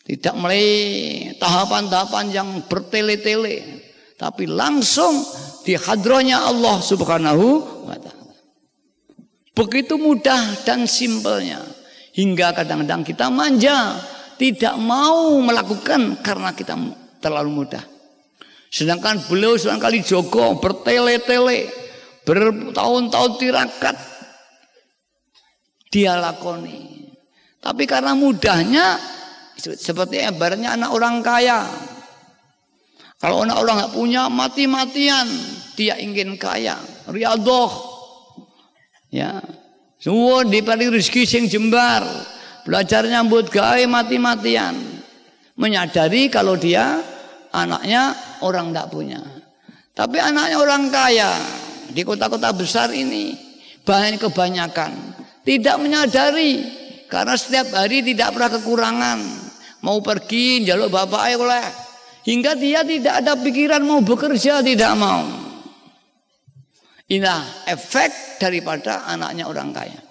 Tidak 0.05 0.37
melalui 0.37 1.33
tahapan-tahapan 1.41 2.25
yang 2.29 2.49
bertele-tele. 2.69 3.81
Tapi 4.15 4.45
langsung 4.45 5.25
di 5.65 5.73
hadronya 5.73 6.45
Allah 6.45 6.77
subhanahu 6.77 7.47
wa 7.89 7.97
ta'ala. 7.97 8.37
Begitu 9.57 9.97
mudah 9.97 10.61
dan 10.61 10.85
simpelnya. 10.85 11.65
Hingga 12.13 12.53
kadang-kadang 12.53 13.01
kita 13.01 13.27
manja 13.33 13.97
tidak 14.37 14.77
mau 14.77 15.41
melakukan 15.41 16.21
karena 16.21 16.53
kita 16.53 16.77
terlalu 17.19 17.65
mudah. 17.65 17.83
Sedangkan 18.69 19.25
beliau 19.25 19.57
sedang 19.57 19.81
kali 19.81 20.05
jogo 20.05 20.61
bertele-tele, 20.61 21.67
bertahun-tahun 22.23 23.31
tirakat 23.41 23.97
dia 25.89 26.19
lakoni. 26.19 27.07
Tapi 27.63 27.83
karena 27.87 28.13
mudahnya 28.13 28.99
seperti 29.59 30.21
ibaratnya 30.21 30.75
anak 30.75 30.91
orang 30.91 31.23
kaya. 31.23 31.65
Kalau 33.19 33.47
anak 33.47 33.57
orang 33.63 33.75
nggak 33.79 33.93
punya 33.95 34.27
mati-matian 34.27 35.27
dia 35.73 35.95
ingin 35.97 36.35
kaya, 36.35 36.77
riadoh. 37.09 37.71
Ya. 39.09 39.39
Semua 39.97 40.45
dipari 40.45 40.91
rezeki 40.91 41.23
sing 41.25 41.43
jembar. 41.47 42.03
Belajar 42.67 43.07
nyambut 43.07 43.49
gawe 43.49 43.81
mati-matian. 43.87 44.75
Menyadari 45.55 46.27
kalau 46.27 46.59
dia 46.59 46.99
anaknya 47.55 48.11
orang 48.43 48.69
tidak 48.75 48.91
punya. 48.91 49.21
Tapi 49.95 50.19
anaknya 50.19 50.59
orang 50.59 50.91
kaya 50.91 51.31
di 51.95 52.03
kota-kota 52.03 52.51
besar 52.51 52.91
ini 52.91 53.31
banyak 53.87 54.19
kebanyakan 54.19 55.15
tidak 55.45 55.77
menyadari 55.77 56.65
karena 57.05 57.37
setiap 57.37 57.69
hari 57.71 58.01
tidak 58.01 58.33
pernah 58.33 58.51
kekurangan. 58.59 59.19
Mau 59.85 60.01
pergi 60.01 60.65
jaluk 60.65 60.89
bapak 60.89 61.37
oleh 61.37 61.61
hingga 62.25 62.57
dia 62.57 62.81
tidak 62.81 63.21
ada 63.21 63.37
pikiran 63.37 63.85
mau 63.85 64.01
bekerja 64.01 64.65
tidak 64.65 64.97
mau. 64.97 65.21
Inilah 67.05 67.69
efek 67.69 68.41
daripada 68.41 69.05
anaknya 69.05 69.45
orang 69.45 69.69
kaya. 69.69 70.01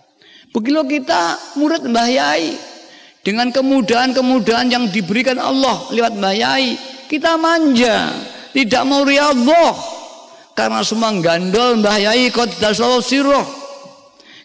Begitu 0.55 0.79
kita 0.87 1.35
murid 1.59 1.91
Mbah 1.91 2.07
Yai 2.07 2.55
dengan 3.27 3.51
kemudahan-kemudahan 3.51 4.71
yang 4.71 4.87
diberikan 4.87 5.43
Allah 5.43 5.91
lewat 5.91 6.15
Mbah 6.15 6.35
Yai, 6.39 6.79
kita 7.11 7.35
manja, 7.35 8.15
tidak 8.55 8.87
mau 8.87 9.03
riyadhah 9.03 9.75
karena 10.55 10.87
semua 10.87 11.11
gandol 11.19 11.83
Mbah 11.83 11.99
Yai 11.99 12.31
qaddasallahu 12.31 13.03
sirruh. 13.03 13.47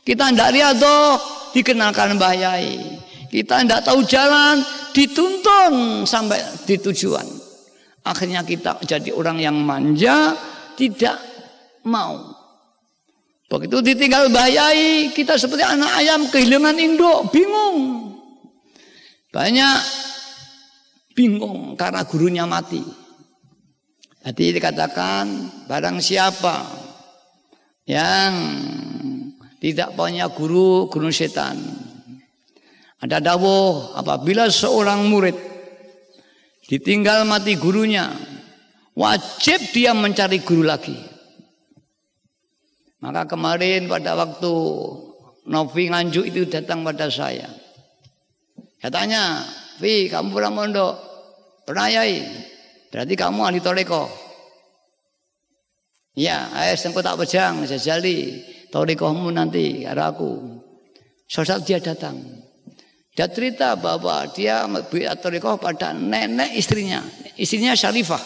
Kita 0.01 0.33
tidak 0.33 0.49
riyadhah 0.57 1.21
dikenalkan 1.53 2.17
Mbah 2.17 2.33
Yai. 2.33 2.97
Kita 3.29 3.61
tidak 3.61 3.85
tahu 3.85 4.01
jalan 4.09 4.59
dituntun 4.91 6.03
sampai 6.03 6.41
di 6.65 6.75
tujuan. 6.81 7.25
Akhirnya 8.03 8.41
kita 8.41 8.81
jadi 8.83 9.13
orang 9.13 9.37
yang 9.37 9.55
manja, 9.61 10.33
tidak 10.73 11.21
mau 11.85 12.39
Begitu 13.49 13.81
ditinggal 13.81 14.29
bayai, 14.29 15.09
kita 15.09 15.33
seperti 15.33 15.65
anak 15.65 15.89
ayam 15.97 16.29
kehilangan 16.29 16.77
induk, 16.77 17.33
bingung. 17.33 18.13
Banyak 19.33 19.79
bingung 21.17 21.73
karena 21.73 22.05
gurunya 22.05 22.45
mati. 22.45 22.85
Jadi 24.21 24.53
dikatakan 24.53 25.25
barang 25.65 25.97
siapa 25.97 26.61
yang 27.89 28.33
tidak 29.57 29.97
punya 29.97 30.29
guru, 30.29 30.85
guru 30.85 31.09
setan. 31.09 31.57
Ada 32.99 33.23
dawuh 33.23 33.95
apabila 33.95 34.51
seorang 34.51 35.07
murid 35.07 35.35
ditinggal 36.67 37.23
mati 37.23 37.55
gurunya, 37.55 38.11
wajib 38.95 39.71
dia 39.71 39.95
mencari 39.95 40.43
guru 40.43 40.67
lagi. 40.67 40.99
Maka 42.99 43.31
kemarin 43.31 43.87
pada 43.87 44.19
waktu 44.19 44.53
Novi 45.47 45.87
Nganjuk 45.87 46.27
itu 46.27 46.43
datang 46.51 46.83
pada 46.83 47.07
saya. 47.07 47.47
Katanya, 48.83 49.47
Vi 49.79 50.11
kamu 50.11 50.35
pernah 50.35 50.51
mondok? 50.51 50.93
Pernah 51.63 51.87
yai? 51.87 52.19
Berarti 52.91 53.13
kamu 53.15 53.39
ahli 53.47 53.59
toreko. 53.63 54.11
Ya, 56.19 56.51
ayo 56.51 56.75
sengko 56.75 56.99
tak 56.99 57.15
pejang, 57.15 57.63
jajali 57.63 58.43
torekohmu 58.67 59.31
nanti, 59.31 59.87
ada 59.87 60.11
aku. 60.11 60.59
Sosok 61.31 61.63
dia 61.63 61.79
datang. 61.79 62.19
Dia 63.17 63.27
cerita 63.27 63.75
bahwa 63.75 64.23
dia 64.31 64.63
torekoh 65.19 65.59
pada 65.59 65.91
nenek 65.91 66.55
istrinya. 66.55 67.03
Istrinya 67.35 67.75
Syarifah. 67.75 68.21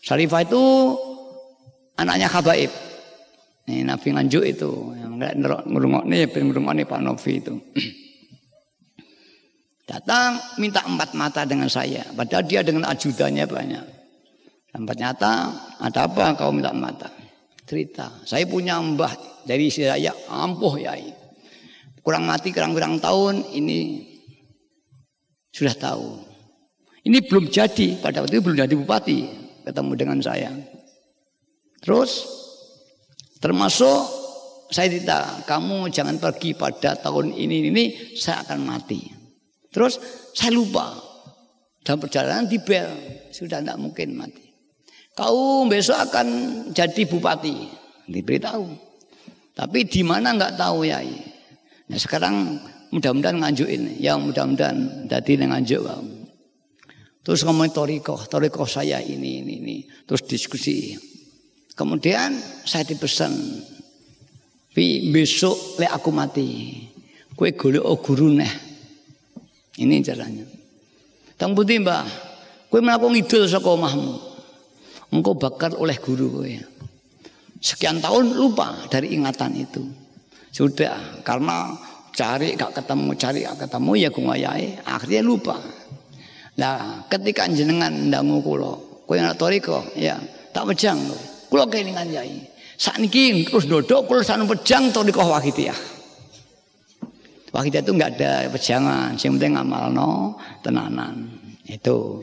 Syarifah 0.00 0.40
itu 0.46 0.62
anaknya 2.00 2.32
Habaib. 2.32 2.72
Ini 3.68 3.84
Nabi 3.84 4.08
nganjuk 4.16 4.44
itu. 4.46 4.70
Yang 4.96 5.12
ngerungok 5.68 6.04
nih, 6.08 6.26
ngerungok 6.26 6.74
nih 6.80 6.86
Pak 6.88 7.00
Novi 7.04 7.32
itu. 7.36 7.54
Datang 9.90 10.38
minta 10.62 10.86
empat 10.86 11.18
mata 11.18 11.42
dengan 11.42 11.66
saya. 11.66 12.06
Padahal 12.14 12.46
dia 12.46 12.62
dengan 12.62 12.86
ajudannya 12.88 13.44
banyak. 13.44 13.84
Empat 14.70 14.96
nyata, 14.96 15.32
ada 15.82 16.06
apa 16.06 16.38
kau 16.38 16.54
minta 16.54 16.70
mata? 16.70 17.10
Cerita. 17.66 18.22
Saya 18.22 18.46
punya 18.46 18.78
mbah 18.78 19.10
dari 19.42 19.66
saya 19.66 20.14
ampuh 20.30 20.78
ya. 20.78 20.94
Kurang 22.00 22.24
mati 22.24 22.50
kurang-kurang 22.50 23.00
tahun 23.00 23.44
ini 23.54 24.08
sudah 25.52 25.76
tahu. 25.76 26.20
Ini 27.04 27.24
belum 27.24 27.48
jadi 27.48 28.00
pada 28.00 28.20
waktu 28.24 28.38
itu 28.38 28.44
belum 28.44 28.58
jadi 28.60 28.74
bupati 28.76 29.18
ketemu 29.64 29.92
dengan 29.96 30.18
saya. 30.20 30.52
Terus 31.80 32.40
Termasuk 33.40 34.00
saya 34.68 34.92
tidak, 34.92 35.48
kamu 35.48 35.88
jangan 35.88 36.20
pergi 36.20 36.52
pada 36.52 36.92
tahun 36.94 37.32
ini 37.32 37.72
ini 37.72 37.84
saya 38.14 38.44
akan 38.44 38.68
mati. 38.68 39.00
Terus 39.72 39.96
saya 40.36 40.52
lupa 40.52 40.92
dalam 41.80 41.98
perjalanan 42.04 42.44
di 42.44 42.60
bel 42.60 42.92
sudah 43.32 43.64
tidak 43.64 43.80
mungkin 43.80 44.12
mati. 44.12 44.44
Kau 45.16 45.64
besok 45.66 45.98
akan 46.12 46.26
jadi 46.76 47.02
bupati, 47.08 47.56
diberitahu. 48.12 48.68
Tapi 49.56 49.88
di 49.88 50.04
mana 50.04 50.36
nggak 50.36 50.60
tahu 50.60 50.84
ya. 50.84 51.00
Nah 51.90 51.98
sekarang 51.98 52.62
mudah-mudahan 52.94 53.42
nganjukin, 53.42 53.98
ya 53.98 54.14
mudah-mudahan 54.14 55.10
jadi 55.10 55.42
nganjuk 55.42 55.82
kamu. 55.82 56.20
Terus 57.26 57.42
ngomong 57.42 57.74
toriko, 57.74 58.14
toriko 58.30 58.62
saya 58.64 59.02
ini 59.02 59.42
ini 59.42 59.52
ini. 59.58 59.76
Terus 60.06 60.22
diskusi. 60.24 60.94
Kemudian 61.74 62.38
saya 62.62 62.86
dipesan, 62.86 63.32
"Pi, 64.70 65.10
besok 65.10 65.82
le 65.82 65.86
aku 65.90 66.10
mati. 66.14 66.48
Kue 67.34 67.58
golek 67.58 67.84
guru 68.06 68.38
neh." 68.38 68.54
Ini 69.80 69.98
caranya. 70.04 70.44
Tang 71.40 71.56
putih, 71.56 71.80
Mbah. 71.80 72.04
Kue 72.68 72.78
melakukan 72.84 73.16
ngidul 73.16 73.48
saka 73.48 73.66
omahmu. 73.66 74.14
Engkau 75.10 75.34
bakal 75.34 75.74
oleh 75.74 75.98
guru 75.98 76.38
kowe. 76.38 76.52
Sekian 77.58 77.98
tahun 77.98 78.38
lupa 78.38 78.86
dari 78.86 79.16
ingatan 79.16 79.58
itu. 79.58 79.82
Sudah, 80.50 81.22
karena 81.22 81.72
cari 82.10 82.58
gak 82.58 82.74
ketemu, 82.74 83.10
cari 83.14 83.38
gak 83.46 83.58
ketemu 83.66 83.90
ya 83.96 84.10
ngayai, 84.10 84.66
akhirnya 84.82 85.22
lupa. 85.22 85.56
Nah, 86.58 87.06
ketika 87.08 87.48
jenengan 87.48 88.10
ndangu 88.10 88.42
kula, 88.44 88.74
kowe 89.08 89.16
anak 89.16 89.40
toriko, 89.40 89.80
ya 89.96 90.20
tak 90.52 90.68
wejang 90.68 90.98
kowe. 91.00 91.20
Kula 91.50 91.64
kelingan 91.66 92.12
yai. 92.12 92.46
Sakniki 92.76 93.48
terus 93.48 93.66
dodok 93.66 94.06
kula 94.06 94.20
sanu 94.22 94.44
pejang 94.44 94.92
to 94.92 95.00
dikoh 95.02 95.24
wahidiyah. 95.24 95.74
Wahidiyah 97.50 97.82
itu 97.82 97.92
enggak 97.96 98.10
ada 98.20 98.46
pejangan, 98.52 99.18
yang 99.18 99.34
penting 99.40 99.52
ngamalno 99.58 100.36
tenanan. 100.62 101.26
Itu. 101.66 102.22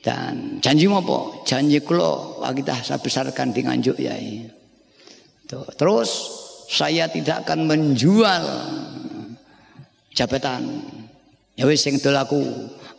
Dan 0.00 0.56
janji 0.64 0.88
apa? 0.88 1.44
Janji 1.44 1.78
kula 1.84 2.40
wahidiyah 2.40 2.80
saya 2.80 2.98
besarkan 2.98 3.52
di 3.52 3.60
nganjuk 3.60 3.96
yai. 4.00 4.48
Tuh. 5.44 5.68
Terus 5.76 6.39
saya 6.70 7.10
tidak 7.10 7.42
akan 7.42 7.66
menjual 7.66 8.44
jabatan. 10.14 10.86
Ya 11.58 11.66
wis 11.66 11.82
sing 11.82 11.98
aku 11.98 12.38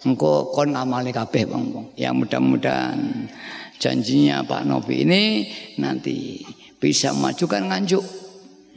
engko 0.04 0.52
kon 0.52 0.76
ngamali 0.76 1.16
kabeh 1.16 1.48
wong-wong. 1.48 1.96
Ya 1.96 2.12
mudah-mudahan 2.12 3.32
janjinya 3.80 4.44
Pak 4.44 4.68
Novi 4.68 5.08
ini 5.08 5.24
nanti 5.80 6.44
bisa 6.78 7.16
memajukan 7.16 7.72
nganjuk 7.72 8.04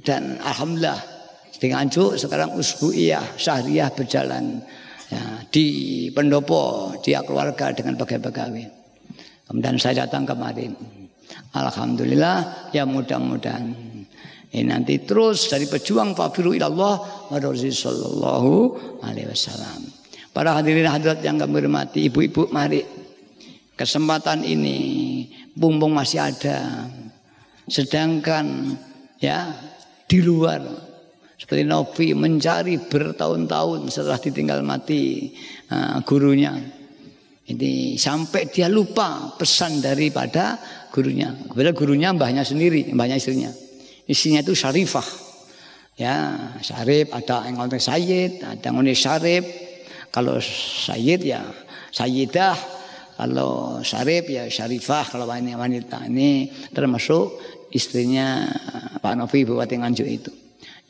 dan 0.06 0.38
alhamdulillah 0.40 1.00
di 1.58 1.66
nganjuk 1.72 2.20
sekarang 2.20 2.52
usbuiyah 2.54 3.40
syahriah 3.40 3.88
berjalan 3.88 4.60
ya, 5.08 5.22
di 5.48 5.66
pendopo 6.12 6.92
dia 7.00 7.24
keluarga 7.24 7.72
dengan 7.72 7.96
pegawai-pegawai 7.96 8.64
kemudian 9.48 9.76
saya 9.80 10.04
datang 10.04 10.28
kemarin 10.28 10.76
alhamdulillah 11.56 12.68
ya 12.76 12.84
mudah-mudahan 12.84 13.72
ini 14.54 14.70
nanti 14.70 15.02
terus 15.02 15.50
dari 15.50 15.66
pejuang 15.66 16.14
fafiru 16.14 16.54
ilallah 16.54 17.28
wa 17.28 17.38
sallallahu 17.38 18.52
alaihi 19.02 19.28
wasallam 19.28 19.82
para 20.30 20.54
hadirin 20.54 20.86
hadirat 20.86 21.18
yang 21.26 21.36
kami 21.36 21.58
hormati 21.58 22.06
ibu-ibu 22.06 22.48
mari 22.54 22.86
kesempatan 23.74 24.46
ini 24.46 24.78
bumbung 25.58 25.90
masih 25.90 26.22
ada 26.22 26.86
sedangkan 27.66 28.78
ya 29.18 29.50
di 30.06 30.22
luar 30.22 30.62
Seperti 31.34 31.66
Novi 31.66 32.06
mencari 32.16 32.80
bertahun-tahun 32.80 33.92
setelah 33.92 34.16
ditinggal 34.16 34.64
mati 34.64 35.34
uh, 35.68 36.00
gurunya. 36.06 36.56
Ini 37.44 38.00
sampai 38.00 38.48
dia 38.48 38.72
lupa 38.72 39.36
pesan 39.36 39.84
daripada 39.84 40.56
gurunya. 40.88 41.36
Kepada 41.44 41.76
gurunya 41.76 42.16
mbahnya 42.16 42.48
sendiri, 42.48 42.88
mbahnya 42.96 43.20
istrinya. 43.20 43.52
Istrinya 44.04 44.44
itu 44.44 44.52
Syarifah. 44.52 45.08
Ya, 45.94 46.16
Syarif 46.60 47.14
ada 47.14 47.46
yang 47.46 47.62
ngomong 47.62 47.78
Sayyid, 47.78 48.42
ada 48.42 48.60
yang 48.60 48.74
ngomong 48.76 48.96
Syarif. 48.98 49.44
Kalau 50.10 50.38
Sayyid 50.84 51.20
ya 51.26 51.42
Sayyidah, 51.94 52.58
kalau 53.14 53.78
Syarif 53.86 54.26
ya 54.26 54.50
Syarifah 54.50 55.06
kalau 55.06 55.30
wanita 55.30 56.02
ini 56.10 56.50
termasuk 56.74 57.38
istrinya 57.70 58.42
Pak 58.98 59.14
Novi 59.14 59.46
Bupati 59.46 59.78
Nganjuk 59.78 60.08
itu. 60.10 60.30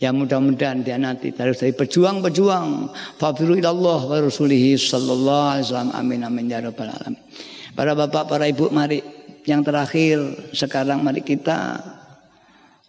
Ya 0.00 0.10
mudah-mudahan 0.10 0.82
dia 0.82 0.98
nanti 0.98 1.30
dari 1.30 1.54
dari 1.54 1.70
pejuang-pejuang 1.70 2.90
fafiru 3.16 3.54
ilallah 3.54 4.00
wa 4.04 4.16
rasulihi 4.18 4.74
sallallahu 4.74 5.46
alaihi 5.54 5.64
wasallam 5.70 5.92
amin 5.94 6.20
amin 6.26 6.44
ya 6.50 6.58
rabbal 6.60 6.90
alamin. 6.90 7.20
Para 7.76 7.92
bapak, 7.94 8.26
para 8.26 8.44
ibu 8.48 8.68
mari 8.74 9.00
yang 9.44 9.62
terakhir 9.62 10.18
sekarang 10.56 11.04
mari 11.04 11.20
kita 11.22 11.78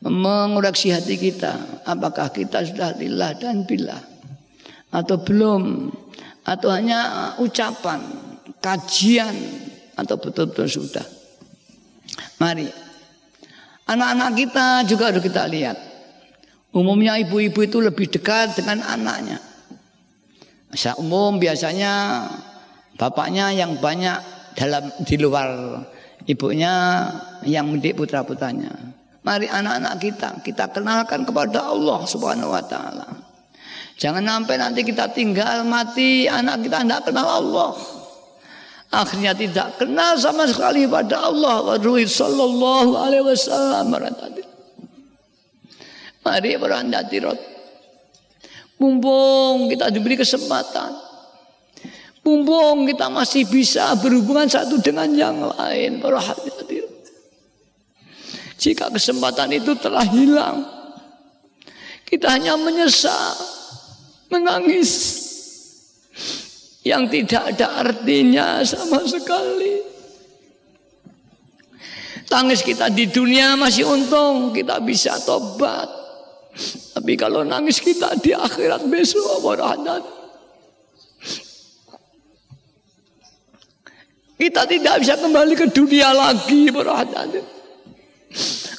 mengoreksi 0.05 0.93
hati 0.93 1.17
kita 1.17 1.81
apakah 1.81 2.29
kita 2.29 2.61
sudah 2.61 2.93
lillah 2.93 3.33
dan 3.41 3.65
billah 3.65 3.97
atau 4.93 5.17
belum 5.17 5.89
atau 6.45 6.69
hanya 6.69 7.33
ucapan 7.41 8.05
kajian 8.61 9.33
atau 9.97 10.15
betul-betul 10.21 10.69
sudah. 10.69 11.05
Mari 12.37 12.69
anak-anak 13.89 14.31
kita 14.37 14.65
juga 14.85 15.09
harus 15.09 15.25
kita 15.25 15.49
lihat. 15.49 15.77
Umumnya 16.75 17.15
ibu-ibu 17.17 17.63
itu 17.63 17.79
lebih 17.79 18.11
dekat 18.11 18.59
dengan 18.59 18.83
anaknya. 18.83 19.39
Masa 20.69 20.91
umum 20.99 21.39
biasanya 21.39 22.27
bapaknya 22.99 23.55
yang 23.55 23.79
banyak 23.79 24.19
dalam 24.59 24.91
di 25.07 25.15
luar 25.15 25.81
ibunya 26.27 27.07
yang 27.47 27.71
mendidik 27.71 27.95
putra-putranya 27.95 28.75
Mari 29.25 29.49
anak-anak 29.49 29.95
kita 29.97 30.29
kita 30.45 30.69
kenalkan 30.69 31.25
kepada 31.25 31.65
Allah 31.65 32.05
Subhanahu 32.05 32.53
wa 32.53 32.61
taala. 32.61 33.09
Jangan 33.97 34.21
sampai 34.21 34.55
nanti 34.61 34.85
kita 34.85 35.09
tinggal 35.09 35.65
mati 35.65 36.29
anak 36.29 36.61
kita 36.61 36.85
tidak 36.85 37.01
kenal 37.09 37.25
Allah. 37.25 37.73
Akhirnya 38.93 39.33
tidak 39.33 39.81
kenal 39.81 40.13
sama 40.21 40.45
sekali 40.45 40.85
pada 40.85 41.25
Allah 41.25 41.73
wa 41.73 41.77
sallallahu 42.05 42.91
alaihi 43.01 43.25
wasallam. 43.25 43.97
Mari 46.21 46.51
berandati 46.61 47.17
rot. 47.17 47.39
Mumpung 48.77 49.73
kita 49.73 49.89
diberi 49.89 50.21
kesempatan. 50.21 51.01
Mumpung 52.21 52.85
kita 52.85 53.09
masih 53.09 53.49
bisa 53.49 53.97
berhubungan 53.97 54.45
satu 54.45 54.77
dengan 54.77 55.09
yang 55.17 55.49
lain. 55.49 55.97
Para. 55.97 56.21
Jika 58.55 58.87
kesempatan 58.87 59.51
itu 59.51 59.75
telah 59.75 60.03
hilang, 60.07 60.63
kita 62.07 62.37
hanya 62.37 62.55
menyesal, 62.55 63.35
menangis 64.31 64.91
yang 66.85 67.09
tidak 67.09 67.55
ada 67.55 67.81
artinya 67.81 68.61
sama 68.61 69.01
sekali. 69.03 69.81
Tangis 72.25 72.61
kita 72.61 72.89
di 72.89 73.09
dunia 73.09 73.57
masih 73.57 73.85
untung, 73.85 74.53
kita 74.53 74.81
bisa 74.81 75.17
tobat. 75.25 75.89
Tapi 76.95 77.13
kalau 77.19 77.43
nangis 77.43 77.83
kita 77.83 78.17
di 78.21 78.31
akhirat 78.31 78.87
besok, 78.87 79.43
warahadat. 79.43 80.03
Kita 84.35 84.67
tidak 84.67 84.95
bisa 84.99 85.15
kembali 85.15 85.53
ke 85.57 85.67
dunia 85.71 86.11
lagi, 86.11 86.69
warahadat. 86.69 87.54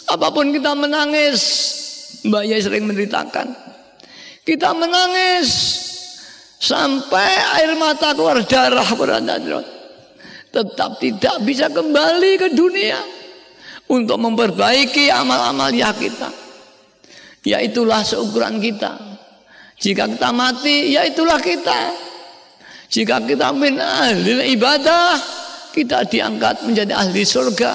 Apa 0.06 0.30
pun 0.30 0.54
kita 0.54 0.76
menangis, 0.78 1.40
Mbak 2.26 2.42
Yai 2.46 2.62
sering 2.62 2.84
menceritakan. 2.86 3.48
Kita 4.46 4.70
menangis 4.76 5.48
sampai 6.62 7.30
air 7.58 7.74
mata 7.74 8.14
keluar 8.14 8.38
darah 8.46 8.86
beranda 8.94 9.36
Tetap 10.54 11.02
tidak 11.02 11.36
bisa 11.42 11.68
kembali 11.68 12.32
ke 12.38 12.48
dunia 12.54 12.96
untuk 13.90 14.18
memperbaiki 14.22 15.10
amal-amal 15.10 15.70
ya 15.74 15.90
kita. 15.92 16.30
Ya 17.46 17.62
itulah 17.62 18.02
seukuran 18.02 18.58
kita. 18.58 18.98
Jika 19.76 20.08
kita 20.08 20.30
mati, 20.32 20.96
ya 20.96 21.04
itulah 21.04 21.38
kita. 21.38 21.92
Jika 22.88 23.22
kita 23.22 23.52
min 23.52 23.76
ahli 23.76 24.56
ibadah, 24.56 25.18
kita 25.74 26.06
diangkat 26.08 26.64
menjadi 26.64 26.96
ahli 26.96 27.22
surga. 27.22 27.72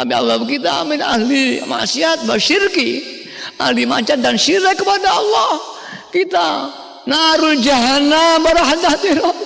Tapi 0.00 0.16
Allah 0.16 0.40
kita 0.40 0.80
amin 0.80 1.04
ahli 1.04 1.60
maksiat 1.60 2.24
basyirki. 2.24 3.20
Ahli 3.60 3.84
maksiat 3.84 4.24
dan 4.24 4.40
syirik 4.40 4.80
kepada 4.80 5.12
Allah. 5.12 5.60
Kita 6.08 6.48
narul 7.04 7.60
jahannam 7.60 8.40
barahadatirah. 8.40 9.36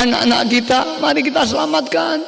Anak-anak 0.00 0.42
kita, 0.48 1.04
mari 1.04 1.20
kita 1.20 1.44
selamatkan. 1.44 2.24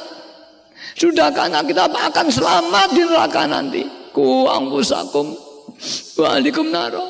Sudahkah 0.93 1.49
anak 1.49 1.65
kita 1.65 1.89
akan 1.89 2.27
selamat 2.29 2.87
di 2.93 3.01
neraka 3.01 3.49
nanti? 3.49 3.81
Ku 4.13 4.45
angkusakum 4.45 5.33
wa 6.21 6.27
alikum 6.37 6.69
naro. 6.69 7.09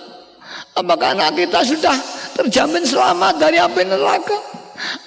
Apakah 0.79 1.11
anak 1.11 1.35
kita 1.35 1.59
sudah 1.67 1.99
terjamin 2.39 2.87
selamat 2.87 3.35
dari 3.35 3.59
api 3.59 3.83
neraka? 3.83 4.39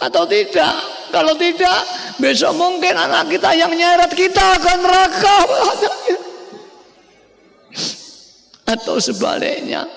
Atau 0.05 0.28
tidak? 0.28 0.95
Kalau 1.16 1.32
tidak, 1.40 1.80
besok 2.20 2.52
mungkin 2.60 2.93
anak 2.93 3.32
kita 3.32 3.56
yang 3.56 3.72
nyeret 3.72 4.12
kita 4.12 4.60
akan 4.60 4.78
neraka. 4.84 5.36
Atau 8.76 9.01
sebaliknya. 9.01 9.88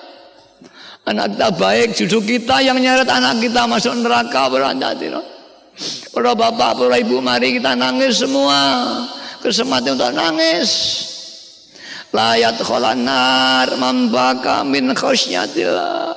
Anak 1.04 1.36
kita 1.36 1.48
baik, 1.60 1.88
justru 1.92 2.24
kita 2.24 2.64
yang 2.64 2.80
nyeret 2.80 3.04
anak 3.04 3.36
kita 3.36 3.68
masuk 3.68 4.00
neraka 4.00 4.48
berhati 4.48 5.12
Para 6.08 6.32
bapak, 6.32 6.80
para 6.80 6.96
ibu, 6.96 7.20
mari 7.20 7.60
kita 7.60 7.76
nangis 7.76 8.24
semua. 8.24 8.80
Kesempatan 9.44 10.00
untuk 10.00 10.12
nangis. 10.16 10.70
Layat 12.16 12.56
kholanar 12.64 13.76
membaka 13.76 14.64
min 14.64 14.96
khosyatillah. 14.96 16.16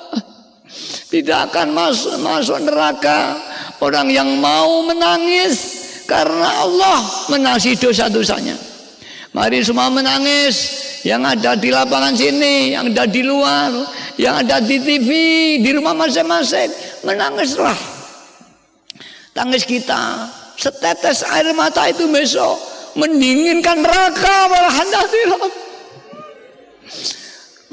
Tidak 1.12 1.40
akan 1.52 1.76
masuk, 1.76 2.18
masuk 2.24 2.58
neraka 2.66 3.38
Orang 3.84 4.08
yang 4.08 4.40
mau 4.40 4.88
menangis 4.88 5.84
karena 6.08 6.64
Allah 6.64 7.04
menangisi 7.28 7.76
dosa-dosanya. 7.76 8.56
Mari 9.36 9.60
semua 9.60 9.92
menangis. 9.92 10.80
Yang 11.04 11.36
ada 11.36 11.52
di 11.60 11.68
lapangan 11.68 12.16
sini, 12.16 12.80
yang 12.80 12.96
ada 12.96 13.04
di 13.04 13.28
luar, 13.28 13.76
yang 14.16 14.40
ada 14.40 14.64
di 14.64 14.80
TV, 14.80 15.10
di 15.60 15.76
rumah 15.76 15.92
masing-masing. 15.92 16.72
Menangislah. 17.04 17.76
Tangis 19.36 19.68
kita. 19.68 20.32
Setetes 20.56 21.28
air 21.28 21.52
mata 21.52 21.92
itu 21.92 22.08
besok 22.08 22.56
mendinginkan 22.96 23.82
neraka 23.84 24.48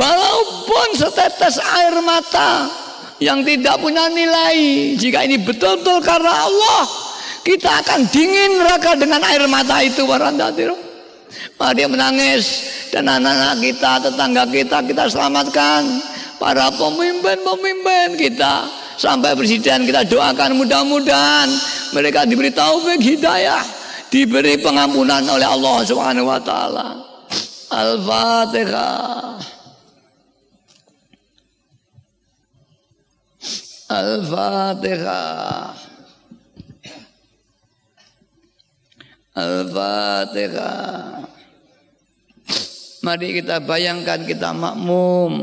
Walaupun 0.01 0.89
setetes 0.97 1.61
air 1.61 1.95
mata 2.01 2.80
yang 3.21 3.45
tidak 3.45 3.79
punya 3.79 4.09
nilai. 4.11 4.97
Jika 4.97 5.29
ini 5.29 5.37
betul-betul 5.39 6.01
karena 6.01 6.33
Allah, 6.49 6.83
kita 7.45 7.85
akan 7.85 8.09
dingin 8.09 8.59
neraka 8.59 8.97
dengan 8.97 9.21
air 9.29 9.45
mata 9.47 9.85
itu 9.85 10.03
warandatiro. 10.09 10.75
Mari 11.61 11.85
menangis 11.87 12.45
dan 12.91 13.07
anak-anak 13.07 13.61
kita, 13.61 13.93
tetangga 14.09 14.45
kita 14.49 14.79
kita 14.83 15.05
selamatkan. 15.07 15.85
Para 16.41 16.73
pemimpin-pemimpin 16.73 18.17
kita 18.17 18.65
sampai 18.97 19.37
presiden 19.37 19.85
kita 19.85 20.09
doakan 20.09 20.57
mudah-mudahan 20.57 21.53
mereka 21.93 22.25
diberi 22.25 22.49
taufik 22.49 22.97
hidayah, 22.97 23.61
diberi 24.09 24.57
pengampunan 24.57 25.21
oleh 25.29 25.45
Allah 25.45 25.85
Subhanahu 25.85 26.33
wa 26.33 26.41
taala. 26.41 26.97
Al-Fatihah. 27.71 29.60
Al-Fatihah. 33.90 35.78
Al-Fatihah. 39.36 41.28
Mari 43.06 43.28
kita 43.38 43.62
bayangkan 43.62 44.26
kita 44.26 44.50
makmum. 44.56 45.34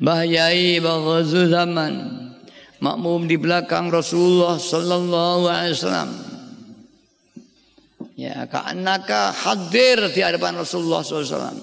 Bahyai 0.00 0.80
baghazu 0.80 1.52
zaman. 1.52 1.92
Makmum 2.78 3.26
di 3.26 3.36
belakang 3.36 3.90
Rasulullah 3.90 4.56
sallallahu 4.56 5.44
alaihi 5.50 5.74
wasallam. 5.76 6.10
Ya, 8.14 8.46
ka'annaka 8.46 9.34
hadir 9.34 10.10
di 10.14 10.22
hadapan 10.22 10.62
Rasulullah 10.62 11.02
sallallahu 11.02 11.26
alaihi 11.26 11.36
wasallam. 11.36 11.60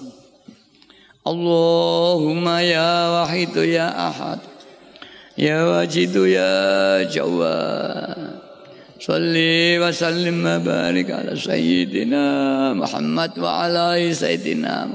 اللهم 1.26 2.46
يا 2.46 2.94
واحد 3.18 3.54
يا 5.37 5.63
واجد 5.63 6.15
يا 6.15 7.03
جواد. 7.03 8.31
صلي 8.99 9.79
وسلم 9.79 10.45
وبارك 10.45 11.11
على 11.11 11.35
سيدنا 11.35 12.25
محمد 12.73 13.39
وعلى 13.39 14.13
سيدنا 14.13 14.89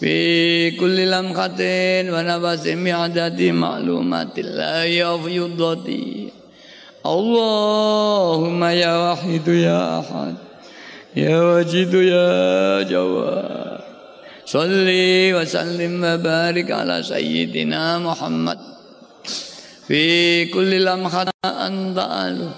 في 0.00 0.70
كل 0.70 1.10
لمحة 1.10 1.60
ونفس 2.12 2.64
بعدد 2.68 3.42
معلومات 3.42 4.38
الله 4.38 5.14
وفيضته 5.14 6.28
اللهم 7.06 8.64
يا 8.64 8.94
واحد 8.96 9.48
يا 9.48 10.00
أحد. 10.00 10.34
يا 11.16 11.38
واجد 11.42 11.94
يا 11.94 12.82
جواد. 12.82 13.80
صلي 14.46 15.34
وسلم 15.34 16.04
وبارك 16.04 16.70
على 16.70 17.02
سيدنا 17.02 17.98
محمد. 17.98 18.75
في 19.88 20.44
كل 20.44 20.84
لمحة 20.84 21.30
أنت 21.44 21.98
أهله 21.98 22.50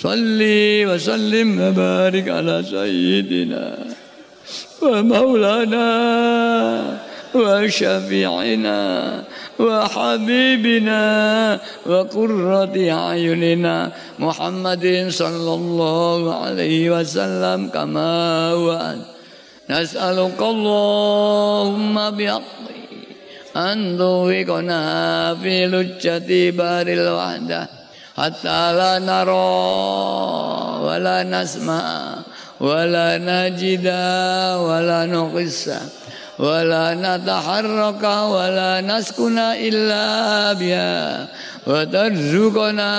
صلي 0.00 0.86
وسلم 0.86 1.60
وبارك 1.60 2.28
على 2.28 2.62
سيدنا 2.70 3.78
ومولانا 4.82 5.88
وشفيعنا 7.34 8.80
وحبيبنا 9.58 11.02
وقرة 11.86 12.90
أعيننا 12.90 13.92
محمد 14.18 15.06
صلى 15.08 15.54
الله 15.54 16.34
عليه 16.34 16.90
وسلم 16.90 17.68
كما 17.68 18.50
هو. 18.50 18.94
نسألك 19.70 20.40
اللهم 20.40 22.10
بحقه 22.10 22.61
أن 23.56 23.98
توفقنا 23.98 25.34
في 25.34 25.66
لجة 25.66 26.50
بار 26.56 26.86
الوحدة 26.86 27.68
حتى 28.16 28.72
لا 28.72 28.98
نرى 28.98 29.52
ولا 30.86 31.22
نسمع 31.22 32.14
ولا 32.60 33.18
نجد 33.18 33.86
ولا 34.56 35.06
نقص 35.06 35.68
ولا 36.38 36.94
نتحرك 36.94 38.04
ولا 38.04 38.80
نسكن 38.80 39.38
إلا 39.38 40.52
بها. 40.52 41.26
وترزقنا 41.66 42.94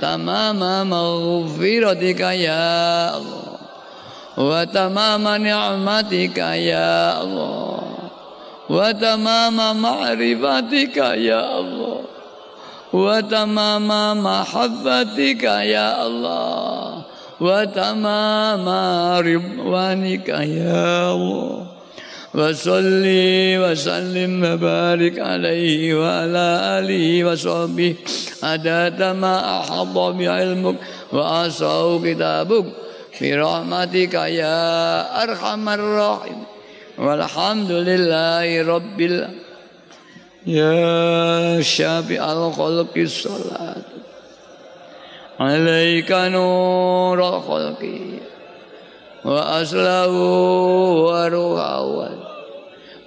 تمام 0.00 0.90
مغفرتك 0.90 2.20
يا 2.20 3.16
الله. 3.16 3.42
وتمام 4.36 5.28
نعمتك 5.28 6.38
يا 6.38 7.22
الله. 7.22 7.95
وتمام 8.70 9.82
معرفتك 9.82 10.96
يا 10.96 11.60
الله. 11.60 12.00
وتمام 12.92 13.88
محبتك 14.24 15.42
يا 15.42 16.06
الله. 16.06 17.02
وتمام 17.40 18.66
رضوانك 19.28 20.28
يا 20.28 21.12
الله. 21.12 21.66
وصلي 22.34 23.58
وسلم 23.58 24.44
وبارك 24.44 25.16
عليه 25.18 25.94
وعلى 25.94 26.46
آله 26.78 27.24
وصحبه. 27.24 27.94
عدد 28.42 29.00
ما 29.02 29.60
أحط 29.60 29.96
بعلمك 29.96 30.76
وأصاه 31.12 32.00
كتابك. 32.04 32.66
برحمتك 33.20 34.14
يا 34.14 34.60
أرحم 35.22 35.68
الراحمين. 35.68 36.55
Walhamdulillahi 36.96 38.64
Rabbil 38.64 39.20
Ya 40.46 41.60
syafi 41.60 42.16
al-khalqi 42.16 43.04
salat. 43.04 43.84
Alaika 45.36 46.32
nurul 46.32 47.44
khalqi 47.44 48.24
Wa 49.20 49.60
aslahu 49.60 51.04
wa 51.04 51.28
ruhawal 51.28 52.16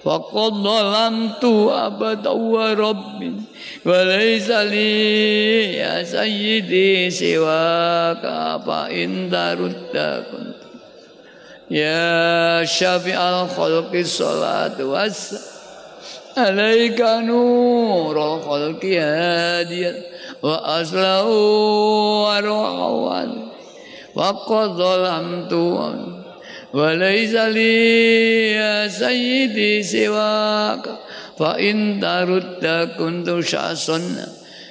Faqad 0.06 0.54
dhalamtu 0.62 1.74
abada 1.74 2.30
wa 2.36 2.70
rabbin. 2.76 3.42
Wa 3.82 4.06
laysa 4.06 4.70
li 4.70 5.80
ya 5.82 6.06
sayyidi 6.06 7.10
siwaka 7.10 8.62
Fa 8.62 8.92
indarudda 8.94 10.28
kunta 10.30 10.59
يا 11.72 12.66
شافع 12.66 13.42
الخلق 13.42 13.94
الصلاة 13.94 14.84
والسلام. 14.84 15.42
عليك 16.38 17.02
نور 17.02 18.36
الخلق 18.36 18.86
هاديا 18.86 19.94
وأصله 20.44 21.26
وروحا 22.24 23.28
وقد 24.16 24.70
ظلمت 24.70 25.54
وليس 26.74 27.34
لي 27.34 28.52
يا 28.52 28.88
سيدي 28.88 29.84
سواك. 29.84 30.86
فإن 31.40 32.00
ترد 32.02 32.90
كنت 32.98 33.46
شخصا. 33.46 34.02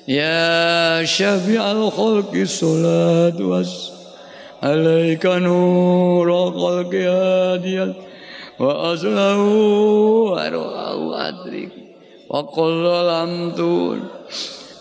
يا 0.08 1.04
شفيع 1.04 1.72
الخلق 1.72 2.32
الصلاة 2.34 3.36
والسلام. 3.40 3.97
عليك 4.62 5.26
نور 5.26 6.48
الخلق 6.48 6.94
هاديا 6.94 7.94
وأصله 8.58 9.38
وروحه 10.32 11.28
أدرك 11.28 11.68
وقل 12.28 12.84
ظلمت 12.84 13.60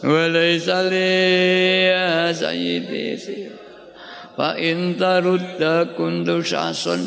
وليس 0.03 0.69
لي 0.69 1.83
يا 1.87 2.31
سيدي 2.31 3.17
سواك 3.17 3.51
فإن 4.37 4.95
ترد 4.99 5.87
كنت 5.97 6.45
شخصا 6.45 6.99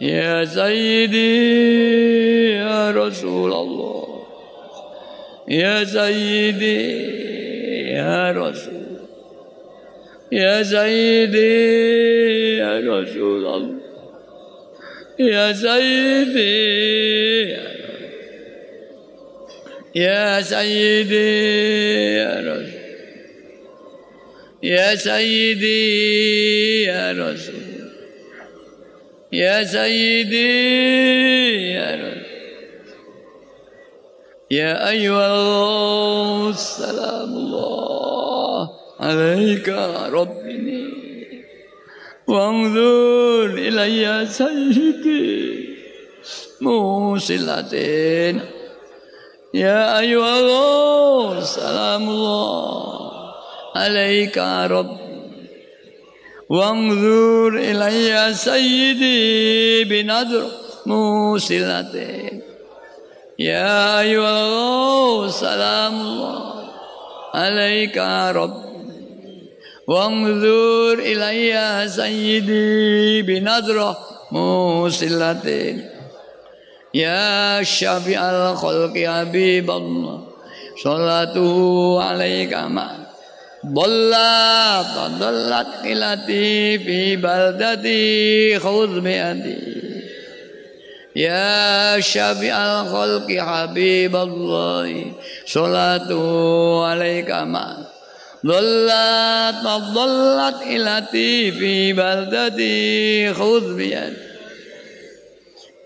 يا 0.00 0.44
سيدي 0.44 1.36
يا 2.54 2.90
رسول 2.90 3.52
الله. 3.52 4.06
يا 5.48 5.84
سيدي 5.84 6.82
يا 7.90 8.32
رسول 8.32 8.75
Ya 10.30 10.64
Seyyidi 10.64 11.54
Ya 12.58 12.82
Resulallah. 12.82 13.78
Ya 15.18 15.54
Seyyidi 15.54 16.50
Ya 19.94 20.42
Seyyidi 20.42 21.26
Ya 22.18 22.42
Resul 22.42 22.74
Ya 24.62 24.96
Seyyidi 24.98 25.78
Ya 26.90 27.14
Resul 27.14 27.62
Ya 29.30 29.62
Seyyidi 29.62 30.50
Ya 31.70 31.90
Resul 32.02 32.26
Ya 34.50 34.90
Eyyüvel 34.90 36.50
Selamullah. 36.54 38.05
alaika 38.98 40.08
rabbini 40.08 40.82
wangzur 42.26 43.52
ilayya 43.58 44.24
sayyidi 44.26 45.76
musilatin 46.64 48.40
ya 49.52 50.00
ayyuhal 50.00 51.44
salamullah 51.44 52.72
alaika 53.76 54.64
rabbi 54.64 55.04
wangzur 56.48 57.60
ilayya 57.60 58.32
sayyidi 58.34 59.84
binadr 59.84 60.48
musilatin 60.88 62.40
ya 63.36 64.00
ayyuhal 64.00 65.28
salamullah 65.28 66.64
alaika 67.36 68.32
rabbi 68.32 68.65
وانظر 69.87 70.93
إلي 70.93 71.87
سيدي 71.89 73.21
بنظرة 73.21 73.97
موسلة 74.31 75.75
يا 76.93 77.63
شفيع 77.63 78.29
الخلق 78.31 78.97
حبيب 78.97 79.71
الله 79.71 80.23
صلاته 80.83 82.03
عليك 82.03 82.53
معنا 82.53 83.07
ضلت 83.65 84.95
ضلت 85.19 85.67
قلتي 85.85 86.79
في 86.79 87.15
بلدتي 87.15 88.59
خذ 88.59 88.99
بيدي 88.99 89.81
يا 91.15 91.99
شفيع 91.99 92.81
الخلق 92.81 93.31
حبيب 93.31 94.15
الله 94.15 95.05
صلاته 95.45 96.85
عليك 96.85 97.31
ما 97.31 97.84
ضلت 98.45 99.63
ضلت 99.93 100.55
قلتي 100.63 101.51
في 101.51 101.93
بلدتي 101.93 103.33
خذ 103.33 103.75
بيدي 103.75 104.31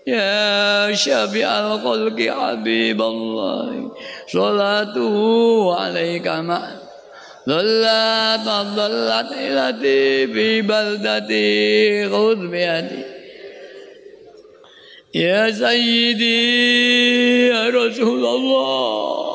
يا 0.06 0.94
شفيع 0.94 1.58
الخلق 1.58 2.30
حبيب 2.30 3.02
الله 3.02 3.92
صلاته 4.32 5.14
عليك 5.80 6.28
مع 6.28 6.68
ضلت 7.48 8.48
ضلت 8.76 9.32
إلتي 9.32 10.26
في 10.26 10.62
بلدتي 10.62 12.08
خذ 12.08 12.36
بيدي 12.36 13.02
يا 15.14 15.50
سيدي 15.50 17.46
يا 17.46 17.68
رسول 17.68 18.26
الله 18.26 19.29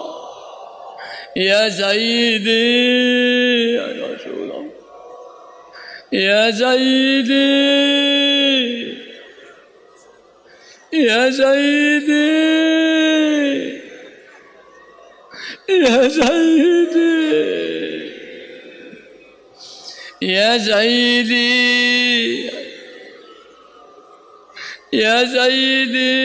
يا 1.36 1.68
سيدي 1.68 3.74
يا 3.74 3.86
رسول 3.86 4.42
الله. 4.42 4.70
يا 6.12 6.50
سيدي 6.50 7.76
يا 10.92 11.30
سيدي 11.30 12.46
يا 15.68 16.08
سيدي 16.08 17.16
يا 20.22 20.58
سيدي 20.58 22.50
يا 24.92 25.24
سيدي 25.24 26.16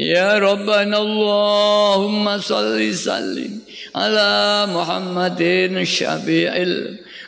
يا 0.00 0.38
ربنا 0.38 0.98
اللهم 0.98 2.38
صل 2.38 2.94
سلم 2.94 3.60
على 3.96 4.66
محمد 4.72 5.40
الشفيع 5.40 6.52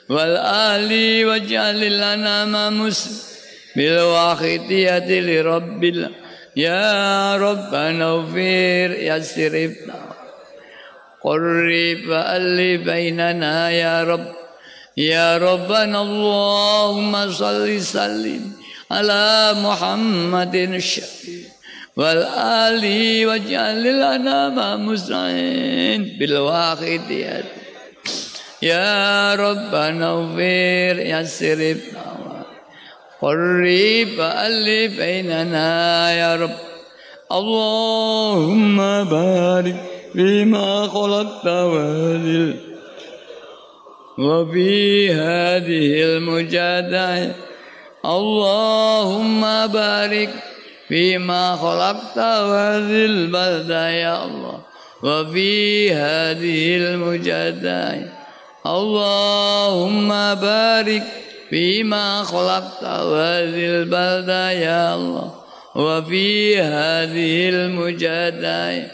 والآل 0.09 0.91
واجعل 1.27 1.97
لنا 1.97 2.45
ما 2.45 2.71
مسلم 2.71 3.17
بالواحدية 3.77 5.21
لرب 5.21 5.85
الله 5.85 6.11
يا 6.57 7.37
ربنا 7.37 8.05
اغفر 8.11 8.89
يسر 9.11 9.55
قرب 11.25 12.09
ألف 12.11 12.81
بيننا 12.89 13.71
يا 13.71 14.05
رب. 14.05 14.27
يا 14.97 15.39
ربنا 15.39 16.03
اللهم 16.03 17.33
صل 17.33 17.81
سلم 17.81 18.53
على 18.91 19.55
محمد 19.57 20.55
الشفيع 20.55 21.42
والآل 21.97 22.85
واجعل 23.27 23.85
لنا 23.85 24.49
ما 24.49 24.77
مستعين 24.77 26.17
بالواحدية 26.19 27.45
يا 28.63 29.35
ربنا 29.35 30.11
اغفر 30.11 30.97
يسر 31.01 31.77
قرب 33.23 34.19
ألف 34.21 34.97
بيننا 34.99 36.13
يا 36.13 36.37
رب. 36.37 36.57
اللهم 37.33 39.05
بارك 39.05 39.77
فيما 40.13 40.89
خلقت 40.89 41.47
وذل. 41.47 42.55
وفي 44.19 45.13
هذه 45.13 46.03
المجادلة 46.03 47.35
اللهم 48.05 49.67
بارك 49.67 50.52
فيما 50.93 51.57
خلقت 51.57 52.19
وذي 52.19 53.05
البلدة 53.05 53.91
يا 53.91 54.25
الله 54.25 54.61
وفي 55.03 55.93
هذه 55.93 56.77
المجادلة 56.77 58.09
اللهم 58.67 60.09
بارك 60.35 61.03
فيما 61.51 62.23
خلقت 62.23 62.85
هذه 62.85 63.65
البلدة 63.67 64.51
يا 64.51 64.95
الله 64.95 65.31
وفي 65.75 66.61
هذه 66.61 67.49
المجادلة 67.49 68.91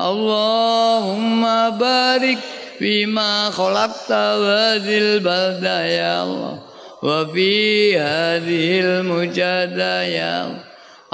اللهم 0.00 1.70
بارك 1.70 2.38
فيما 2.78 3.50
خلقت 3.50 4.12
هذه 4.12 4.98
البلدة 4.98 5.84
يا 5.86 6.22
الله 6.22 6.58
وفي 7.02 7.98
هذه 7.98 8.80
المجادلة 8.80 10.02
يا 10.02 10.44
الله. 10.44 10.65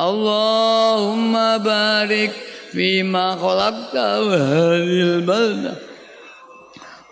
Allahumma 0.03 1.49
barik 1.63 2.33
fi 2.75 3.03
ma 3.03 3.27
khalaqta 3.43 4.07
wa 4.27 4.39
hadhil 4.53 5.23
balda 5.31 5.75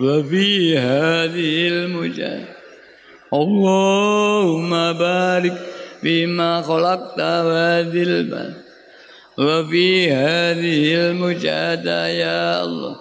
wa 0.04 0.16
fi 0.30 0.46
hadhil 0.86 1.86
mujah 1.94 2.40
Allahumma 3.40 4.84
barik 5.04 5.54
fi 6.02 6.26
ma 6.26 6.50
khalaqta 6.70 7.30
wa 7.46 7.54
hadhil 7.68 8.16
balda 8.32 8.58
wa 9.38 9.62
fi 9.70 9.86
hadhil 10.10 11.14
mujahada 11.14 12.00
ya 12.10 12.66
Allah 12.66 12.94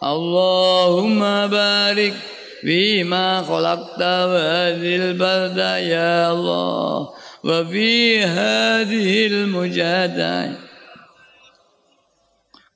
Allahumma 0.00 1.48
barik 1.48 2.14
fi 2.64 3.04
ma 3.04 3.44
khalaqta 3.44 4.12
wa 4.32 4.40
hadhil 4.52 5.12
balda. 5.16 5.76
Ya 5.76 6.32
Allah 6.32 7.12
وفي 7.44 8.24
هذه 8.24 9.26
المجاهدة 9.26 10.50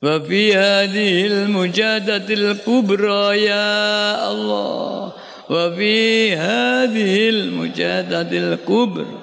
وفي 0.02 0.54
هذه 0.56 1.26
المجاهدة 1.26 2.34
الكبرى 2.34 3.42
يا 3.44 4.30
الله 4.30 5.12
وفي 5.50 6.32
هذه 6.36 7.28
المجادة 7.28 8.30
الكبرى 8.38 9.20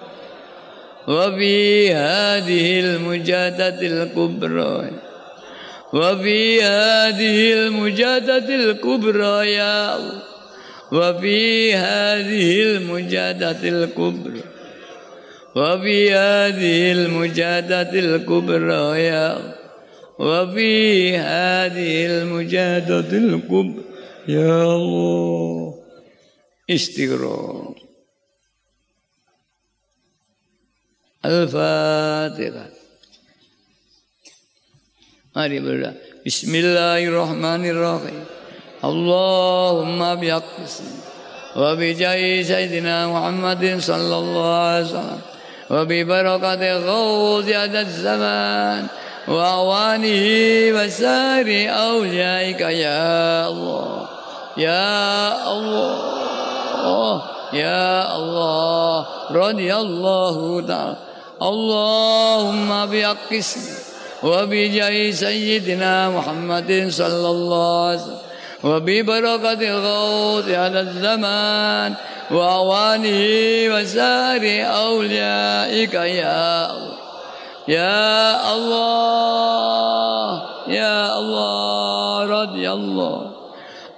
وفي 1.07 1.93
هذه 1.93 2.79
المجادة 2.79 3.81
الكبرى 3.81 4.91
وفي 5.93 6.63
هذه 6.63 7.53
المجادة 7.53 8.55
الكبرى 8.55 9.51
يا 9.53 9.95
الله 9.95 10.21
وفي 10.91 11.75
هذه 11.75 12.61
المجادة 12.63 13.59
الكبرى. 13.63 14.50
وفي 15.55 16.13
هذه 16.13 16.91
المجادة 16.91 17.91
الكبرى 17.99 19.03
يا 19.03 19.55
وفي 20.19 21.17
هذه 21.17 22.05
المجادة 22.05 23.11
الكبرى 23.17 23.83
يا 24.27 24.63
الله. 24.75 25.73
استغفر 26.69 27.75
الفاتحة. 31.25 32.69
بسم 36.25 36.55
الله 36.55 36.99
الرحمن 37.11 37.63
الرحيم. 37.73 38.23
اللهم 38.83 40.15
بيقسم 40.15 40.91
وبجاه 41.55 42.41
سيدنا 42.41 43.07
محمد 43.07 43.63
صلى 43.79 44.15
الله 44.17 44.53
عليه 44.55 44.85
وسلم. 44.85 45.30
وببركة 45.71 46.63
غوث 46.77 47.47
هذا 47.49 47.79
الزمان 47.79 48.87
وأوانه 49.27 50.25
وسائر 50.75 51.49
أوليائك 51.71 52.61
يا 52.61 53.47
الله 53.47 54.07
يا 54.57 55.51
الله 55.51 57.21
يا 57.53 58.15
الله 58.15 59.05
رضي 59.31 59.75
الله 59.75 60.35
تعالى. 60.67 60.97
اللهم 61.41 62.85
بأقسم 62.85 63.63
وبجاه 64.23 65.11
سيدنا 65.11 66.09
محمد 66.09 66.87
صلى 66.89 67.29
الله 67.29 67.87
عليه 67.87 67.99
وسلم. 68.01 68.30
وببركة 68.63 69.61
الغوث 69.61 70.49
على 70.49 70.79
الزمان 70.79 71.93
وأوانه 72.31 73.21
وسائر 73.73 74.45
أوليائك 74.75 75.93
يا 75.93 76.71
الله 76.71 76.91
يا 77.67 78.53
الله 78.53 80.43
يا 80.67 81.19
الله 81.19 82.25
رضي 82.41 82.71
الله. 82.71 83.31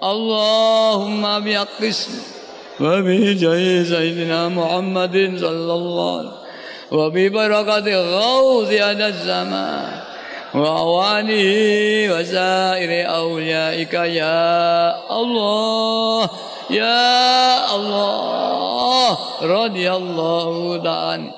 اللهم 0.04 1.24
بحق 1.40 1.82
اسمه 1.84 2.24
وبجاه 2.82 3.84
سيدنا 3.84 4.50
محمد 4.50 5.16
صلى 5.40 5.74
الله 5.74 6.18
عليه 6.18 6.28
وسلم. 6.28 6.44
وببركة 6.92 7.88
غوث 8.16 8.72
هذا 8.72 9.08
الزمان 9.08 10.13
وأوانه 10.55 12.15
وسائر 12.15 13.15
أوليائك 13.15 13.95
يا 13.95 14.95
الله 15.21 16.31
يا 16.71 17.75
الله 17.77 19.19
رضي 19.43 19.91
الله 19.93 20.83
تعالى 20.85 21.31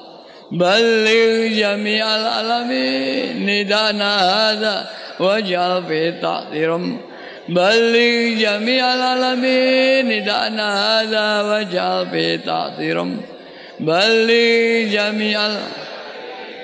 بلغ 0.52 1.46
جميع 1.46 2.16
العالمين 2.16 3.46
ندانا 3.46 4.10
هذا 4.18 4.90
واجعل 5.20 5.84
في 5.84 6.12
تعطيرهم 6.12 7.00
بلغ 7.48 8.38
جميع 8.38 8.94
العالمين 8.94 10.08
ندعنا 10.08 10.66
هذا 11.00 11.42
واجعل 11.42 12.06
في 12.10 12.38
تعطيرهم 12.38 13.20
بلغ 13.80 14.90
جميع 14.92 15.40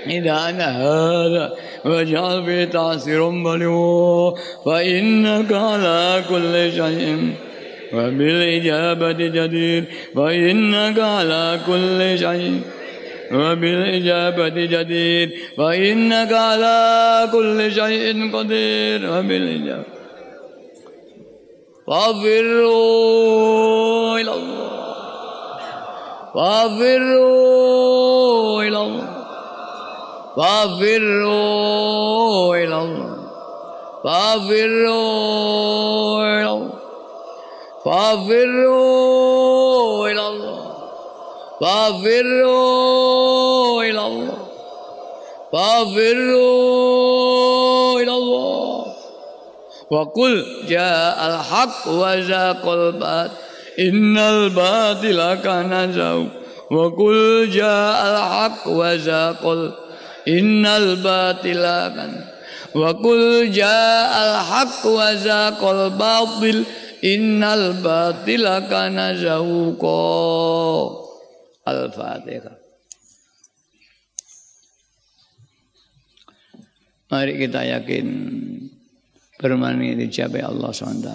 إذا 0.07 0.33
أنا 0.49 0.83
هذا 0.83 1.55
واجعل 1.86 2.46
في 2.46 2.66
تعسير 2.66 3.30
بلغ 3.30 4.36
فإنك 4.66 5.54
على 5.54 6.24
كل 6.30 6.72
شيء. 6.72 7.34
وبالإجابة 7.94 9.12
جدير 9.12 9.84
فإنك 10.16 11.00
على 11.00 11.60
كل 11.68 12.20
شيء. 12.20 12.62
وبالإجابة 13.34 14.48
جدير 14.48 15.30
فإنك 15.58 16.34
على 16.34 17.28
كل 17.32 17.72
شيء 17.72 18.36
قدير. 18.36 19.12
وبالإجابة. 19.12 19.84
فافروا 21.88 23.20
إلى 24.20 24.34
الله. 24.34 24.72
فافروا 26.36 27.84
إلى 28.64 28.78
الله. 28.78 29.11
فافروا 30.38 30.96
إلى 32.56 32.82
الله. 32.82 33.18
فافروا 34.04 34.64
إلى 36.24 36.52
الله. 36.52 36.70
فافروا 37.86 40.10
إلى 40.10 40.28
الله. 40.28 40.62
فافروا 41.62 43.84
إلى 43.84 44.08
الله. 44.08 44.38
فافروا 45.54 46.82
إلى 48.02 48.14
الله. 48.18 48.86
وقل 49.92 50.46
جاء 50.68 51.28
الحق 51.28 51.88
وزاق 51.88 52.70
الباطل. 52.70 53.32
إن 53.80 54.18
الباطل 54.18 55.34
كان 55.34 55.94
زهوقا 55.94 56.28
وقل 56.72 57.50
جاء 57.50 58.12
الحق 58.12 58.68
وزاق 58.68 59.48
الباطل. 59.48 59.91
innal 60.28 61.00
batila 61.02 61.92
kan 61.94 62.12
wa 62.72 62.90
qul 62.98 63.50
ja'al 63.52 64.36
haq 64.48 64.82
wa 64.86 65.14
zaqal 65.18 65.94
batil 65.96 66.64
innal 67.04 67.78
batila 67.82 68.66
kana 68.70 69.18
zauqa 69.18 70.02
al-fatihah 71.68 72.62
Mari 77.12 77.36
kita 77.36 77.68
yakin 77.68 78.08
permani 79.36 80.00
dicapai 80.00 80.48
Allah 80.48 80.72
SWT. 80.72 81.10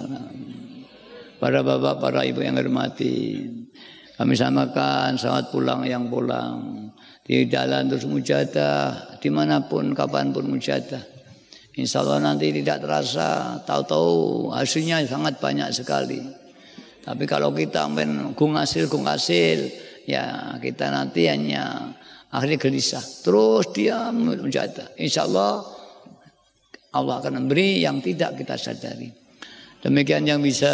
Para 1.41 1.65
bapak, 1.65 1.97
para 1.97 2.21
ibu 2.21 2.45
yang 2.45 2.53
hormati, 2.53 3.49
kami 4.13 4.37
samakan 4.37 5.17
saat 5.17 5.49
pulang 5.49 5.81
yang 5.89 6.05
pulang 6.05 6.93
di 7.27 7.43
jalan 7.51 7.91
terus 7.91 8.07
mujadah 8.07 9.19
di 9.19 9.27
mana 9.27 9.67
pun 9.67 9.91
kapan 9.91 10.31
pun 10.31 10.47
mujadah 10.47 11.17
Insya 11.77 12.01
Allah 12.01 12.33
nanti 12.33 12.49
tidak 12.49 12.81
terasa 12.81 13.61
tahu-tahu 13.61 14.49
hasilnya 14.49 15.05
sangat 15.05 15.37
banyak 15.37 15.69
sekali. 15.69 16.17
Tapi 17.05 17.23
kalau 17.29 17.53
kita 17.53 17.85
main 17.85 18.33
gung 18.33 18.57
hasil 18.57 18.89
gung 18.89 19.05
hasil 19.05 19.69
ya 20.09 20.57
kita 20.57 20.89
nanti 20.89 21.29
hanya 21.29 21.93
akhirnya 22.33 22.57
gelisah. 22.57 23.05
Terus 23.21 23.69
dia 23.77 24.09
mujadah 24.09 24.97
Insya 24.97 25.29
Allah 25.29 25.61
Allah 26.97 27.21
akan 27.21 27.45
memberi 27.45 27.85
yang 27.85 28.01
tidak 28.01 28.41
kita 28.41 28.57
sadari. 28.57 29.13
Demikian 29.77 30.25
yang 30.25 30.41
bisa 30.41 30.73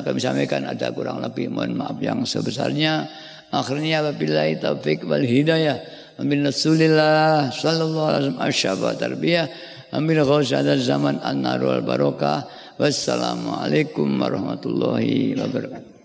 kami 0.00 0.16
sampaikan. 0.16 0.64
Ada 0.64 0.96
kurang 0.96 1.20
lebih 1.20 1.52
mohon 1.52 1.76
maaf 1.76 2.00
yang 2.00 2.24
sebesarnya 2.24 3.04
Akhirnya 3.48 4.04
wabillahi 4.04 4.60
taufik 4.60 5.08
wal 5.08 5.24
hidayah. 5.24 5.80
Amin 6.20 6.44
Rasulillah 6.44 7.48
sallallahu 7.48 8.08
alaihi 8.10 8.22
wasallam 8.34 8.40
asyaba 8.42 8.88
tarbiyah. 8.98 9.46
Amin 9.94 10.20
ghausadal 10.20 10.82
zaman 10.84 11.16
an-nar 11.24 11.62
wal 11.64 11.80
barakah. 11.80 12.44
Wassalamualaikum 12.76 14.20
warahmatullahi 14.20 15.32
wabarakatuh. 15.34 15.97